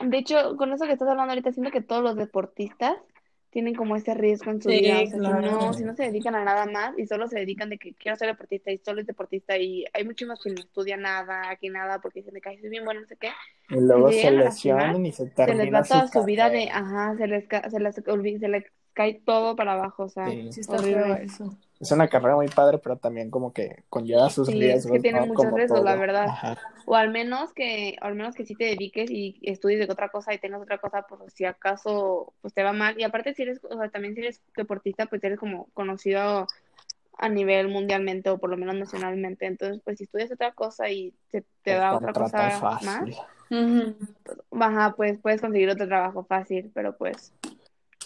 De 0.00 0.18
hecho, 0.18 0.56
con 0.56 0.72
eso 0.72 0.84
que 0.86 0.92
estás 0.92 1.08
hablando 1.08 1.32
ahorita, 1.32 1.52
siento 1.52 1.70
que 1.70 1.80
todos 1.80 2.02
los 2.02 2.16
deportistas 2.16 2.94
tienen 3.50 3.74
como 3.74 3.96
ese 3.96 4.12
riesgo 4.14 4.50
en 4.50 4.60
su 4.60 4.68
Sí, 4.68 4.80
vida. 4.82 5.00
O 5.00 5.06
sea, 5.06 5.18
si 5.18 5.18
claro. 5.18 5.40
no, 5.50 5.72
si 5.72 5.84
no 5.84 5.94
se 5.94 6.02
dedican 6.04 6.34
a 6.34 6.44
nada 6.44 6.66
más 6.66 6.98
y 6.98 7.06
solo 7.06 7.26
se 7.28 7.38
dedican 7.38 7.70
de 7.70 7.78
que 7.78 7.94
quiero 7.94 8.16
ser 8.16 8.28
deportista 8.28 8.70
y 8.70 8.78
solo 8.78 9.00
es 9.00 9.06
deportista 9.06 9.56
y 9.56 9.84
hay 9.94 10.04
muchos 10.04 10.28
más 10.28 10.40
que 10.42 10.50
no 10.50 10.60
estudian 10.60 11.00
nada, 11.02 11.48
aquí 11.48 11.70
nada, 11.70 12.00
porque 12.00 12.20
dicen 12.20 12.34
de 12.34 12.40
que 12.42 12.50
"Ay, 12.50 12.58
soy 12.60 12.68
bien 12.68 12.84
bueno, 12.84 13.00
no 13.00 13.06
sé 13.06 13.16
qué. 13.16 13.28
Y 13.70 13.80
luego 13.80 14.12
Si 14.12 14.20
se 14.20 14.30
lesionan 14.30 15.06
y 15.06 15.12
se 15.12 15.24
Se 15.24 15.30
les 15.30 15.36
termina 15.46 15.80
va 15.80 15.84
toda 15.88 16.06
su 16.08 16.24
vida 16.24 16.50
de, 16.50 16.68
ajá, 16.70 17.16
se 17.16 17.26
les, 17.26 17.46
ca- 17.48 17.70
se 17.70 17.80
les, 17.80 17.96
olvi- 18.04 18.38
se 18.38 18.48
les 18.48 18.64
cae 18.92 19.14
todo 19.24 19.56
para 19.56 19.72
abajo, 19.72 20.04
o 20.04 20.08
sea, 20.08 20.28
Sí. 20.30 20.52
Sí 20.52 20.60
está 20.60 20.76
horrible. 20.78 21.04
feo 21.04 21.16
eso. 21.16 21.58
Es 21.80 21.90
una 21.92 22.08
carrera 22.08 22.36
muy 22.36 22.48
padre, 22.48 22.78
pero 22.78 22.96
también 22.96 23.30
como 23.30 23.52
que 23.52 23.84
conlleva 23.90 24.30
sus 24.30 24.48
Sí, 24.48 24.54
es 24.54 24.60
riesgos, 24.60 24.96
que 24.96 25.02
tiene 25.02 25.20
¿no? 25.20 25.26
muchos 25.26 25.44
Como 25.44 25.56
riesgos, 25.56 25.82
la 25.82 25.94
verdad. 25.96 26.28
Ajá. 26.28 26.56
O 26.86 26.94
al 26.94 27.10
menos 27.10 27.52
que, 27.52 27.96
o 28.00 28.04
al 28.06 28.14
menos 28.14 28.34
que 28.34 28.46
sí 28.46 28.54
te 28.54 28.64
dediques 28.64 29.10
y 29.10 29.38
estudies 29.42 29.86
de 29.86 29.92
otra 29.92 30.08
cosa 30.08 30.32
y 30.32 30.38
tengas 30.38 30.62
otra 30.62 30.78
cosa, 30.78 31.02
pues 31.08 31.32
si 31.34 31.44
acaso 31.44 32.32
pues 32.40 32.54
te 32.54 32.62
va 32.62 32.72
mal. 32.72 32.98
Y 32.98 33.04
aparte 33.04 33.34
si 33.34 33.42
eres, 33.42 33.60
o 33.64 33.76
sea, 33.76 33.88
también 33.90 34.14
si 34.14 34.20
eres 34.20 34.40
deportista, 34.56 35.06
pues 35.06 35.22
eres 35.24 35.38
como 35.38 35.66
conocido 35.74 36.46
a 37.18 37.28
nivel 37.28 37.68
mundialmente 37.68 38.30
o 38.30 38.38
por 38.38 38.50
lo 38.50 38.56
menos 38.56 38.76
nacionalmente. 38.76 39.46
Entonces, 39.46 39.82
pues 39.84 39.98
si 39.98 40.04
estudias 40.04 40.30
otra 40.30 40.52
cosa 40.52 40.88
y 40.90 41.12
te, 41.30 41.42
te 41.42 41.46
Te 41.62 41.74
da 41.74 41.94
otra 41.94 42.12
cosa 42.12 42.38
más, 42.38 42.60
fácil. 42.60 43.14
Ujú. 43.50 43.96
ajá, 44.60 44.94
pues 44.96 45.18
puedes 45.20 45.40
conseguir 45.40 45.70
otro 45.70 45.86
trabajo 45.86 46.24
fácil, 46.24 46.70
pero 46.74 46.96
pues, 46.96 47.32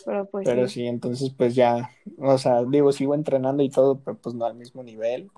pero 0.04 0.28
pues 0.30 0.44
Pero 0.44 0.68
sí. 0.68 0.68
sí, 0.68 0.86
entonces 0.86 1.30
pues 1.36 1.54
ya, 1.54 1.90
o 2.18 2.38
sea, 2.38 2.64
digo, 2.64 2.92
sigo 2.92 3.14
entrenando 3.14 3.62
y 3.62 3.70
todo, 3.70 4.00
pero 4.02 4.16
pues 4.18 4.34
no 4.34 4.44
al 4.46 4.54
mismo 4.54 4.82
nivel. 4.82 5.32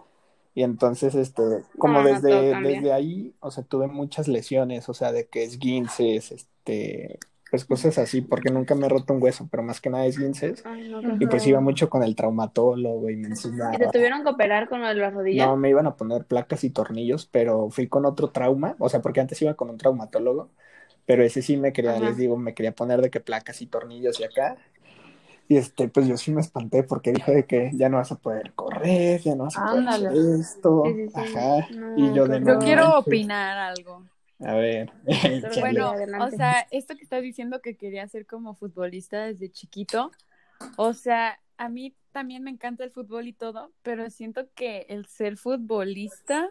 Y 0.55 0.63
entonces, 0.65 1.15
este, 1.15 1.43
como 1.79 2.03
No, 2.03 2.03
no, 2.05 2.13
desde, 2.21 2.51
cambia. 2.51 2.83
desde 2.83 2.93
ahí, 2.93 3.35
o 3.41 3.51
sea, 3.51 3.65
tuve 3.65 3.89
muchas 3.89 4.29
lesiones, 4.29 4.89
o 4.89 4.95
sea, 4.95 5.13
de 5.13 5.29
que 5.29 5.45
esguinces, 5.45 6.33
este, 6.33 7.19
pues 7.51 7.65
cosas 7.65 7.99
así, 7.99 8.23
porque 8.23 8.51
nunca 8.51 8.75
me 8.75 8.87
he 8.87 8.89
roto 8.91 9.15
un 9.15 9.23
hueso, 9.23 9.49
pero 9.51 9.63
más 9.63 9.81
que 9.81 9.91
nada 9.91 10.07
esguinces. 10.07 10.65
Ay, 10.65 10.89
no. 10.89 11.01
Y 11.19 11.27
pues 11.29 11.47
iba 11.47 11.61
mucho 11.61 11.91
con 11.91 12.03
el 12.03 12.17
traumatólogo 12.17 13.11
y 13.11 13.17
me 13.17 13.29
¿Y 13.71 13.79
te 13.79 13.89
enseñaba. 13.89 13.93
tuvieron 13.93 14.23
que 14.23 14.31
operar 14.31 14.69
con 14.69 14.81
lo 14.83 14.89
de 14.89 14.95
las 14.95 15.15
rodillas? 15.15 15.49
No, 15.49 15.57
me 15.57 15.71
iban 15.71 15.87
a 15.87 15.97
poner 15.97 16.27
placas 16.27 16.63
y 16.65 16.71
tornillos, 16.71 17.27
pero 17.27 17.71
fui 17.71 17.89
con 17.89 18.05
otro 18.05 18.31
trauma, 18.31 18.77
o 18.79 18.89
sea, 18.91 19.01
porque 19.01 19.21
antes 19.21 19.41
iba 19.43 19.55
con 19.55 19.71
un 19.71 19.79
traumatólogo, 19.79 20.51
pero 21.07 21.23
ese 21.25 21.43
sí 21.43 21.57
me 21.57 21.73
quería, 21.73 21.93
Ajá. 21.93 22.01
les 22.01 22.17
digo, 22.17 22.37
me 22.37 22.55
quería 22.55 22.73
poner 22.73 23.01
de 23.01 23.11
que 23.11 23.21
placas 23.21 23.61
y 23.63 23.67
tornillos 23.67 24.21
y 24.21 24.25
acá. 24.25 24.57
Y 25.49 25.57
este, 25.57 25.89
pues 25.89 26.07
yo 26.07 26.17
sí 26.17 26.31
me 26.33 26.41
espanté 26.41 26.83
porque 26.83 27.13
dijo 27.13 27.31
de 27.33 27.45
que 27.45 27.71
ya 27.75 27.89
no 27.89 27.99
vas 27.99 28.13
a 28.13 28.17
poder 28.17 28.53
correr, 28.55 29.21
ya 29.21 29.35
no 29.35 29.45
vas 29.45 29.59
a 29.59 29.67
poder 29.67 29.89
hacer 29.89 30.13
esto. 30.41 30.83
Sí, 30.87 30.95
sí, 30.95 31.09
sí. 31.09 31.13
Ajá. 31.15 31.67
No, 31.71 31.97
y 31.97 32.15
yo 32.15 32.27
de. 32.27 32.39
Yo 32.41 32.55
no 32.55 32.59
quiero 32.59 32.85
manches. 32.85 33.07
opinar 33.07 33.59
algo. 33.59 34.07
A 34.41 34.55
ver, 34.55 34.91
Pero. 35.05 35.61
Bueno, 35.61 35.89
adelante. 35.91 36.25
o 36.25 36.31
sea, 36.37 36.67
esto 36.71 36.97
que 36.97 37.03
estás 37.05 37.23
diciendo 37.23 37.61
que 37.61 37.77
quería 37.77 38.07
ser 38.09 38.27
como 38.27 38.55
futbolista 38.55 39.27
desde 39.27 39.51
chiquito, 39.51 40.11
o 40.77 40.95
sea, 40.95 41.41
a 41.59 41.69
mí 41.69 41.95
también 42.13 42.43
me 42.43 42.51
encanta 42.51 42.85
el 42.85 42.91
fútbol 42.91 43.29
y 43.29 43.33
todo, 43.33 43.73
pero 43.83 44.09
siento 44.11 44.49
que 44.55 44.87
el 44.89 45.07
ser 45.07 45.37
futbolista, 45.37 46.51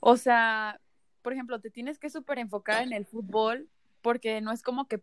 o 0.00 0.16
sea, 0.16 0.80
por 1.22 1.32
ejemplo, 1.32 1.60
te 1.60 1.70
tienes 1.70 1.98
que 1.98 2.10
súper 2.10 2.38
enfocar 2.38 2.82
en 2.82 2.92
el 2.92 3.06
fútbol 3.06 3.68
porque 4.02 4.40
no 4.40 4.52
es 4.52 4.62
como 4.62 4.88
que, 4.88 5.02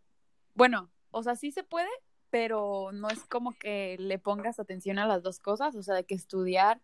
bueno, 0.56 0.90
o 1.12 1.24
sea, 1.24 1.36
sí 1.36 1.52
se 1.52 1.64
puede, 1.64 1.90
pero 2.30 2.92
no 2.94 3.10
es 3.10 3.20
como 3.26 3.54
que 3.58 3.98
le 4.00 4.20
pongas 4.20 4.60
atención 4.60 5.00
a 5.00 5.08
las 5.08 5.24
dos 5.24 5.40
cosas, 5.40 5.76
o 5.76 5.84
sea, 5.84 5.96
de 5.96 6.04
que 6.06 6.16
estudiar 6.16 6.82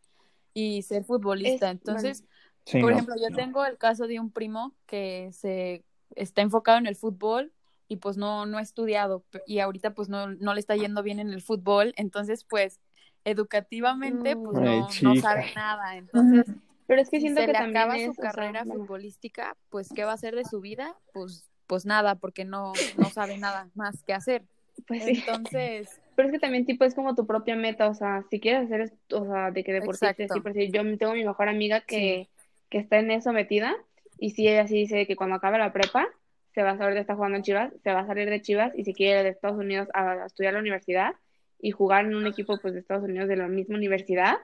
y 0.54 0.82
ser 0.84 1.04
futbolista. 1.04 1.68
Es- 1.68 1.72
Entonces, 1.74 2.24
Sí, 2.66 2.80
por 2.82 2.90
no, 2.90 2.96
ejemplo, 2.98 3.16
yo 3.22 3.30
no. 3.30 3.36
tengo 3.38 3.66
el 3.66 3.78
caso 3.78 4.08
de 4.08 4.20
un 4.20 4.32
primo 4.32 4.74
que 4.88 5.30
se 5.34 5.84
está 6.16 6.42
enfocado 6.42 6.78
en 6.80 6.88
el 6.88 6.96
fútbol 6.96 7.52
y 7.88 7.98
pues 7.98 8.18
no, 8.18 8.46
no 8.48 8.58
ha 8.58 8.62
estudiado 8.62 9.24
y 9.46 9.60
ahorita 9.60 9.94
pues 9.94 10.10
no, 10.10 10.28
no 10.30 10.54
le 10.56 10.60
está 10.60 10.76
yendo 10.76 11.04
bien 11.04 11.20
en 11.20 11.32
el 11.32 11.42
fútbol, 11.44 11.94
entonces 11.98 12.44
pues 12.44 12.80
educativamente 13.24 14.36
pues 14.36 14.58
Ay, 14.58 15.02
no, 15.04 15.16
sabe 15.16 15.54
nada, 15.56 15.96
entonces 15.98 16.46
Pero 16.88 17.02
es 17.02 17.10
que 17.10 17.18
si 17.18 17.24
siento 17.24 17.42
se 17.42 17.48
que 17.48 17.54
le 17.54 17.60
también 17.60 17.78
acaba 17.78 17.98
es, 17.98 18.06
su 18.06 18.14
sea, 18.14 18.32
carrera 18.32 18.64
futbolística, 18.66 19.56
pues 19.70 19.90
¿qué 19.94 20.04
va 20.04 20.12
a 20.12 20.16
hacer 20.16 20.36
de 20.36 20.46
su 20.46 20.62
vida? 20.62 20.96
Pues 21.14 21.50
pues 21.68 21.86
nada, 21.86 22.16
porque 22.16 22.46
no, 22.46 22.74
no 22.98 23.10
sabe 23.10 23.38
nada 23.38 23.70
más 23.74 24.04
que 24.04 24.14
hacer. 24.14 24.44
pues 24.88 25.04
sí. 25.04 25.24
Entonces, 25.26 26.00
Pero 26.16 26.30
es 26.30 26.34
que 26.34 26.40
también 26.40 26.66
tipo 26.66 26.86
es 26.86 26.96
como 26.96 27.14
tu 27.14 27.28
propia 27.28 27.56
meta, 27.56 27.90
o 27.90 27.94
sea, 27.94 28.24
si 28.30 28.40
quieres 28.40 28.66
hacer, 28.66 28.94
o 29.12 29.26
sea, 29.26 29.52
de 29.52 29.64
que 29.64 29.74
deportista, 29.74 30.14
sí, 30.14 30.40
por 30.40 30.54
decir, 30.54 30.72
yo 30.72 30.82
tengo 30.98 31.14
mi 31.14 31.26
mejor 31.26 31.50
amiga 31.50 31.82
que, 31.82 32.30
que 32.70 32.78
está 32.78 33.00
en 33.00 33.12
eso 33.12 33.34
metida, 33.34 33.76
y 34.18 34.32
sí, 34.32 34.48
ella 34.48 34.66
sí 34.66 34.76
dice 34.76 35.08
que 35.08 35.18
cuando 35.18 35.36
acabe 35.36 35.58
la 35.58 35.74
prepa, 35.74 36.08
se 36.54 36.64
va 36.64 36.72
a 36.72 36.78
salir 36.78 36.94
de 36.94 37.02
estar 37.02 37.18
jugando 37.18 37.36
en 37.36 37.44
Chivas, 37.44 37.74
se 37.84 37.92
va 37.92 38.00
a 38.00 38.08
salir 38.08 38.30
de 38.30 38.42
Chivas 38.42 38.72
y 38.78 38.86
si 38.86 38.94
quiere 38.94 39.24
de 39.24 39.30
Estados 39.30 39.58
Unidos 39.58 39.90
a, 39.94 40.12
a 40.12 40.26
estudiar 40.26 40.54
a 40.54 40.54
la 40.54 40.62
universidad 40.62 41.16
y 41.60 41.72
jugar 41.72 42.06
en 42.06 42.16
un 42.16 42.28
equipo 42.28 42.58
pues 42.62 42.74
de 42.74 42.80
Estados 42.80 43.04
Unidos 43.04 43.28
de 43.28 43.36
la 43.36 43.50
misma 43.50 43.76
universidad, 43.76 44.38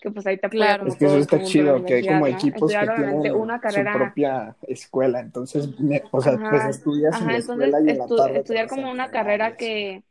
que 0.00 0.10
pues 0.10 0.26
ahí 0.26 0.38
te 0.38 0.46
apoya 0.46 0.78
Claro. 0.78 0.78
como 0.84 0.92
Es 0.92 0.98
que 0.98 1.04
eso 1.06 1.18
está 1.18 1.42
chido, 1.42 1.84
que 1.84 1.94
hay 1.94 2.06
como 2.06 2.26
equipos 2.26 2.52
que 2.72 2.76
Estudiar 2.76 2.90
obviamente 2.90 3.22
tienen 3.22 3.42
una 3.42 3.56
su 3.56 3.60
carrera 3.60 3.92
propia 3.92 4.56
escuela, 4.66 5.20
entonces, 5.20 5.80
me- 5.80 6.02
o 6.10 6.20
sea, 6.20 6.32
Ajá, 6.34 6.50
pues 6.50 6.64
estudias 6.76 7.14
en 7.20 7.26
Ajá, 7.26 7.32
la 7.32 7.38
entonces 7.38 7.68
escuela 7.68 7.80
y 7.80 7.90
en 7.90 7.98
la 7.98 8.06
tarde 8.08 8.38
estudiar 8.38 8.68
como 8.68 8.90
una 8.90 9.08
y 9.08 9.10
carrera 9.10 9.56
que, 9.56 10.02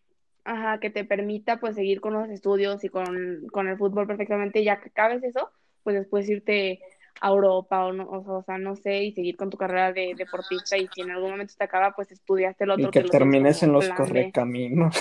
ajá, 0.45 0.79
que 0.79 0.89
te 0.89 1.03
permita 1.05 1.59
pues 1.59 1.75
seguir 1.75 2.01
con 2.01 2.13
los 2.13 2.29
estudios 2.29 2.83
y 2.83 2.89
con, 2.89 3.47
con 3.51 3.67
el 3.67 3.77
fútbol 3.77 4.07
perfectamente, 4.07 4.59
y 4.59 4.65
ya 4.65 4.79
que 4.79 4.89
acabes 4.89 5.23
eso, 5.23 5.49
pues 5.83 5.95
después 5.95 6.29
irte 6.29 6.79
a 7.19 7.29
Europa 7.29 7.85
o 7.85 7.93
no, 7.93 8.07
o, 8.09 8.43
sea, 8.43 8.57
no 8.57 8.75
sé, 8.75 9.03
y 9.03 9.11
seguir 9.13 9.37
con 9.37 9.49
tu 9.49 9.57
carrera 9.57 9.91
de 9.91 10.13
deportista 10.17 10.77
y 10.77 10.87
si 10.87 11.01
en 11.01 11.11
algún 11.11 11.31
momento 11.31 11.53
te 11.57 11.63
acaba, 11.63 11.93
pues 11.95 12.11
estudiaste 12.11 12.63
el 12.65 12.71
Y 12.71 12.73
otro 12.73 12.91
que 12.91 12.99
lo 12.99 13.09
tienes 13.09 13.11
termines 13.19 13.63
en 13.63 13.73
los 13.73 13.89
correcaminos. 13.89 14.95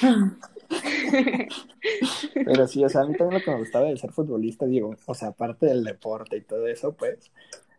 Pero 2.44 2.66
sí, 2.66 2.84
o 2.84 2.88
sea, 2.88 3.02
a 3.02 3.06
mí 3.06 3.14
también 3.16 3.40
lo 3.40 3.44
que 3.44 3.50
me 3.50 3.58
gustaba 3.58 3.86
de 3.86 3.96
ser 3.96 4.12
futbolista, 4.12 4.66
digo, 4.66 4.96
o 5.06 5.14
sea, 5.14 5.28
aparte 5.28 5.66
del 5.66 5.84
deporte 5.84 6.36
y 6.38 6.42
todo 6.42 6.66
eso, 6.66 6.96
pues, 6.96 7.32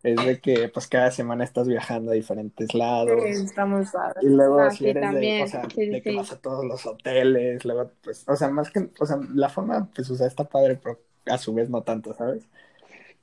es 0.03 0.23
de 0.23 0.41
que, 0.41 0.69
pues, 0.69 0.87
cada 0.87 1.11
semana 1.11 1.43
estás 1.43 1.67
viajando 1.67 2.11
a 2.11 2.15
diferentes 2.15 2.73
lados. 2.73 3.45
Sí, 3.81 3.91
padre. 3.91 4.21
Y 4.21 4.29
luego, 4.29 4.59
Ah, 4.59 4.71
si 4.71 4.85
sí, 4.85 4.89
eres 4.89 5.09
de, 5.09 5.09
también. 5.09 5.39
o 5.39 5.47
sea, 5.47 5.63
Sí, 5.75 5.85
sí, 5.85 5.89
de 5.89 6.01
que 6.01 6.11
vas 6.11 6.31
a 6.31 6.41
todos 6.41 6.65
los 6.65 6.85
hoteles, 6.85 7.65
luego, 7.65 7.91
pues, 8.03 8.23
o 8.27 8.35
sea, 8.35 8.49
más 8.49 8.71
que, 8.71 8.89
o 8.99 9.05
sea, 9.05 9.17
la 9.33 9.49
fama, 9.49 9.89
pues, 9.95 10.09
o 10.09 10.15
sea, 10.15 10.27
está 10.27 10.45
padre, 10.49 10.77
pero 10.81 10.99
a 11.25 11.37
su 11.37 11.53
vez 11.53 11.69
no 11.69 11.83
tanto, 11.83 12.13
¿sabes? 12.13 12.47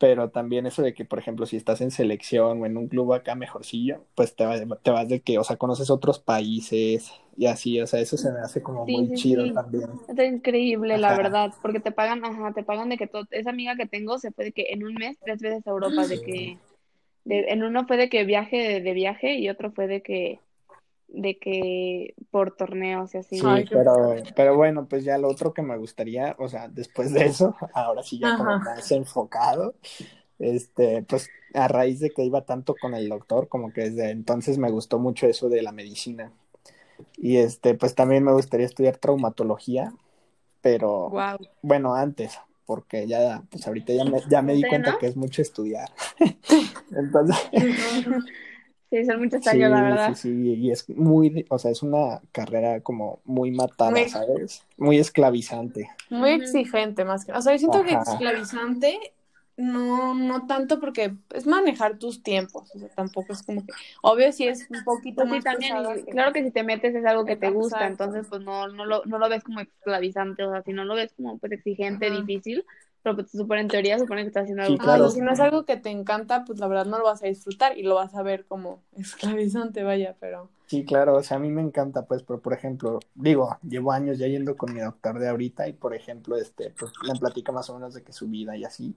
Pero 0.00 0.30
también 0.30 0.66
eso 0.66 0.82
de 0.82 0.94
que, 0.94 1.06
por 1.06 1.20
ejemplo, 1.20 1.46
si 1.46 1.56
estás 1.58 1.80
en 1.82 1.92
selección 1.92 2.62
o 2.62 2.66
en 2.66 2.76
un 2.78 2.88
club 2.88 3.14
acá 3.14 3.36
mejorcillo, 3.36 4.04
pues 4.16 4.36
te, 4.36 4.46
vas- 4.46 4.62
te 4.82 4.90
vas 4.92 5.08
de 5.08 5.22
que, 5.22 5.38
o 5.38 5.44
sea, 5.44 5.58
conoces 5.58 5.90
otros 5.90 6.20
países 6.20 7.12
y 7.38 7.46
así, 7.46 7.80
o 7.80 7.86
sea, 7.88 8.00
eso 8.00 8.16
se 8.18 8.32
me 8.32 8.40
hace 8.40 8.62
como 8.62 8.86
Sí, 8.86 8.88
muy 8.88 9.10
sí, 9.10 9.22
chido 9.22 9.50
sí. 9.52 9.52
también. 9.52 9.90
Está 10.06 10.24
increíble, 10.24 10.98
la 10.98 11.14
verdad, 11.14 11.54
porque 11.62 11.80
te 11.80 11.92
pagan, 11.92 12.24
ajá, 12.24 12.52
te 12.52 12.64
pagan 12.64 12.88
de 12.88 12.96
que 12.98 13.06
todo, 13.06 13.26
esa 13.30 13.50
amiga 13.50 13.76
que 13.76 13.86
tengo 13.86 14.18
se 14.18 14.32
fue 14.32 14.44
de 14.46 14.52
que 14.52 14.72
en 14.72 14.82
un 14.84 14.96
mes 14.96 15.18
tres 15.20 15.40
veces 15.40 15.66
a 15.66 15.70
Europa, 15.70 16.08
de 16.08 16.20
que, 16.20 16.60
de, 17.24 17.40
en 17.50 17.62
uno 17.64 17.86
fue 17.86 17.96
de 17.98 18.08
que 18.10 18.24
viaje 18.24 18.56
de, 18.58 18.80
de 18.82 18.94
viaje 18.94 19.34
y 19.36 19.48
otro 19.50 19.72
fue 19.72 19.86
de 19.88 20.02
que, 20.02 20.40
de 21.12 21.38
que 21.38 22.14
por 22.30 22.56
torneos 22.56 23.14
y 23.14 23.18
así. 23.18 23.38
Sí, 23.38 23.46
Ay, 23.46 23.66
pero, 23.68 24.14
pero 24.34 24.56
bueno, 24.56 24.86
pues 24.86 25.04
ya 25.04 25.18
lo 25.18 25.28
otro 25.28 25.52
que 25.52 25.62
me 25.62 25.76
gustaría, 25.76 26.36
o 26.38 26.48
sea, 26.48 26.68
después 26.68 27.12
de 27.12 27.26
eso, 27.26 27.56
ahora 27.74 28.02
sí 28.02 28.18
ya 28.18 28.36
como 28.36 28.58
más 28.58 28.90
enfocado, 28.92 29.74
este, 30.38 31.02
pues 31.02 31.28
a 31.54 31.68
raíz 31.68 32.00
de 32.00 32.10
que 32.10 32.24
iba 32.24 32.42
tanto 32.44 32.74
con 32.80 32.94
el 32.94 33.08
doctor, 33.08 33.48
como 33.48 33.72
que 33.72 33.90
desde 33.90 34.10
entonces 34.10 34.58
me 34.58 34.70
gustó 34.70 34.98
mucho 34.98 35.26
eso 35.26 35.48
de 35.48 35.62
la 35.62 35.72
medicina. 35.72 36.32
Y 37.16 37.38
este, 37.38 37.74
pues 37.74 37.94
también 37.94 38.24
me 38.24 38.32
gustaría 38.32 38.66
estudiar 38.66 38.98
traumatología, 38.98 39.92
pero 40.60 41.10
wow. 41.10 41.38
bueno, 41.62 41.94
antes, 41.94 42.38
porque 42.66 43.06
ya, 43.06 43.42
pues 43.50 43.66
ahorita 43.66 43.92
ya 43.92 44.04
me, 44.04 44.20
ya 44.28 44.42
me 44.42 44.54
di 44.54 44.62
cuenta 44.62 44.92
¿no? 44.92 44.98
que 44.98 45.06
es 45.06 45.16
mucho 45.16 45.42
estudiar. 45.42 45.88
Entonces, 46.96 47.36
Sí, 48.90 49.04
son 49.04 49.20
muchos 49.20 49.46
sí, 49.46 49.48
años, 49.48 49.70
la 49.70 49.82
verdad. 49.82 50.14
sí, 50.14 50.14
sí, 50.14 50.54
y 50.54 50.70
es 50.70 50.88
muy, 50.90 51.46
o 51.50 51.58
sea, 51.58 51.70
es 51.70 51.82
una 51.82 52.20
carrera 52.32 52.80
como 52.82 53.20
muy 53.24 53.50
matada, 53.50 53.92
Muy- 53.92 54.08
¿sabes? 54.08 54.64
Muy 54.76 54.98
esclavizante. 54.98 55.90
Muy 56.08 56.30
exigente 56.30 57.04
más 57.04 57.24
que. 57.24 57.32
O 57.32 57.40
sea, 57.40 57.52
yo 57.52 57.58
siento 57.58 57.84
que 57.84 57.92
esclavizante 57.94 58.98
no, 59.56 60.14
no 60.14 60.46
tanto 60.46 60.80
porque 60.80 61.14
es 61.34 61.46
manejar 61.46 61.98
tus 61.98 62.22
tiempos. 62.22 62.74
O 62.74 62.78
sea, 62.78 62.88
tampoco 62.88 63.32
es 63.32 63.42
como 63.44 63.64
que. 63.64 63.72
Obvio, 64.02 64.32
sí 64.32 64.46
es 64.48 64.66
un 64.70 64.82
poquito 64.84 65.24
Pues 65.24 65.28
sí, 65.30 65.36
más 65.36 65.44
también, 65.44 65.76
pesada 65.76 65.96
y 65.96 66.04
que- 66.04 66.10
claro 66.10 66.32
que 66.32 66.42
si 66.42 66.50
te 66.50 66.64
metes 66.64 66.94
es 66.96 67.04
algo 67.06 67.26
que 67.26 67.36
te 67.36 67.46
Exacto. 67.46 67.52
gusta, 67.52 67.86
entonces 67.86 68.26
pues 68.28 68.42
no, 68.42 68.66
no 68.68 68.84
lo, 68.86 69.04
no 69.04 69.18
lo 69.18 69.28
ves 69.28 69.44
como 69.44 69.60
esclavizante, 69.60 70.42
o 70.44 70.50
sea, 70.50 70.62
si 70.62 70.72
no 70.72 70.84
lo 70.84 70.94
ves 70.96 71.12
como 71.14 71.38
pues 71.38 71.52
exigente, 71.52 72.06
Ajá. 72.06 72.10
difícil, 72.10 72.64
pero 73.02 73.16
pues 73.16 73.30
supone 73.30 73.60
en 73.62 73.70
teoría, 73.70 73.96
se 73.96 74.04
supone 74.04 74.22
que 74.22 74.28
estás 74.28 74.44
haciendo 74.44 74.62
Sí, 74.62 74.78
algo 74.78 74.78
claro. 74.78 75.06
y 75.06 75.10
si 75.10 75.20
no 75.20 75.32
es 75.32 75.40
algo 75.40 75.64
que 75.64 75.76
te 75.76 75.90
encanta, 75.90 76.44
pues 76.44 76.58
la 76.58 76.68
verdad 76.68 76.86
no 76.86 76.98
lo 76.98 77.04
vas 77.04 77.22
a 77.22 77.26
disfrutar 77.26 77.76
y 77.78 77.82
lo 77.82 77.94
vas 77.96 78.14
a 78.14 78.22
ver 78.22 78.46
como 78.46 78.82
esclavizante, 78.96 79.82
vaya, 79.82 80.16
pero. 80.20 80.50
Sí, 80.66 80.84
claro, 80.84 81.16
o 81.16 81.22
sea, 81.22 81.36
a 81.36 81.40
mí 81.40 81.50
me 81.50 81.60
encanta, 81.62 82.06
pues, 82.06 82.22
pero 82.22 82.40
por 82.40 82.52
ejemplo, 82.52 83.00
digo, 83.14 83.58
llevo 83.62 83.90
años 83.92 84.18
ya 84.18 84.28
yendo 84.28 84.56
con 84.56 84.72
mi 84.72 84.80
doctor 84.80 85.18
de 85.18 85.28
ahorita 85.28 85.66
y, 85.68 85.72
por 85.72 85.94
ejemplo, 85.94 86.36
este, 86.36 86.70
pues, 86.70 86.92
me 87.02 87.16
platica 87.18 87.50
más 87.50 87.68
o 87.70 87.74
menos 87.74 87.92
de 87.94 88.04
que 88.04 88.12
su 88.12 88.28
vida 88.28 88.56
y 88.56 88.64
así. 88.64 88.96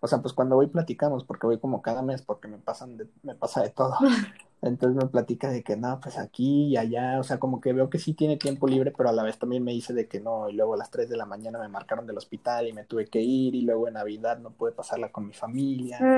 O 0.00 0.06
sea, 0.08 0.20
pues 0.22 0.34
cuando 0.34 0.56
voy 0.56 0.68
platicamos, 0.68 1.24
porque 1.24 1.46
voy 1.46 1.58
como 1.58 1.82
cada 1.82 2.02
mes, 2.02 2.22
porque 2.22 2.48
me 2.48 2.58
pasan 2.58 2.96
de, 2.96 3.08
me 3.22 3.34
pasa 3.34 3.62
de 3.62 3.70
todo. 3.70 3.94
Entonces 4.62 4.96
me 5.02 5.08
platica 5.10 5.50
de 5.50 5.62
que 5.62 5.76
no, 5.76 6.00
pues 6.00 6.18
aquí 6.18 6.64
y 6.68 6.76
allá, 6.76 7.20
o 7.20 7.22
sea, 7.22 7.38
como 7.38 7.60
que 7.60 7.72
veo 7.72 7.90
que 7.90 7.98
sí 7.98 8.14
tiene 8.14 8.36
tiempo 8.38 8.66
libre, 8.66 8.90
pero 8.96 9.08
a 9.10 9.12
la 9.12 9.22
vez 9.22 9.38
también 9.38 9.62
me 9.64 9.72
dice 9.72 9.92
de 9.94 10.08
que 10.08 10.20
no, 10.20 10.48
y 10.48 10.54
luego 10.54 10.74
a 10.74 10.76
las 10.78 10.90
3 10.90 11.08
de 11.08 11.16
la 11.16 11.26
mañana 11.26 11.58
me 11.60 11.68
marcaron 11.68 12.06
del 12.06 12.16
hospital 12.18 12.66
y 12.66 12.72
me 12.72 12.84
tuve 12.84 13.06
que 13.06 13.20
ir, 13.22 13.54
y 13.54 13.62
luego 13.62 13.86
en 13.88 13.94
Navidad 13.94 14.38
no 14.38 14.50
pude 14.52 14.72
pasarla 14.72 15.12
con 15.12 15.26
mi 15.26 15.34
familia. 15.34 16.08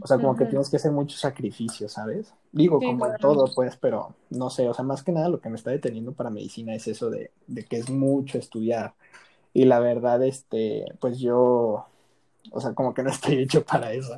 O 0.00 0.06
sea, 0.06 0.18
como 0.20 0.36
que 0.36 0.46
Ujú. 0.46 0.46
tienes 0.46 0.68
que 0.70 0.76
hacer 0.76 0.92
muchos 0.92 1.20
sacrificios, 1.20 1.92
¿sabes? 1.92 2.34
Digo, 2.52 2.82
Sí, 2.82 2.84
como 2.84 3.06
en 3.06 3.18
claro. 3.18 3.18
todo, 3.18 3.54
pues, 3.54 3.76
pero 3.76 4.16
no 4.30 4.50
sé, 4.50 4.68
o 4.68 4.74
sea, 4.74 4.84
más 4.84 5.02
que 5.04 5.12
nada 5.12 5.28
lo 5.28 5.40
que 5.40 5.48
me 5.48 5.56
está 5.56 5.70
deteniendo 5.70 6.12
para 6.12 6.30
medicina 6.30 6.74
es 6.74 6.88
eso 6.88 7.08
de, 7.10 7.32
de 7.46 7.64
que 7.64 7.76
es 7.78 7.88
mucho 7.88 8.38
estudiar. 8.38 8.94
Y 9.54 9.64
la 9.66 9.80
verdad, 9.80 10.22
este, 10.24 10.86
pues 11.00 11.18
yo, 11.20 11.86
o 12.50 12.60
sea, 12.60 12.74
como 12.74 12.94
que 12.94 13.02
no 13.02 13.10
estoy 13.10 13.38
hecho 13.38 13.64
para 13.64 13.92
eso. 13.92 14.16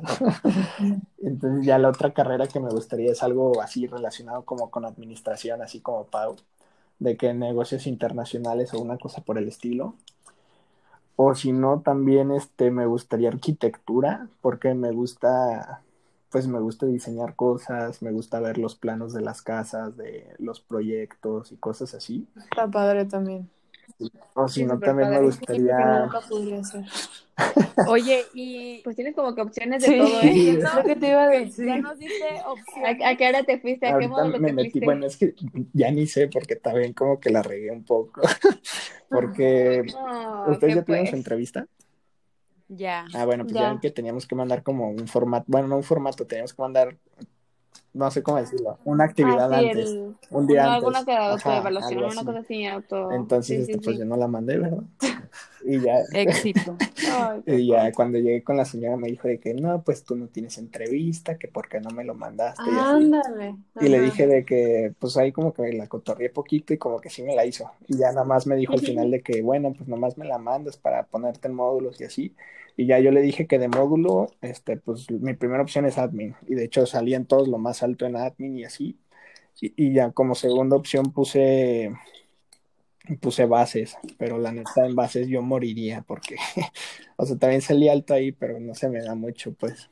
Entonces 1.21 1.65
ya 1.65 1.77
la 1.77 1.89
otra 1.89 2.13
carrera 2.13 2.47
que 2.47 2.59
me 2.59 2.69
gustaría 2.69 3.11
es 3.11 3.23
algo 3.23 3.61
así 3.61 3.87
relacionado 3.87 4.43
como 4.43 4.69
con 4.71 4.85
administración, 4.85 5.61
así 5.61 5.79
como 5.81 6.05
Pau, 6.05 6.35
de 6.99 7.17
que 7.17 7.33
negocios 7.33 7.87
internacionales 7.87 8.73
o 8.73 8.81
una 8.81 8.97
cosa 8.97 9.21
por 9.21 9.37
el 9.37 9.47
estilo. 9.47 9.95
O 11.17 11.33
si 11.33 11.53
no, 11.53 11.81
también 11.81 12.31
este, 12.31 12.71
me 12.71 12.85
gustaría 12.85 13.29
arquitectura, 13.29 14.27
porque 14.41 14.73
me 14.73 14.91
gusta, 14.91 15.81
pues 16.29 16.45
me 16.47 16.59
gusta 16.59 16.85
diseñar 16.85 17.35
cosas, 17.35 18.01
me 18.01 18.11
gusta 18.11 18.41
ver 18.41 18.57
los 18.57 18.75
planos 18.75 19.13
de 19.13 19.21
las 19.21 19.41
casas, 19.41 19.95
de 19.95 20.35
los 20.39 20.59
proyectos 20.59 21.53
y 21.53 21.57
cosas 21.57 21.93
así. 21.93 22.27
Está 22.35 22.69
padre 22.69 23.05
también. 23.05 23.49
O 24.33 24.47
si 24.47 24.63
no, 24.65 24.79
también 24.79 25.09
me 25.09 25.15
padre. 25.15 25.25
Gustaría... 25.25 25.99
nunca 26.03 26.21
podría 26.21 26.63
ser. 26.63 26.83
Oye, 27.87 28.25
y 28.33 28.81
Pues 28.83 28.95
tienes 28.95 29.15
como 29.15 29.35
que 29.35 29.41
opciones 29.41 29.81
de 29.81 29.87
Sí, 29.89 29.97
todo, 29.97 30.21
¿eh? 30.21 30.49
es 30.57 30.73
lo 30.75 30.83
que 30.83 30.95
te 30.95 31.07
iba 31.09 31.23
a 31.23 31.31
ya 31.33 31.39
decir. 31.39 31.81
nos 31.81 31.99
diste 31.99 32.39
¿A, 32.39 32.51
opciones. 32.51 33.01
a 33.05 33.15
qué 33.17 33.27
hora 33.27 33.43
te 33.43 33.59
fuiste? 33.59 33.87
¿A 33.87 33.89
qué 33.89 33.93
Ahorita 33.93 34.09
módulo 34.09 34.39
me 34.39 34.47
te 34.47 34.53
metí, 34.53 34.69
fuiste? 34.71 34.85
bueno, 34.85 35.05
es 35.05 35.17
que 35.17 35.35
ya 35.73 35.91
ni 35.91 36.07
sé 36.07 36.27
porque 36.29 36.55
también 36.55 36.93
como 36.93 37.19
que 37.19 37.29
la 37.29 37.41
regué 37.43 37.71
un 37.71 37.83
poco. 37.83 38.21
Porque 39.09 39.83
No, 39.93 40.51
ustedes 40.51 40.73
¿qué 40.73 40.75
ya 40.75 40.83
tuvieron 40.83 41.05
su 41.07 41.11
pues? 41.11 41.19
entrevista. 41.19 41.67
Ya. 42.67 43.05
Ah, 43.13 43.25
bueno, 43.25 43.43
pues 43.45 43.57
ya 43.59 43.61
Ya. 43.61 43.69
ven 43.69 43.79
que 43.79 43.91
teníamos 43.91 44.25
que 44.27 44.35
mandar 44.35 44.63
como 44.63 44.89
un 44.89 45.07
formato, 45.07 45.45
bueno, 45.47 45.67
no 45.67 45.77
un 45.77 45.83
formato, 45.83 46.25
teníamos 46.25 46.53
que 46.53 46.61
mandar 46.61 46.97
no 47.95 48.11
sé 48.11 48.21
cómo 48.21 48.37
decirlo, 48.37 48.77
una 48.85 49.05
actividad 49.05 49.51
Ah, 49.53 49.59
sí, 49.61 49.65
antes, 49.69 49.89
el- 49.91 50.15
un 50.31 50.47
día 50.47 50.61
una- 50.63 50.75
antes. 50.75 50.87
alguna 50.87 51.05
que 51.05 51.11
era 51.11 51.25
Ajá, 51.25 51.33
autoevaluación, 51.33 51.99
algo 51.99 52.11
una 52.11 52.25
cosa 52.25 52.39
así, 52.39 52.65
auto... 52.65 53.11
Entonces, 53.11 53.55
sí, 53.55 53.61
este, 53.61 53.73
sí, 53.73 53.79
pues 53.83 53.95
sí. 53.95 53.99
yo 53.99 54.05
no 54.05 54.17
la 54.17 54.27
mandé, 54.27 54.57
¿verdad? 54.59 54.83
Y 55.67 55.79
ya, 55.81 55.97
Éxito. 56.13 56.77
Y 57.47 57.67
ya 57.67 57.91
cuando 57.91 58.19
llegué 58.19 58.43
con 58.43 58.55
la 58.57 58.65
señora 58.65 58.97
me 58.97 59.07
dijo 59.07 59.27
de 59.27 59.39
que 59.39 59.53
no, 59.53 59.81
pues 59.83 60.03
tú 60.03 60.15
no 60.15 60.27
tienes 60.27 60.57
entrevista, 60.59 61.37
que 61.37 61.47
por 61.47 61.67
qué 61.67 61.79
no 61.79 61.89
me 61.89 62.03
lo 62.03 62.13
mandaste 62.13 62.61
y 62.63 62.67
así. 62.67 62.83
Ándale. 62.83 63.55
Y 63.79 63.87
le 63.89 63.99
dije 64.01 64.27
de 64.27 64.45
que, 64.45 64.93
pues 64.99 65.17
ahí 65.17 65.31
como 65.31 65.53
que 65.53 65.73
la 65.73 65.87
cotorreé 65.87 66.29
poquito 66.29 66.73
y 66.73 66.77
como 66.77 66.99
que 66.99 67.09
sí 67.09 67.23
me 67.23 67.35
la 67.35 67.45
hizo. 67.45 67.71
Y 67.87 67.97
ya 67.97 68.11
nada 68.11 68.25
más 68.25 68.45
me 68.47 68.55
dijo 68.55 68.73
al 68.73 68.79
final 68.81 69.09
de 69.11 69.21
que, 69.21 69.41
bueno, 69.43 69.73
pues 69.73 69.87
nomás 69.89 70.17
me 70.17 70.25
la 70.25 70.37
mandas 70.37 70.77
para 70.77 71.03
ponerte 71.07 71.47
en 71.47 71.55
módulos 71.55 71.99
y 71.99 72.03
así. 72.05 72.35
Y 72.77 72.87
ya 72.87 72.99
yo 72.99 73.11
le 73.11 73.21
dije 73.21 73.47
que 73.47 73.57
de 73.57 73.67
módulo, 73.69 74.27
este, 74.41 74.77
pues 74.77 75.09
mi 75.09 75.33
primera 75.33 75.63
opción 75.63 75.85
es 75.85 75.97
admin. 75.97 76.35
Y 76.47 76.55
de 76.55 76.65
hecho 76.65 76.85
salí 76.85 77.13
en 77.15 77.25
todos 77.25 77.47
lo 77.47 77.57
más 77.57 77.81
alto 77.85 78.07
en 78.07 78.17
admin 78.17 78.57
y 78.59 78.65
así. 78.65 78.99
Y, 79.61 79.73
y 79.89 79.93
ya 79.95 80.11
como 80.13 80.35
segunda 80.35 80.77
opción 80.77 81.13
puse, 81.13 81.91
puse 83.21 83.45
bases, 83.45 83.97
pero 84.17 84.37
la 84.39 84.51
neta 84.51 84.85
en 84.85 84.95
bases 84.95 85.27
yo 85.27 85.41
moriría 85.41 86.01
porque, 86.01 86.35
o 87.17 87.25
sea, 87.25 87.37
también 87.37 87.61
salí 87.61 87.87
alto 87.89 88.13
ahí, 88.13 88.31
pero 88.31 88.59
no 88.59 88.73
se 88.75 88.89
me 88.89 89.01
da 89.01 89.15
mucho, 89.15 89.53
pues. 89.53 89.89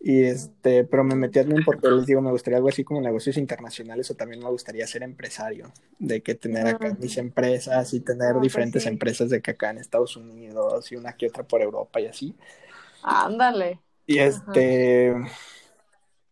Y 0.00 0.22
este, 0.24 0.84
pero 0.84 1.04
me 1.04 1.14
metí 1.16 1.38
a 1.40 1.42
admin 1.42 1.64
porque 1.64 1.90
les 1.90 2.06
digo, 2.06 2.22
me 2.22 2.30
gustaría 2.32 2.58
algo 2.58 2.70
así 2.70 2.84
como 2.84 3.00
negocios 3.02 3.36
internacionales 3.36 4.10
o 4.10 4.16
también 4.16 4.42
me 4.42 4.50
gustaría 4.50 4.86
ser 4.86 5.02
empresario, 5.02 5.72
de 5.98 6.22
que 6.22 6.34
tener 6.36 6.66
acá 6.68 6.96
mis 6.98 7.18
empresas 7.18 7.94
y 7.94 8.00
tener 8.00 8.38
Ah, 8.38 8.48
pues 8.50 8.70
diferentes 8.70 8.86
sí. 8.86 8.86
empresas 8.86 9.30
de 9.30 9.42
que 9.42 9.52
acá 9.52 9.70
en 9.70 9.78
Estados 9.78 10.16
Unidos 10.16 10.92
y 10.92 10.96
una 10.96 11.14
que 11.16 11.28
otra 11.28 11.44
por 11.44 11.62
Europa 11.62 12.00
y 12.00 12.06
así. 12.06 12.36
Ándale. 13.02 13.82
Y 14.06 14.18
este, 14.18 15.14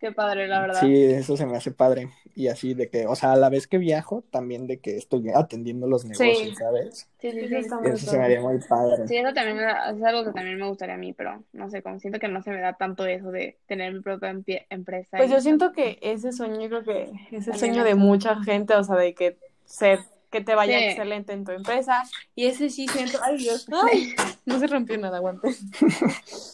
Qué 0.00 0.12
padre, 0.12 0.46
la 0.46 0.60
verdad. 0.60 0.80
sí, 0.80 1.04
eso 1.04 1.36
se 1.36 1.44
me 1.44 1.56
hace 1.56 1.72
padre. 1.72 2.08
Y 2.36 2.46
así 2.46 2.74
de 2.74 2.88
que, 2.88 3.06
o 3.08 3.16
sea, 3.16 3.32
a 3.32 3.36
la 3.36 3.48
vez 3.48 3.66
que 3.66 3.78
viajo, 3.78 4.22
también 4.30 4.68
de 4.68 4.78
que 4.78 4.96
estoy 4.96 5.24
atendiendo 5.34 5.88
los 5.88 6.04
negocios, 6.04 6.38
Sí. 6.50 6.54
¿sabes? 6.54 7.08
Sí, 7.20 7.32
sí, 7.32 7.48
sí. 7.48 7.54
Eso 7.56 7.96
se 8.10 8.16
me 8.16 8.24
haría 8.24 8.40
muy 8.40 8.58
padre. 8.58 9.08
Sí, 9.08 9.16
eso 9.16 9.34
también 9.34 9.56
me 9.56 9.62
da- 9.64 9.90
es 9.90 10.00
algo 10.04 10.24
que 10.24 10.30
también 10.32 10.56
me 10.56 10.68
gustaría 10.68 10.94
a 10.94 10.98
mí, 10.98 11.12
pero 11.12 11.42
no 11.52 11.68
sé, 11.68 11.82
como 11.82 11.98
siento 11.98 12.20
que 12.20 12.28
no 12.28 12.40
se 12.42 12.50
me 12.50 12.60
da 12.60 12.74
tanto 12.74 13.04
eso 13.06 13.32
de 13.32 13.58
tener 13.66 13.92
mi 13.92 14.00
propia 14.00 14.30
empresa. 14.70 15.16
Pues 15.16 15.30
y- 15.30 15.32
yo 15.32 15.40
siento 15.40 15.72
que 15.72 15.98
ese 16.00 16.30
sueño, 16.30 16.60
yo 16.60 16.68
creo 16.68 16.84
que 16.84 17.10
es 17.36 17.48
el 17.48 17.56
sueño 17.58 17.82
de 17.82 17.96
mucha 17.96 18.40
gente, 18.44 18.74
o 18.74 18.84
sea, 18.84 18.94
de 18.94 19.14
que 19.14 19.36
ser, 19.64 19.98
que 20.30 20.40
te 20.40 20.54
vaya 20.54 20.78
Sí. 20.78 20.84
excelente 20.84 21.32
en 21.32 21.44
tu 21.44 21.50
empresa. 21.50 22.04
Y 22.36 22.46
ese 22.46 22.70
sí 22.70 22.86
siento, 22.86 23.18
ay 23.24 23.38
Dios, 23.38 23.66
ay, 23.92 24.14
no 24.46 24.60
se 24.60 24.68
rompió 24.68 24.96
nada, 24.96 25.16
aguante. 25.16 25.48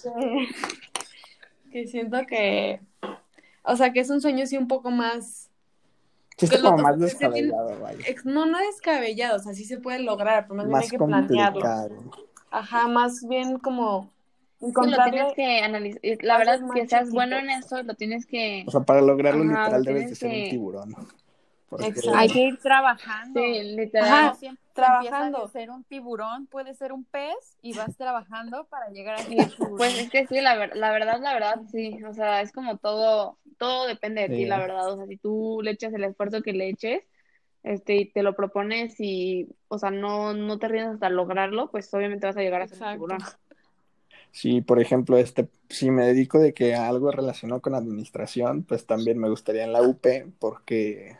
que 1.72 1.86
siento 1.86 2.24
que, 2.26 2.80
o 3.64 3.76
sea, 3.76 3.92
que 3.92 4.00
es 4.00 4.10
un 4.10 4.20
sueño 4.20 4.46
sí 4.46 4.56
un 4.56 4.68
poco 4.68 4.90
más, 4.90 5.48
Sí, 6.36 6.46
está 6.46 6.60
como 6.62 6.78
más 6.78 6.94
se 6.94 7.16
tiene- 7.16 7.34
descabellado, 7.34 7.80
vaya. 7.80 7.98
no, 8.24 8.46
no 8.46 8.58
descabellado, 8.58 9.36
o 9.36 9.38
sea, 9.40 9.54
sí 9.54 9.64
se 9.64 9.78
puede 9.78 10.00
lograr, 10.00 10.44
pero 10.44 10.54
más 10.56 10.66
bien 10.66 10.72
Más 10.72 10.84
hay 10.84 10.90
que 10.90 10.98
planearlo. 10.98 11.60
complicado. 11.60 11.96
Ajá, 12.50 12.88
más 12.88 13.26
bien 13.28 13.58
como 13.58 14.10
Sí, 14.60 14.66
lo 14.66 14.72
tienes 14.82 14.94
encontrarle, 14.94 15.34
que 15.34 15.58
analizar. 15.60 16.00
La 16.22 16.38
verdad, 16.38 16.60
más 16.60 16.70
que 16.72 16.88
seas 16.88 17.10
bueno 17.10 17.36
en 17.36 17.50
eso, 17.50 17.82
lo 17.82 17.94
tienes 17.94 18.24
que... 18.26 18.64
O 18.66 18.70
sea, 18.70 18.80
para 18.80 19.00
lograrlo 19.02 19.42
Ajá, 19.44 19.64
literal 19.64 19.82
lo 19.84 19.92
debes 19.92 20.10
de 20.10 20.14
ser 20.16 20.28
un 20.28 20.34
que- 20.44 20.50
tiburón. 20.50 20.94
Porque-. 21.68 21.92
Hay 22.14 22.28
que 22.28 22.40
ir 22.40 22.58
trabajando. 22.58 23.40
Sí, 23.40 23.62
literal. 23.76 24.08
Ajá. 24.08 24.26
No 24.28 24.34
siempre 24.36 24.62
se 24.64 24.74
trabajando. 24.74 25.48
ser 25.48 25.70
un 25.70 25.82
tiburón, 25.84 26.46
puede 26.46 26.74
ser 26.74 26.92
un 26.92 27.04
pez 27.04 27.34
y 27.62 27.74
vas 27.74 27.96
trabajando 27.98 28.64
para 28.66 28.88
llegar 28.90 29.16
a 29.16 29.18
ser 29.18 29.50
tiburón. 29.50 29.76
Pues 29.76 29.98
es 29.98 30.10
que 30.10 30.26
sí, 30.26 30.40
la, 30.40 30.54
ver- 30.56 30.76
la 30.76 30.92
verdad, 30.92 31.20
la 31.20 31.32
verdad, 31.34 31.60
sí. 31.70 31.98
O 32.04 32.14
sea, 32.14 32.40
es 32.40 32.52
como 32.52 32.76
todo, 32.78 33.36
todo 33.54 33.86
depende 33.86 34.28
de 34.28 34.36
ti, 34.36 34.44
la 34.44 34.58
verdad. 34.58 34.92
O 34.92 34.96
sea, 34.96 35.06
si 35.06 35.16
tú 35.16 35.60
le 35.62 35.72
echas 35.72 35.92
el 35.94 36.04
esfuerzo 36.04 36.42
que 36.42 36.52
le 36.52 36.68
eches, 36.68 37.02
este, 37.62 37.96
y 37.96 38.10
te 38.10 38.22
lo 38.22 38.36
propones 38.36 39.00
y, 39.00 39.48
o 39.68 39.78
sea, 39.78 39.90
no, 39.90 40.34
no 40.34 40.58
te 40.58 40.68
rindes 40.68 40.94
hasta 40.94 41.08
lograrlo, 41.08 41.70
pues 41.70 41.92
obviamente 41.94 42.26
vas 42.26 42.36
a 42.36 42.42
llegar 42.42 42.60
a 42.60 42.68
ser 42.68 42.78
tiburón. 42.92 43.18
Sí, 44.32 44.60
por 44.60 44.80
ejemplo, 44.80 45.16
este, 45.16 45.48
si 45.68 45.90
me 45.90 46.04
dedico 46.04 46.40
de 46.40 46.52
que 46.52 46.74
a 46.74 46.88
algo 46.88 47.10
relacionado 47.10 47.62
con 47.62 47.74
administración, 47.74 48.64
pues 48.64 48.84
también 48.84 49.18
me 49.18 49.30
gustaría 49.30 49.64
en 49.64 49.72
la 49.72 49.80
UP, 49.80 50.04
porque, 50.38 51.16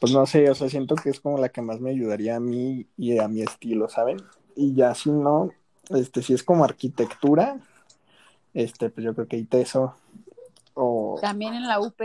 pues 0.00 0.12
no 0.12 0.24
sé, 0.26 0.48
o 0.48 0.54
sea, 0.54 0.68
siento 0.68 0.94
que 0.94 1.10
es 1.10 1.20
como 1.20 1.38
la 1.38 1.48
que 1.48 1.60
más 1.60 1.80
me 1.80 1.90
ayudaría 1.90 2.36
a 2.36 2.40
mí 2.40 2.86
y 2.96 3.18
a 3.18 3.28
mi 3.28 3.42
estilo, 3.42 3.88
¿saben? 3.88 4.18
Y 4.54 4.74
ya 4.74 4.94
si 4.94 5.10
no, 5.10 5.50
este, 5.90 6.22
si 6.22 6.32
es 6.32 6.42
como 6.42 6.64
arquitectura, 6.64 7.58
este, 8.54 8.90
pues 8.90 9.04
yo 9.04 9.14
creo 9.14 9.26
que 9.28 9.36
ITESO, 9.36 9.96
o 10.74 11.18
También 11.20 11.54
en 11.54 11.66
la 11.68 11.80
UP. 11.80 12.00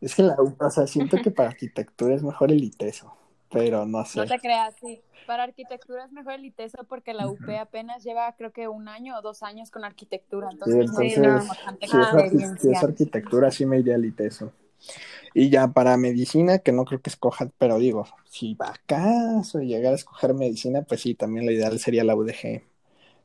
es 0.00 0.14
que 0.14 0.22
la 0.22 0.36
UP, 0.40 0.60
o 0.60 0.70
sea, 0.70 0.86
siento 0.86 1.20
que 1.20 1.30
para 1.30 1.50
arquitectura 1.50 2.14
es 2.14 2.22
mejor 2.22 2.50
el 2.52 2.64
ITESO, 2.64 3.16
pero 3.50 3.86
no 3.86 4.04
sé. 4.04 4.18
No 4.20 4.26
te 4.26 4.38
creas, 4.40 4.74
sí. 4.80 5.02
Para 5.26 5.44
arquitectura 5.44 6.04
es 6.04 6.12
mejor 6.12 6.34
el 6.34 6.44
ITESO 6.46 6.84
porque 6.88 7.14
la 7.14 7.28
UP 7.28 7.48
apenas 7.60 8.02
lleva 8.02 8.34
creo 8.36 8.52
que 8.52 8.68
un 8.68 8.88
año 8.88 9.16
o 9.18 9.22
dos 9.22 9.42
años 9.42 9.70
con 9.70 9.84
arquitectura. 9.84 10.48
Sí, 10.64 10.80
Entonces, 10.80 10.92
no 10.92 11.02
entonces, 11.02 11.18
no. 11.18 11.40
si 12.30 12.42
es, 12.42 12.60
si 12.60 12.70
es 12.70 12.82
arquitectura, 12.82 13.50
sí 13.50 13.66
me 13.66 13.78
iría 13.78 13.94
al 13.96 14.04
ITESO. 14.04 14.52
Y 15.34 15.50
ya 15.50 15.68
para 15.68 15.96
medicina, 15.96 16.58
que 16.60 16.72
no 16.72 16.84
creo 16.84 17.00
que 17.00 17.10
escoja, 17.10 17.50
pero 17.58 17.78
digo, 17.78 18.06
si 18.24 18.54
va 18.54 18.70
acaso 18.70 19.60
llegar 19.60 19.92
a 19.92 19.96
escoger 19.96 20.34
medicina, 20.34 20.82
pues 20.82 21.02
sí, 21.02 21.14
también 21.14 21.46
lo 21.46 21.52
ideal 21.52 21.78
sería 21.78 22.04
la 22.04 22.16
UDG. 22.16 22.62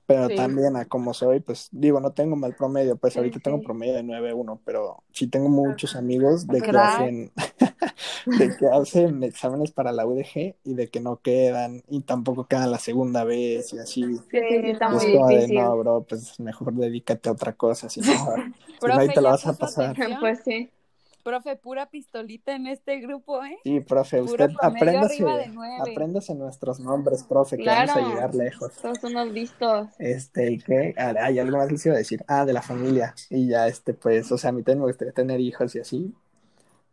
Pero 0.08 0.30
Sí. 0.30 0.34
también 0.34 0.76
a 0.76 0.86
como 0.86 1.14
soy, 1.16 1.40
pues 1.40 1.68
digo, 1.72 2.00
no 2.00 2.14
tengo 2.14 2.36
mal 2.36 2.54
promedio, 2.56 2.96
pues 2.98 3.16
Sí, 3.16 3.20
ahorita 3.20 3.40
tengo 3.40 3.62
promedio 3.62 3.94
de 3.96 4.04
9.1, 4.04 4.62
pero 4.66 5.04
sí 5.12 5.28
tengo 5.28 5.50
muchos 5.50 5.96
amigos 5.96 6.50
de 6.50 6.66
que 6.66 6.78
hacen, 6.78 7.34
de 8.34 8.56
que 8.56 8.68
hacen 8.68 9.24
exámenes 9.24 9.72
para 9.72 9.92
la 9.92 10.06
UDG 10.06 10.58
y 10.64 10.76
de 10.76 10.90
que 10.90 11.00
no 11.02 11.22
quedan, 11.22 11.84
y 11.90 12.02
tampoco 12.02 12.48
quedan 12.48 12.72
la 12.72 12.80
segunda 12.80 13.24
vez 13.24 13.74
y 13.74 13.80
así. 13.80 14.26
Sí, 14.32 14.40
está 14.42 14.90
muy 14.90 15.06
es 15.06 15.08
como 15.08 15.32
de, 15.32 15.48
difícil. 15.48 15.48
no, 15.48 15.78
bro, 15.78 16.06
pues 16.08 16.40
mejor 16.40 16.74
dedícate 16.76 17.30
a 17.30 17.34
otra 17.34 17.54
cosa, 17.56 17.90
si 17.90 18.02
no, 18.02 18.14
si 18.80 18.92
no 18.94 19.02
ahí 19.02 19.12
te 19.12 19.22
¿ya 19.22 19.32
vas 19.32 19.46
a 19.48 19.58
pasar. 19.58 19.98
atención? 19.98 20.18
Pues 20.20 20.42
sí. 20.44 20.72
Profe, 21.26 21.56
pura 21.56 21.90
pistolita 21.90 22.56
en 22.56 22.68
este 22.68 23.00
grupo, 23.00 23.44
¿eh? 23.44 23.58
Sí, 23.64 23.80
profe, 23.80 24.20
Puro 24.20 24.32
usted 24.32 24.52
apréndase, 24.62 25.26
apréndase 25.82 26.36
nuestros 26.36 26.80
nombres, 26.80 27.24
profe, 27.24 27.58
que 27.58 27.66
vamos 27.66 27.96
a 27.96 28.02
llegar 28.02 28.36
lejos. 28.36 28.74
Todos 28.80 29.04
unos 29.06 29.32
listos. 29.32 29.88
Este, 29.98 30.52
¿y 30.52 30.60
qué? 30.60 30.94
Ah, 30.96 31.16
Hay 31.20 31.40
algo 31.40 31.58
más 31.58 31.72
les 31.72 31.84
iba 31.84 31.96
a 31.96 31.98
decir. 31.98 32.24
Ah, 32.28 32.46
de 32.46 32.54
la 32.54 32.62
familia. 32.62 33.16
Y 33.32 33.48
ya, 33.48 33.68
este, 33.68 33.96
pues, 33.96 34.32
o 34.32 34.38
sea, 34.38 34.52
a 34.52 34.54
mí 34.54 34.62
también 34.62 34.82
me 34.82 34.86
gustaría 34.86 35.14
tener 35.14 35.40
hijos 35.40 35.74
y 35.74 35.80
así. 35.80 36.14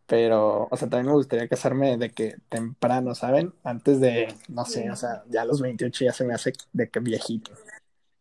Pero, 0.07 0.67
o 0.71 0.77
sea, 0.77 0.89
también 0.89 1.11
me 1.11 1.13
gustaría 1.13 1.47
casarme 1.47 1.95
de 1.97 2.09
que 2.09 2.37
temprano, 2.49 3.13
¿saben? 3.13 3.53
Antes 3.63 3.99
de, 3.99 4.33
no 4.49 4.65
sé, 4.65 4.89
o 4.89 4.95
sea, 4.95 5.23
ya 5.29 5.43
a 5.43 5.45
los 5.45 5.61
28 5.61 6.05
ya 6.05 6.11
se 6.11 6.25
me 6.25 6.33
hace 6.33 6.53
de 6.71 6.89
que 6.89 6.99
viejito. 6.99 7.51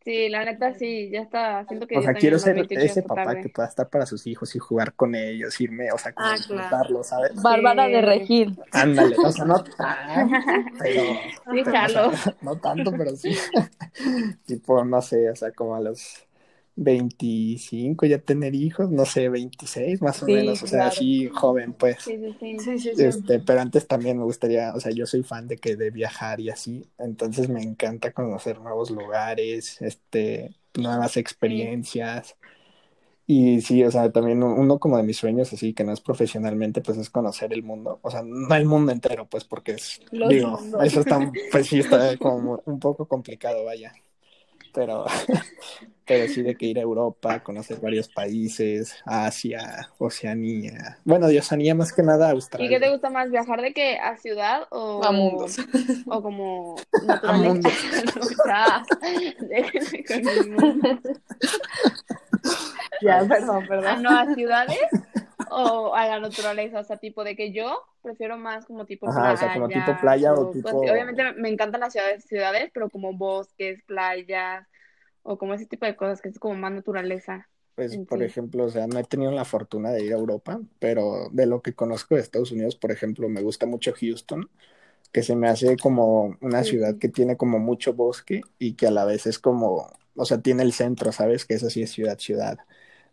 Sí, 0.05 0.29
la 0.29 0.45
neta 0.45 0.73
sí, 0.75 1.11
ya 1.11 1.21
está. 1.21 1.65
Siento 1.67 1.87
que 1.87 1.97
O 1.97 2.01
yo 2.01 2.05
sea, 2.05 2.15
quiero 2.15 2.39
ser 2.39 2.55
28 2.55 2.81
ya 2.81 2.91
ese 2.91 3.03
papá 3.03 3.25
tarde. 3.25 3.43
que 3.43 3.49
pueda 3.51 3.69
estar 3.69 3.89
para 3.89 4.05
sus 4.07 4.27
hijos 4.27 4.55
y 4.57 4.59
jugar 4.59 4.95
con 4.95 5.15
ellos, 5.15 5.61
irme, 5.61 5.93
o 5.93 5.99
sea, 5.99 6.13
como 6.13 6.27
Ah, 6.29 6.35
claro. 6.37 6.55
disfrutarlo, 6.63 7.05
¿sabes? 7.05 7.41
Bárbara 7.43 7.87
Sí. 7.87 7.93
de 7.93 8.03
Regil. 8.03 8.59
Ándale, 8.73 9.17
o 9.17 9.31
sea, 9.31 9.45
no 9.45 9.63
tanto, 9.65 9.73
pero... 10.79 11.03
Sí, 11.05 11.63
pero, 11.65 11.71
o 11.71 11.73
jalo. 11.73 12.13
sea, 12.17 12.35
no 12.43 12.57
tanto, 12.57 12.93
pero 12.97 13.17
sí. 13.17 13.37
tipo, 14.47 14.85
no 14.85 15.01
sé, 15.03 15.31
o 15.31 15.37
sea, 15.37 15.53
como 15.53 15.75
a 15.77 15.81
los 15.81 16.25
25 16.77 18.07
ya 18.07 18.19
tener 18.21 18.55
hijos, 18.55 18.91
no 18.91 19.05
sé, 19.07 19.29
26 19.29 20.03
más 20.03 20.23
o 20.23 20.27
Sí, 20.27 20.33
menos, 20.33 20.63
o 20.63 20.67
sea, 20.67 20.81
claro. 20.81 20.89
así 20.89 21.29
joven, 21.29 21.75
pues. 21.75 21.99
Sí, 22.05 22.19
sí, 22.19 22.37
sí. 22.41 22.59
Sí, 22.59 22.79
sí, 22.79 22.97
sí. 22.97 23.05
Este, 23.05 23.41
pero 23.41 23.61
antes 23.61 23.87
también 23.89 24.19
me 24.19 24.25
gustaría, 24.25 24.75
o 24.75 24.81
sea, 24.81 24.93
yo 24.93 25.07
soy 25.07 25.23
fan 25.23 25.49
de 25.49 25.57
que 25.59 25.77
de 25.77 25.91
viajar 25.91 26.41
y 26.41 26.51
así, 26.51 26.85
entonces 26.99 27.49
me 27.49 27.63
encanta 27.63 28.13
conocer 28.13 28.61
nuevos 28.61 28.91
lugares, 28.91 29.81
este, 29.83 30.55
nuevas 30.75 31.17
experiencias. 31.17 32.37
Y 33.27 33.61
sí, 33.63 33.85
o 33.85 33.91
sea, 33.91 34.11
también 34.13 34.43
uno 34.43 34.79
como 34.81 34.97
de 34.97 35.05
mis 35.05 35.17
sueños, 35.17 35.53
así 35.53 35.73
que 35.75 35.85
no 35.85 35.93
es 35.93 36.01
profesionalmente, 36.01 36.83
pues 36.83 36.99
es 36.99 37.09
conocer 37.11 37.53
el 37.53 37.63
mundo, 37.63 38.01
o 38.03 38.11
sea, 38.11 38.23
no 38.25 38.55
el 38.55 38.67
mundo 38.67 38.93
entero, 38.93 39.29
pues 39.29 39.45
porque 39.45 39.73
es, 39.73 40.01
Los 40.11 40.31
digo, 40.31 40.59
mundos. 40.59 40.83
eso 40.83 41.01
está, 41.01 41.33
pues 41.51 41.69
sí, 41.69 41.79
está 41.81 42.17
como 42.19 42.63
un 42.67 42.81
poco 42.81 43.07
complicado, 43.09 43.65
vaya, 43.65 43.93
pero, 44.73 45.05
pero 46.07 46.27
sí 46.33 46.43
de 46.43 46.57
que 46.57 46.67
ir 46.67 46.79
a 46.79 46.83
Europa, 46.83 47.41
conocer 47.43 47.79
varios 47.81 48.09
países, 48.09 48.97
Asia, 49.05 49.89
Oceanía, 49.99 50.99
bueno, 51.05 51.29
de 51.29 51.39
Oceanía 51.39 51.75
más 51.75 51.93
que 51.93 52.03
nada 52.03 52.29
¿Y 52.29 52.33
Australia. 52.33 52.69
qué 52.69 52.81
te 52.81 52.91
gusta 52.91 53.11
más, 53.11 53.31
viajar 53.31 53.61
de 53.63 53.73
que 53.73 53.99
a 53.99 54.17
ciudad 54.17 54.63
o, 54.71 55.05
A 55.05 55.13
mundos. 55.13 55.57
o 56.07 56.23
como 56.23 56.77
A 57.23 57.33
mundos. 57.33 57.73
naturaleza? 58.05 58.83
Déjenme 59.49 60.05
con 60.05 60.29
el 60.29 60.51
mundo. 60.51 60.89
Ya, 63.01 63.25
perdón, 63.29 63.63
Ah, 63.65 63.67
perdón. 63.69 64.03
no, 64.03 64.11
a 64.11 64.35
ciudades 64.35 64.79
o 65.55 65.95
a 65.95 66.07
la 66.07 66.21
naturaleza, 66.21 66.81
o 66.81 66.85
sea, 66.85 66.99
tipo 66.99 67.25
de 67.25 67.37
que 67.37 67.53
yo 67.53 67.79
prefiero 68.03 68.37
más 68.39 68.67
como 68.67 68.87
tipo 68.87 69.07
Ajá, 69.09 69.21
playa. 69.21 69.35
o 69.35 69.37
sea, 69.37 69.53
como 69.53 69.69
tipo 69.69 69.97
playa 70.01 70.33
o 70.35 70.47
tipo- 70.53 70.69
cosas 70.69 70.83
así. 70.83 70.89
Obviamente 70.91 71.33
me 71.35 71.49
encantan 71.51 71.81
las 71.81 71.93
ciudades, 71.93 72.25
ciudades, 72.25 72.71
pero 72.75 72.91
como 72.91 73.13
bosques, 73.15 73.83
playas 73.85 74.67
o 75.23 75.39
como 75.39 75.55
ese 75.55 75.67
tipo 75.67 75.87
de 75.87 75.97
cosas 75.97 76.21
que 76.23 76.29
es 76.31 76.39
como 76.39 76.55
más 76.57 76.73
naturaleza. 76.73 77.49
pues, 77.75 77.97
por 77.99 78.23
ejemplo, 78.23 78.65
o 78.65 78.71
sea, 78.71 78.87
no 78.87 78.99
he 78.99 79.05
tenido 79.05 79.33
la 79.33 79.45
fortuna 79.45 79.91
de 79.91 80.05
ir 80.05 80.13
a 80.13 80.17
Europa, 80.19 80.61
pero 80.79 81.29
de 81.33 81.47
lo 81.47 81.63
que 81.63 81.75
conozco 81.75 82.15
de 82.15 82.21
Estados 82.21 82.53
Unidos, 82.53 82.77
por 82.77 82.93
ejemplo, 82.93 83.29
me 83.29 83.43
gusta 83.43 83.67
mucho 83.67 83.93
Houston, 83.99 84.51
que 85.13 85.23
se 85.23 85.37
me 85.37 85.49
hace 85.49 85.77
como 85.79 86.37
una 86.41 86.65
ciudad 86.65 86.99
que 86.99 87.09
tiene 87.09 87.37
como 87.37 87.59
mucho 87.61 87.95
bosque 87.95 88.43
y 88.59 88.75
que 88.75 88.87
a 88.89 88.91
la 88.93 89.05
vez 89.07 89.27
es 89.27 89.39
como, 89.39 89.93
o 90.17 90.25
sea, 90.27 90.41
tiene 90.43 90.63
el 90.65 90.73
centro, 90.75 91.13
¿sabes? 91.13 91.47
Que 91.47 91.55
eso 91.55 91.71
sí 91.71 91.83
es 91.83 91.93
ciudad, 91.93 92.19
ciudad. 92.19 92.61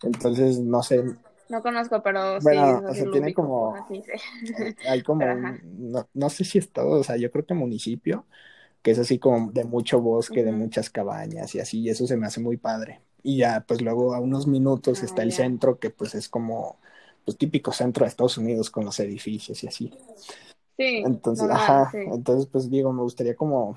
Entonces, 0.04 0.60
no 0.60 0.84
sé. 0.84 1.04
No 1.50 1.64
conozco, 1.64 2.02
pero 2.04 2.39
bueno, 2.41 2.84
o 2.88 2.93
sea, 2.93 3.12
tiene 3.12 3.34
como, 3.34 3.74
hay 4.88 5.02
como, 5.02 5.26
no, 5.64 6.08
no 6.14 6.30
sé 6.30 6.45
si 6.45 6.60
es 6.60 6.72
todo, 6.72 7.00
o 7.00 7.04
sea, 7.04 7.18
yo 7.18 7.32
creo 7.32 7.43
que 7.43 7.56
municipio, 7.56 8.26
que 8.84 8.91
es 8.91 9.00
así 9.00 9.18
como 9.18 9.52
de 9.52 9.64
mucho 9.66 10.00
bosque, 10.00 10.43
de 10.43 10.52
muchas 10.52 10.91
cabañas 10.91 11.56
y 11.56 11.60
así, 11.60 11.82
y 11.82 11.89
eso 11.89 12.06
se 12.06 12.18
me 12.18 12.28
hace 12.28 12.39
muy 12.39 12.58
padre. 12.58 13.02
Y 13.24 13.38
ya, 13.38 13.66
pues 13.68 13.82
luego 13.82 14.14
a 14.14 14.20
unos 14.20 14.45
minutos 14.45 15.02
está 15.02 15.24
el 15.24 15.30
ah, 15.30 15.34
centro, 15.34 15.80
que 15.80 15.89
pues 15.89 16.14
es 16.14 16.30
como, 16.30 16.78
pues 17.26 17.36
típico 17.36 17.72
centro 17.72 18.06
de 18.06 18.10
Estados 18.10 18.38
Unidos 18.38 18.70
con 18.70 18.86
los 18.86 19.00
edificios 19.00 19.64
y 19.64 19.68
así. 19.68 19.93
Sí. 20.78 21.04
Entonces, 21.04 21.50
ajá, 21.50 21.91
entonces 21.93 22.45
pues 22.45 22.70
digo, 22.70 22.93
me 22.93 23.02
gustaría 23.02 23.36
como, 23.36 23.76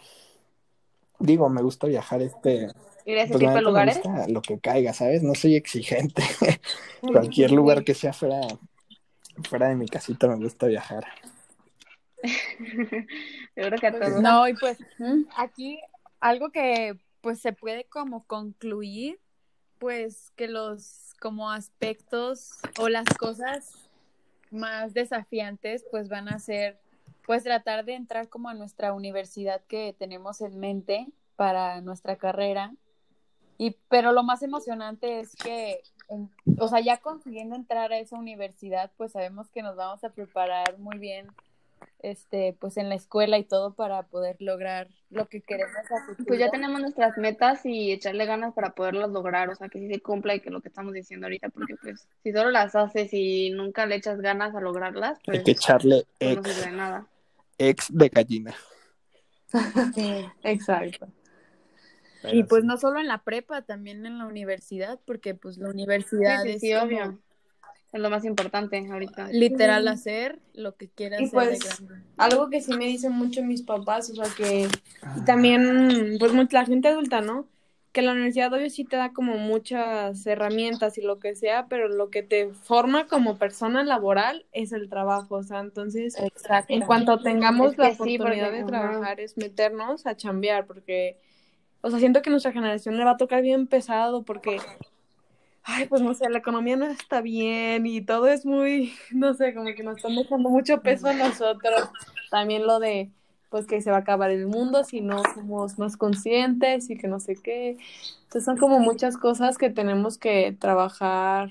digo, 1.18 1.48
me 1.48 1.62
gusta 1.62 1.86
viajar 1.86 2.20
este... 2.20 2.68
¿Ir 3.04 3.18
a 3.18 3.22
ese 3.22 3.32
pues, 3.32 3.40
tipo 3.40 3.54
de 3.54 3.62
lugares? 3.62 4.00
lo 4.28 4.42
que 4.42 4.58
caiga, 4.58 4.92
¿sabes? 4.92 5.22
No 5.22 5.34
soy 5.34 5.56
exigente. 5.56 6.22
Cualquier 7.00 7.50
lugar 7.50 7.84
que 7.84 7.94
sea 7.94 8.12
fuera, 8.12 8.40
fuera 9.48 9.68
de 9.68 9.76
mi 9.76 9.88
casita 9.88 10.28
me 10.28 10.36
gusta 10.36 10.66
viajar. 10.66 11.04
Seguro 13.54 13.78
que 13.78 13.86
a 13.86 13.90
pues, 13.90 14.08
todos. 14.08 14.22
No, 14.22 14.46
y 14.48 14.54
pues 14.54 14.78
aquí 15.36 15.80
algo 16.20 16.50
que 16.50 16.98
pues 17.20 17.40
se 17.40 17.52
puede 17.52 17.84
como 17.84 18.24
concluir, 18.26 19.18
pues 19.78 20.32
que 20.36 20.48
los 20.48 21.14
como 21.20 21.50
aspectos 21.50 22.52
o 22.78 22.88
las 22.88 23.06
cosas 23.18 23.72
más 24.50 24.92
desafiantes 24.92 25.84
pues 25.90 26.08
van 26.08 26.28
a 26.28 26.38
ser 26.38 26.78
pues 27.26 27.44
tratar 27.44 27.84
de 27.84 27.94
entrar 27.94 28.28
como 28.28 28.48
a 28.48 28.54
nuestra 28.54 28.92
universidad 28.92 29.62
que 29.68 29.94
tenemos 29.98 30.40
en 30.40 30.58
mente 30.58 31.06
para 31.36 31.80
nuestra 31.80 32.16
carrera. 32.16 32.72
Y 33.58 33.76
pero 33.88 34.12
lo 34.12 34.22
más 34.22 34.42
emocionante 34.42 35.20
es 35.20 35.36
que 35.36 35.82
o 36.58 36.68
sea, 36.68 36.80
ya 36.80 36.98
consiguiendo 36.98 37.56
entrar 37.56 37.92
a 37.92 37.98
esa 37.98 38.16
universidad, 38.16 38.90
pues 38.96 39.12
sabemos 39.12 39.48
que 39.50 39.62
nos 39.62 39.76
vamos 39.76 40.02
a 40.04 40.10
preparar 40.10 40.78
muy 40.78 40.98
bien 40.98 41.28
este, 42.00 42.56
pues 42.60 42.76
en 42.76 42.88
la 42.88 42.94
escuela 42.94 43.38
y 43.38 43.44
todo 43.44 43.74
para 43.74 44.02
poder 44.02 44.36
lograr 44.40 44.88
lo 45.10 45.26
que 45.28 45.40
queremos. 45.40 45.72
Pues 46.26 46.38
ya 46.38 46.50
tenemos 46.50 46.80
nuestras 46.80 47.16
metas 47.16 47.64
y 47.64 47.92
echarle 47.92 48.26
ganas 48.26 48.54
para 48.54 48.70
poderlas 48.70 49.10
lograr, 49.10 49.48
o 49.50 49.54
sea, 49.54 49.68
que 49.68 49.78
sí 49.78 49.88
se 49.88 50.00
cumpla 50.00 50.34
y 50.34 50.40
que 50.40 50.50
lo 50.50 50.60
que 50.60 50.68
estamos 50.68 50.92
diciendo 50.92 51.26
ahorita, 51.26 51.48
porque 51.48 51.76
pues 51.76 52.06
si 52.22 52.32
solo 52.32 52.50
las 52.50 52.74
haces 52.74 53.10
y 53.12 53.50
nunca 53.50 53.86
le 53.86 53.96
echas 53.96 54.20
ganas 54.20 54.54
a 54.54 54.60
lograrlas, 54.60 55.18
pues 55.24 55.38
hay 55.38 55.44
que 55.44 55.52
echarle 55.52 56.04
ex, 56.18 56.36
no 56.36 56.44
sirve 56.44 56.70
de 56.70 56.76
nada. 56.76 57.06
Ex 57.58 57.86
de 57.90 58.08
gallina. 58.08 58.54
sí, 59.94 60.26
exacto. 60.42 61.08
Y 62.30 62.44
pues 62.44 62.64
no 62.64 62.76
solo 62.76 63.00
en 63.00 63.08
la 63.08 63.22
prepa, 63.22 63.62
también 63.62 64.06
en 64.06 64.18
la 64.18 64.26
universidad, 64.26 65.00
porque 65.04 65.34
pues 65.34 65.58
la 65.58 65.70
universidad 65.70 66.46
es 66.46 66.62
obvio 66.80 67.18
es 67.92 68.00
lo 68.00 68.08
más 68.08 68.24
importante 68.24 68.84
ahorita. 68.90 69.28
Literal, 69.32 69.86
hacer 69.86 70.38
lo 70.54 70.76
que 70.76 70.88
quieras. 70.88 71.20
Y 71.20 71.28
pues, 71.28 71.60
algo 72.16 72.48
que 72.48 72.62
sí 72.62 72.72
me 72.76 72.86
dicen 72.86 73.12
mucho 73.12 73.42
mis 73.42 73.62
papás, 73.62 74.10
o 74.10 74.14
sea, 74.14 74.26
que 74.34 74.66
y 75.16 75.24
también, 75.24 76.16
pues, 76.18 76.32
la 76.52 76.64
gente 76.64 76.88
adulta, 76.88 77.20
¿no? 77.20 77.46
Que 77.92 78.00
la 78.00 78.12
universidad 78.12 78.50
hoy 78.54 78.70
sí 78.70 78.84
te 78.84 78.96
da 78.96 79.12
como 79.12 79.36
muchas 79.36 80.26
herramientas 80.26 80.96
y 80.96 81.02
lo 81.02 81.18
que 81.18 81.34
sea, 81.34 81.66
pero 81.68 81.88
lo 81.88 82.08
que 82.08 82.22
te 82.22 82.48
forma 82.48 83.06
como 83.06 83.36
persona 83.36 83.84
laboral 83.84 84.46
es 84.52 84.72
el 84.72 84.88
trabajo, 84.88 85.34
o 85.34 85.42
sea, 85.42 85.60
entonces, 85.60 86.16
en 86.68 86.80
cuanto 86.86 87.20
tengamos 87.20 87.76
la 87.76 87.88
oportunidad 87.88 88.52
de 88.52 88.64
trabajar, 88.64 89.20
es 89.20 89.36
meternos 89.36 90.06
a 90.06 90.16
chambear, 90.16 90.66
porque, 90.66 91.18
o 91.82 91.90
sea, 91.90 91.98
siento 91.98 92.22
que 92.22 92.30
nuestra 92.30 92.52
generación 92.52 92.96
le 92.96 93.04
va 93.04 93.12
a 93.12 93.16
tocar 93.16 93.42
bien 93.42 93.66
pesado, 93.66 94.22
porque 94.22 94.58
ay, 95.64 95.86
pues 95.86 96.02
no 96.02 96.14
sé, 96.14 96.28
la 96.28 96.38
economía 96.38 96.76
no 96.76 96.86
está 96.86 97.20
bien 97.20 97.86
y 97.86 98.00
todo 98.00 98.28
es 98.28 98.44
muy, 98.44 98.92
no 99.12 99.34
sé, 99.34 99.54
como 99.54 99.66
que 99.74 99.82
nos 99.82 99.96
están 99.96 100.16
dejando 100.16 100.50
mucho 100.50 100.80
peso 100.82 101.08
a 101.08 101.12
nosotros. 101.12 101.90
También 102.30 102.66
lo 102.66 102.78
de, 102.78 103.10
pues 103.50 103.66
que 103.66 103.80
se 103.82 103.90
va 103.90 103.98
a 103.98 104.00
acabar 104.00 104.30
el 104.30 104.46
mundo 104.46 104.84
si 104.84 105.00
no 105.00 105.22
somos 105.34 105.78
más 105.78 105.96
conscientes 105.96 106.88
y 106.90 106.96
que 106.96 107.08
no 107.08 107.20
sé 107.20 107.36
qué. 107.36 107.76
Entonces 108.24 108.44
son 108.44 108.56
como 108.56 108.78
muchas 108.78 109.16
cosas 109.16 109.58
que 109.58 109.70
tenemos 109.70 110.18
que 110.18 110.56
trabajar, 110.58 111.50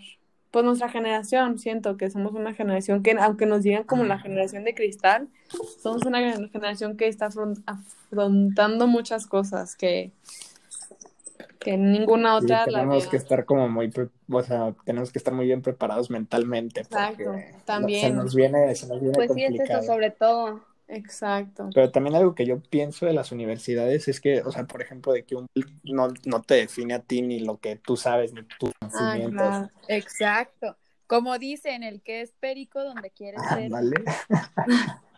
pues 0.52 0.66
nuestra 0.66 0.90
generación, 0.90 1.58
siento 1.58 1.98
que 1.98 2.10
somos 2.10 2.34
una 2.34 2.54
generación 2.54 3.02
que, 3.02 3.12
aunque 3.12 3.46
nos 3.46 3.64
digan 3.64 3.84
como 3.84 4.04
la 4.04 4.20
generación 4.20 4.66
de 4.66 4.76
cristal, 4.76 5.30
somos 5.82 6.06
una 6.06 6.20
generación 6.50 6.98
que 6.98 7.08
está 7.08 7.30
afrontando 7.66 8.88
muchas 8.88 9.28
cosas 9.28 9.76
que 9.76 10.12
que 11.62 11.78
ninguna 11.78 12.36
otra. 12.36 12.66
tenemos 12.66 13.08
que 13.08 13.18
estar 13.18 13.46
como 13.46 13.70
muy, 13.70 13.94
o 14.30 14.44
sea, 14.44 14.74
tenemos 14.84 15.12
que 15.12 15.20
estar 15.20 15.34
muy 15.34 15.46
bien 15.46 15.62
preparados 15.62 16.10
mentalmente. 16.10 16.82
Exacto, 16.82 17.36
también. 17.66 18.02
Se 18.02 18.14
nos 18.14 18.36
viene, 18.36 18.74
se 18.76 18.88
nos 18.88 19.00
viene 19.00 19.14
Pues 19.14 19.32
sí, 19.34 19.44
es 19.44 19.60
eso 19.60 19.84
sobre 19.84 20.10
todo. 20.10 20.62
Exacto. 20.92 21.70
Pero 21.74 21.90
también 21.90 22.16
algo 22.16 22.36
que 22.36 22.46
yo 22.46 22.60
pienso 22.60 23.06
de 23.06 23.14
las 23.14 23.32
universidades 23.32 24.10
es 24.10 24.20
que, 24.20 24.42
o 24.42 24.52
sea, 24.52 24.66
por 24.66 24.82
ejemplo, 24.82 25.14
de 25.14 25.24
que 25.24 25.36
un 25.36 25.48
no, 25.84 26.10
no 26.26 26.42
te 26.42 26.56
define 26.56 26.94
a 26.94 27.00
ti 27.00 27.22
ni 27.22 27.40
lo 27.40 27.60
que 27.60 27.78
tú 27.78 27.96
sabes, 27.96 28.34
ni 28.34 28.44
tus 28.60 28.72
ah, 28.82 28.90
conocimientos. 28.90 29.70
Exacto. 29.88 30.76
Como 31.08 31.38
dicen, 31.40 31.84
el 31.84 32.02
que 32.02 32.22
es 32.22 32.34
perico 32.34 32.84
donde 32.84 33.10
quieres 33.12 33.42
ser. 33.50 33.70
Vale. 33.70 34.04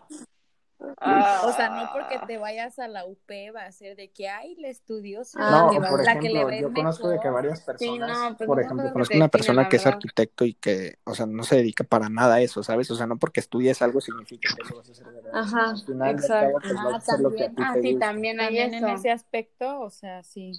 o 0.83 1.51
sea, 1.53 1.69
no 1.69 1.89
porque 1.93 2.19
te 2.27 2.37
vayas 2.37 2.77
a 2.79 2.87
la 2.87 3.05
UP 3.05 3.29
va 3.55 3.65
a 3.65 3.71
ser 3.71 3.95
de 3.95 4.11
que 4.11 4.27
hay 4.27 4.53
el 4.57 4.65
estudioso, 4.65 5.39
no, 5.39 5.69
que 5.71 5.79
por 5.79 6.01
ejemplo, 6.01 6.47
que 6.47 6.51
le 6.51 6.61
yo 6.61 6.73
conozco 6.73 7.09
de 7.09 7.19
que 7.19 7.29
varias 7.29 7.61
personas, 7.61 8.35
pues 8.37 8.47
por 8.47 8.61
ejemplo, 8.61 8.91
conozco 8.91 9.15
una 9.15 9.29
persona 9.29 9.69
que 9.69 9.77
es 9.77 9.87
arquitecto 9.87 10.45
y 10.45 10.53
que, 10.55 10.97
o 11.05 11.15
sea, 11.15 11.25
no 11.25 11.43
se 11.43 11.57
dedica 11.57 11.83
para 11.83 12.09
nada 12.09 12.35
a 12.35 12.41
eso, 12.41 12.63
¿sabes? 12.63 12.91
O 12.91 12.95
sea, 12.95 13.07
no 13.07 13.17
porque 13.17 13.39
estudies 13.39 13.81
algo 13.81 14.01
significa 14.01 14.49
que 14.55 14.63
eso 14.63 14.75
vas 14.75 14.89
a 14.89 14.91
hacer 14.91 15.05
verdad. 15.05 15.31
Ajá, 15.33 15.69
Al 15.69 15.85
final, 15.85 16.09
exacto. 16.11 16.59
Pues, 16.61 16.73
ah, 16.77 17.01
también, 17.05 17.55
ah, 17.57 17.73
sí, 17.81 17.95
también 17.95 18.39
hay 18.39 18.57
eso. 18.57 18.75
en 18.75 18.89
ese 18.89 19.11
aspecto, 19.11 19.79
o 19.79 19.89
sea, 19.89 20.23
sí. 20.23 20.51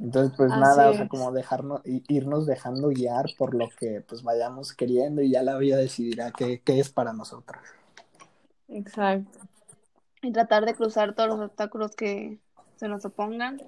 Entonces, 0.00 0.32
pues 0.36 0.50
nada, 0.50 0.90
o 0.90 0.94
sea, 0.94 1.08
como 1.08 1.32
dejarnos, 1.32 1.82
irnos 1.84 2.46
dejando 2.46 2.88
guiar 2.88 3.26
por 3.36 3.54
lo 3.54 3.68
que 3.68 4.00
pues 4.00 4.22
vayamos 4.22 4.72
queriendo 4.72 5.22
y 5.22 5.30
ya 5.30 5.42
la 5.42 5.58
vida 5.58 5.76
decidirá 5.76 6.30
qué, 6.30 6.62
qué 6.64 6.78
es 6.78 6.88
para 6.88 7.12
nosotros. 7.12 7.60
Exacto. 8.68 9.38
Y 10.22 10.32
tratar 10.32 10.66
de 10.66 10.74
cruzar 10.74 11.14
todos 11.14 11.28
los 11.28 11.40
obstáculos 11.40 11.94
que 11.94 12.38
se 12.76 12.88
nos 12.88 13.04
opongan. 13.04 13.62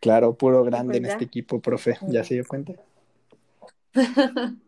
Claro, 0.00 0.34
puro 0.34 0.64
grande 0.64 0.96
en 0.96 1.04
pues 1.04 1.12
este 1.12 1.24
equipo, 1.24 1.60
profe. 1.60 1.98
¿Ya 2.08 2.24
se 2.24 2.34
dio 2.34 2.44
cuenta? 2.46 2.72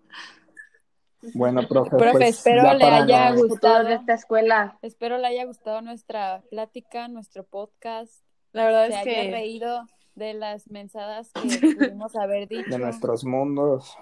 bueno, 1.34 1.66
profe. 1.68 1.96
Profe, 1.96 2.12
pues, 2.12 2.36
espero 2.36 2.74
le 2.74 2.84
haya 2.84 3.32
gustado 3.32 3.88
esta 3.88 4.14
escuela. 4.14 4.78
Espero 4.82 5.18
le 5.18 5.26
haya 5.26 5.44
gustado 5.44 5.80
nuestra 5.80 6.42
plática, 6.50 7.08
nuestro 7.08 7.44
podcast. 7.44 8.22
La 8.52 8.64
verdad 8.66 8.88
es 8.88 9.04
que 9.04 9.16
haya 9.16 9.30
reído 9.30 9.86
de 10.14 10.34
las 10.34 10.70
mensadas 10.70 11.30
que 11.32 11.40
pudimos 11.78 12.14
haber 12.16 12.48
dicho. 12.48 12.68
De 12.68 12.78
nuestros 12.78 13.24
mundos. 13.24 13.96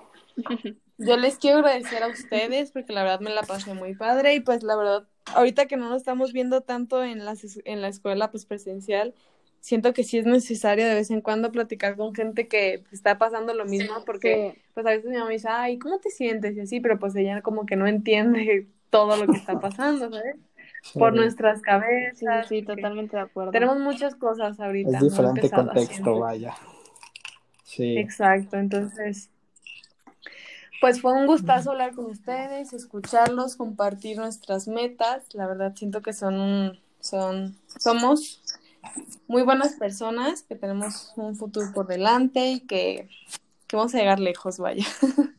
Yo 0.99 1.17
les 1.17 1.39
quiero 1.39 1.59
agradecer 1.59 2.03
a 2.03 2.09
ustedes 2.09 2.73
porque 2.73 2.93
la 2.93 3.03
verdad 3.03 3.21
me 3.21 3.31
la 3.31 3.43
pasé 3.43 3.75
muy 3.75 3.95
padre 3.95 4.35
y 4.35 4.41
pues 4.41 4.63
la 4.63 4.77
verdad 4.77 5.09
ahorita 5.35 5.67
que 5.67 5.77
no 5.77 5.89
nos 5.89 5.99
estamos 5.99 6.33
viendo 6.33 6.61
tanto 6.63 7.05
en, 7.05 7.25
las, 7.25 7.59
en 7.65 7.81
la 7.81 7.89
escuela 7.89 8.31
pues 8.31 8.47
presencial, 8.47 9.15
siento 9.61 9.93
que 9.93 10.05
sí 10.05 10.19
es 10.19 10.27
necesario 10.27 10.87
de 10.87 10.95
vez 10.95 11.11
en 11.11 11.21
cuando 11.21 11.53
platicar 11.53 11.97
con 11.97 12.15
gente 12.15 12.49
que 12.49 12.83
está 12.93 13.19
pasando 13.19 13.55
lo 13.55 13.65
mismo, 13.65 14.05
porque 14.05 14.59
pues 14.75 14.87
a 14.87 14.91
veces 14.91 15.11
mi 15.11 15.17
mamá 15.17 15.31
dice, 15.31 15.49
ay, 15.51 15.79
¿cómo 15.79 15.99
te 15.99 16.11
sientes? 16.11 16.57
Y 16.57 16.61
así, 16.61 16.81
pero 16.81 16.99
pues 16.99 17.15
ella 17.17 17.43
como 17.43 17.67
que 17.67 17.77
no 17.77 17.87
entiende 17.87 18.67
todo 18.91 19.17
lo 19.17 19.31
que 19.31 19.39
está 19.39 19.61
pasando, 19.61 20.11
¿sabes? 20.11 20.37
Por 20.95 21.15
nuestras 21.15 21.61
cabezas. 21.61 22.49
Sí, 22.49 22.63
totalmente 22.63 23.17
de 23.17 23.23
acuerdo. 23.23 23.53
Tenemos 23.53 23.79
muchas 23.79 24.15
cosas 24.15 24.59
ahorita. 24.59 24.97
Es 24.97 25.05
diferente 25.05 25.51
contexto, 25.51 26.19
vaya. 26.21 26.55
Sí. 27.65 27.99
Exacto, 27.99 28.57
entonces 28.57 29.31
pues 30.81 31.01
fue 31.01 31.13
un 31.13 31.27
gustazo 31.27 31.73
hablar 31.73 31.95
con 31.95 32.07
ustedes, 32.07 32.73
escucharlos, 32.73 33.57
compartir 33.57 34.17
nuestras 34.17 34.67
metas. 34.67 35.25
La 35.35 35.47
verdad 35.47 35.75
siento 35.77 36.01
que 36.01 36.13
son, 36.13 36.79
son, 37.01 37.57
somos 37.79 38.43
muy 39.29 39.43
buenas 39.43 39.75
personas, 39.75 40.43
que 40.43 40.57
tenemos 40.57 41.13
un 41.17 41.37
futuro 41.37 41.67
por 41.75 41.87
delante 41.87 42.51
y 42.51 42.61
que, 42.61 43.09
vamos 43.73 43.95
a 43.95 43.99
llegar 43.99 44.21
lejos, 44.21 44.59
vaya. 44.59 44.87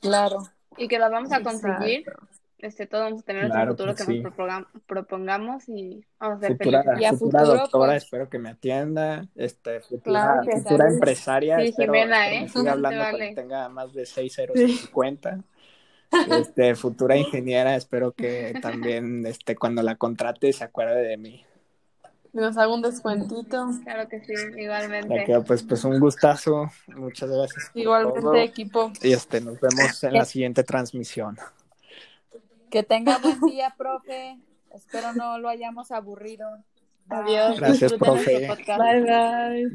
Claro. 0.00 0.48
Y 0.76 0.88
que 0.88 0.98
las 0.98 1.12
vamos 1.12 1.30
a 1.30 1.44
conseguir 1.44 2.04
este, 2.62 2.86
todos 2.86 3.04
vamos 3.04 3.20
a 3.22 3.24
tener 3.24 3.46
Claro 3.46 3.66
nuestro 3.66 3.86
futuro 3.86 3.94
que 3.94 4.04
que 4.06 4.12
sí. 4.12 4.20
nos 4.20 4.32
proponga- 4.34 4.66
propongamos 4.86 5.68
y 5.68 6.04
vamos 6.18 6.38
a 6.38 6.40
ser 6.46 6.56
Futura, 6.56 6.82
felices. 6.82 7.02
Y 7.02 7.04
a 7.04 7.10
futura 7.12 7.40
futuro, 7.40 7.60
doctora, 7.60 7.92
pues- 7.92 8.04
espero 8.04 8.28
que 8.30 8.38
me 8.38 8.48
atienda. 8.50 9.26
Este, 9.34 9.80
futura, 9.80 10.02
Claro 10.04 10.42
que 10.42 10.56
futura 10.62 10.88
empresaria, 10.88 11.56
Sí, 11.58 11.66
espero, 11.68 11.92
Jimena, 11.92 12.24
espero 12.26 12.38
¿eh? 12.38 12.42
me 12.42 12.48
siga 12.48 12.72
hablando 12.72 12.98
vale. 13.00 13.18
cuando 13.18 13.42
tenga 13.42 13.68
más 13.68 13.92
de 13.92 14.06
seis 14.06 14.34
ceros 14.34 14.56
en 14.56 14.68
su 14.70 14.90
cuenta. 14.90 15.38
Este, 16.30 16.74
futura 16.74 17.16
ingeniera, 17.16 17.74
espero 17.74 18.12
que 18.12 18.54
también, 18.60 19.24
este, 19.26 19.56
cuando 19.56 19.82
la 19.82 19.96
contrate 19.96 20.52
se 20.52 20.62
acuerde 20.64 21.02
de 21.02 21.16
mí. 21.16 21.44
Nos 22.34 22.56
haga 22.56 22.72
un 22.72 22.80
descuentito. 22.82 23.66
Claro 23.84 24.08
que 24.08 24.20
sí, 24.20 24.32
Ya 24.54 24.60
igualmente. 24.62 25.24
que, 25.24 25.40
pues, 25.40 25.62
pues 25.62 25.84
un 25.84 25.98
gustazo. 26.00 26.70
Muchas 26.88 27.30
gracias. 27.30 27.64
por 27.64 27.72
todo. 27.72 27.80
Igualmente, 27.82 28.42
equipo. 28.42 28.90
Y 29.02 29.12
este, 29.12 29.40
nos 29.40 29.60
vemos 29.60 30.02
en 30.04 30.14
la 30.14 30.24
siguiente 30.24 30.62
transmisión. 30.64 31.36
Que 32.72 32.82
tenga 32.82 33.18
buen 33.18 33.38
día, 33.52 33.74
profe. 33.76 34.38
Espero 34.74 35.12
no 35.12 35.38
lo 35.38 35.50
hayamos 35.50 35.92
aburrido. 35.92 36.48
Adiós. 37.10 37.60
Gracias, 37.60 37.92
profe. 37.92 38.46
podcast. 38.48 38.80
Bye, 38.80 39.02
bye. 39.02 39.70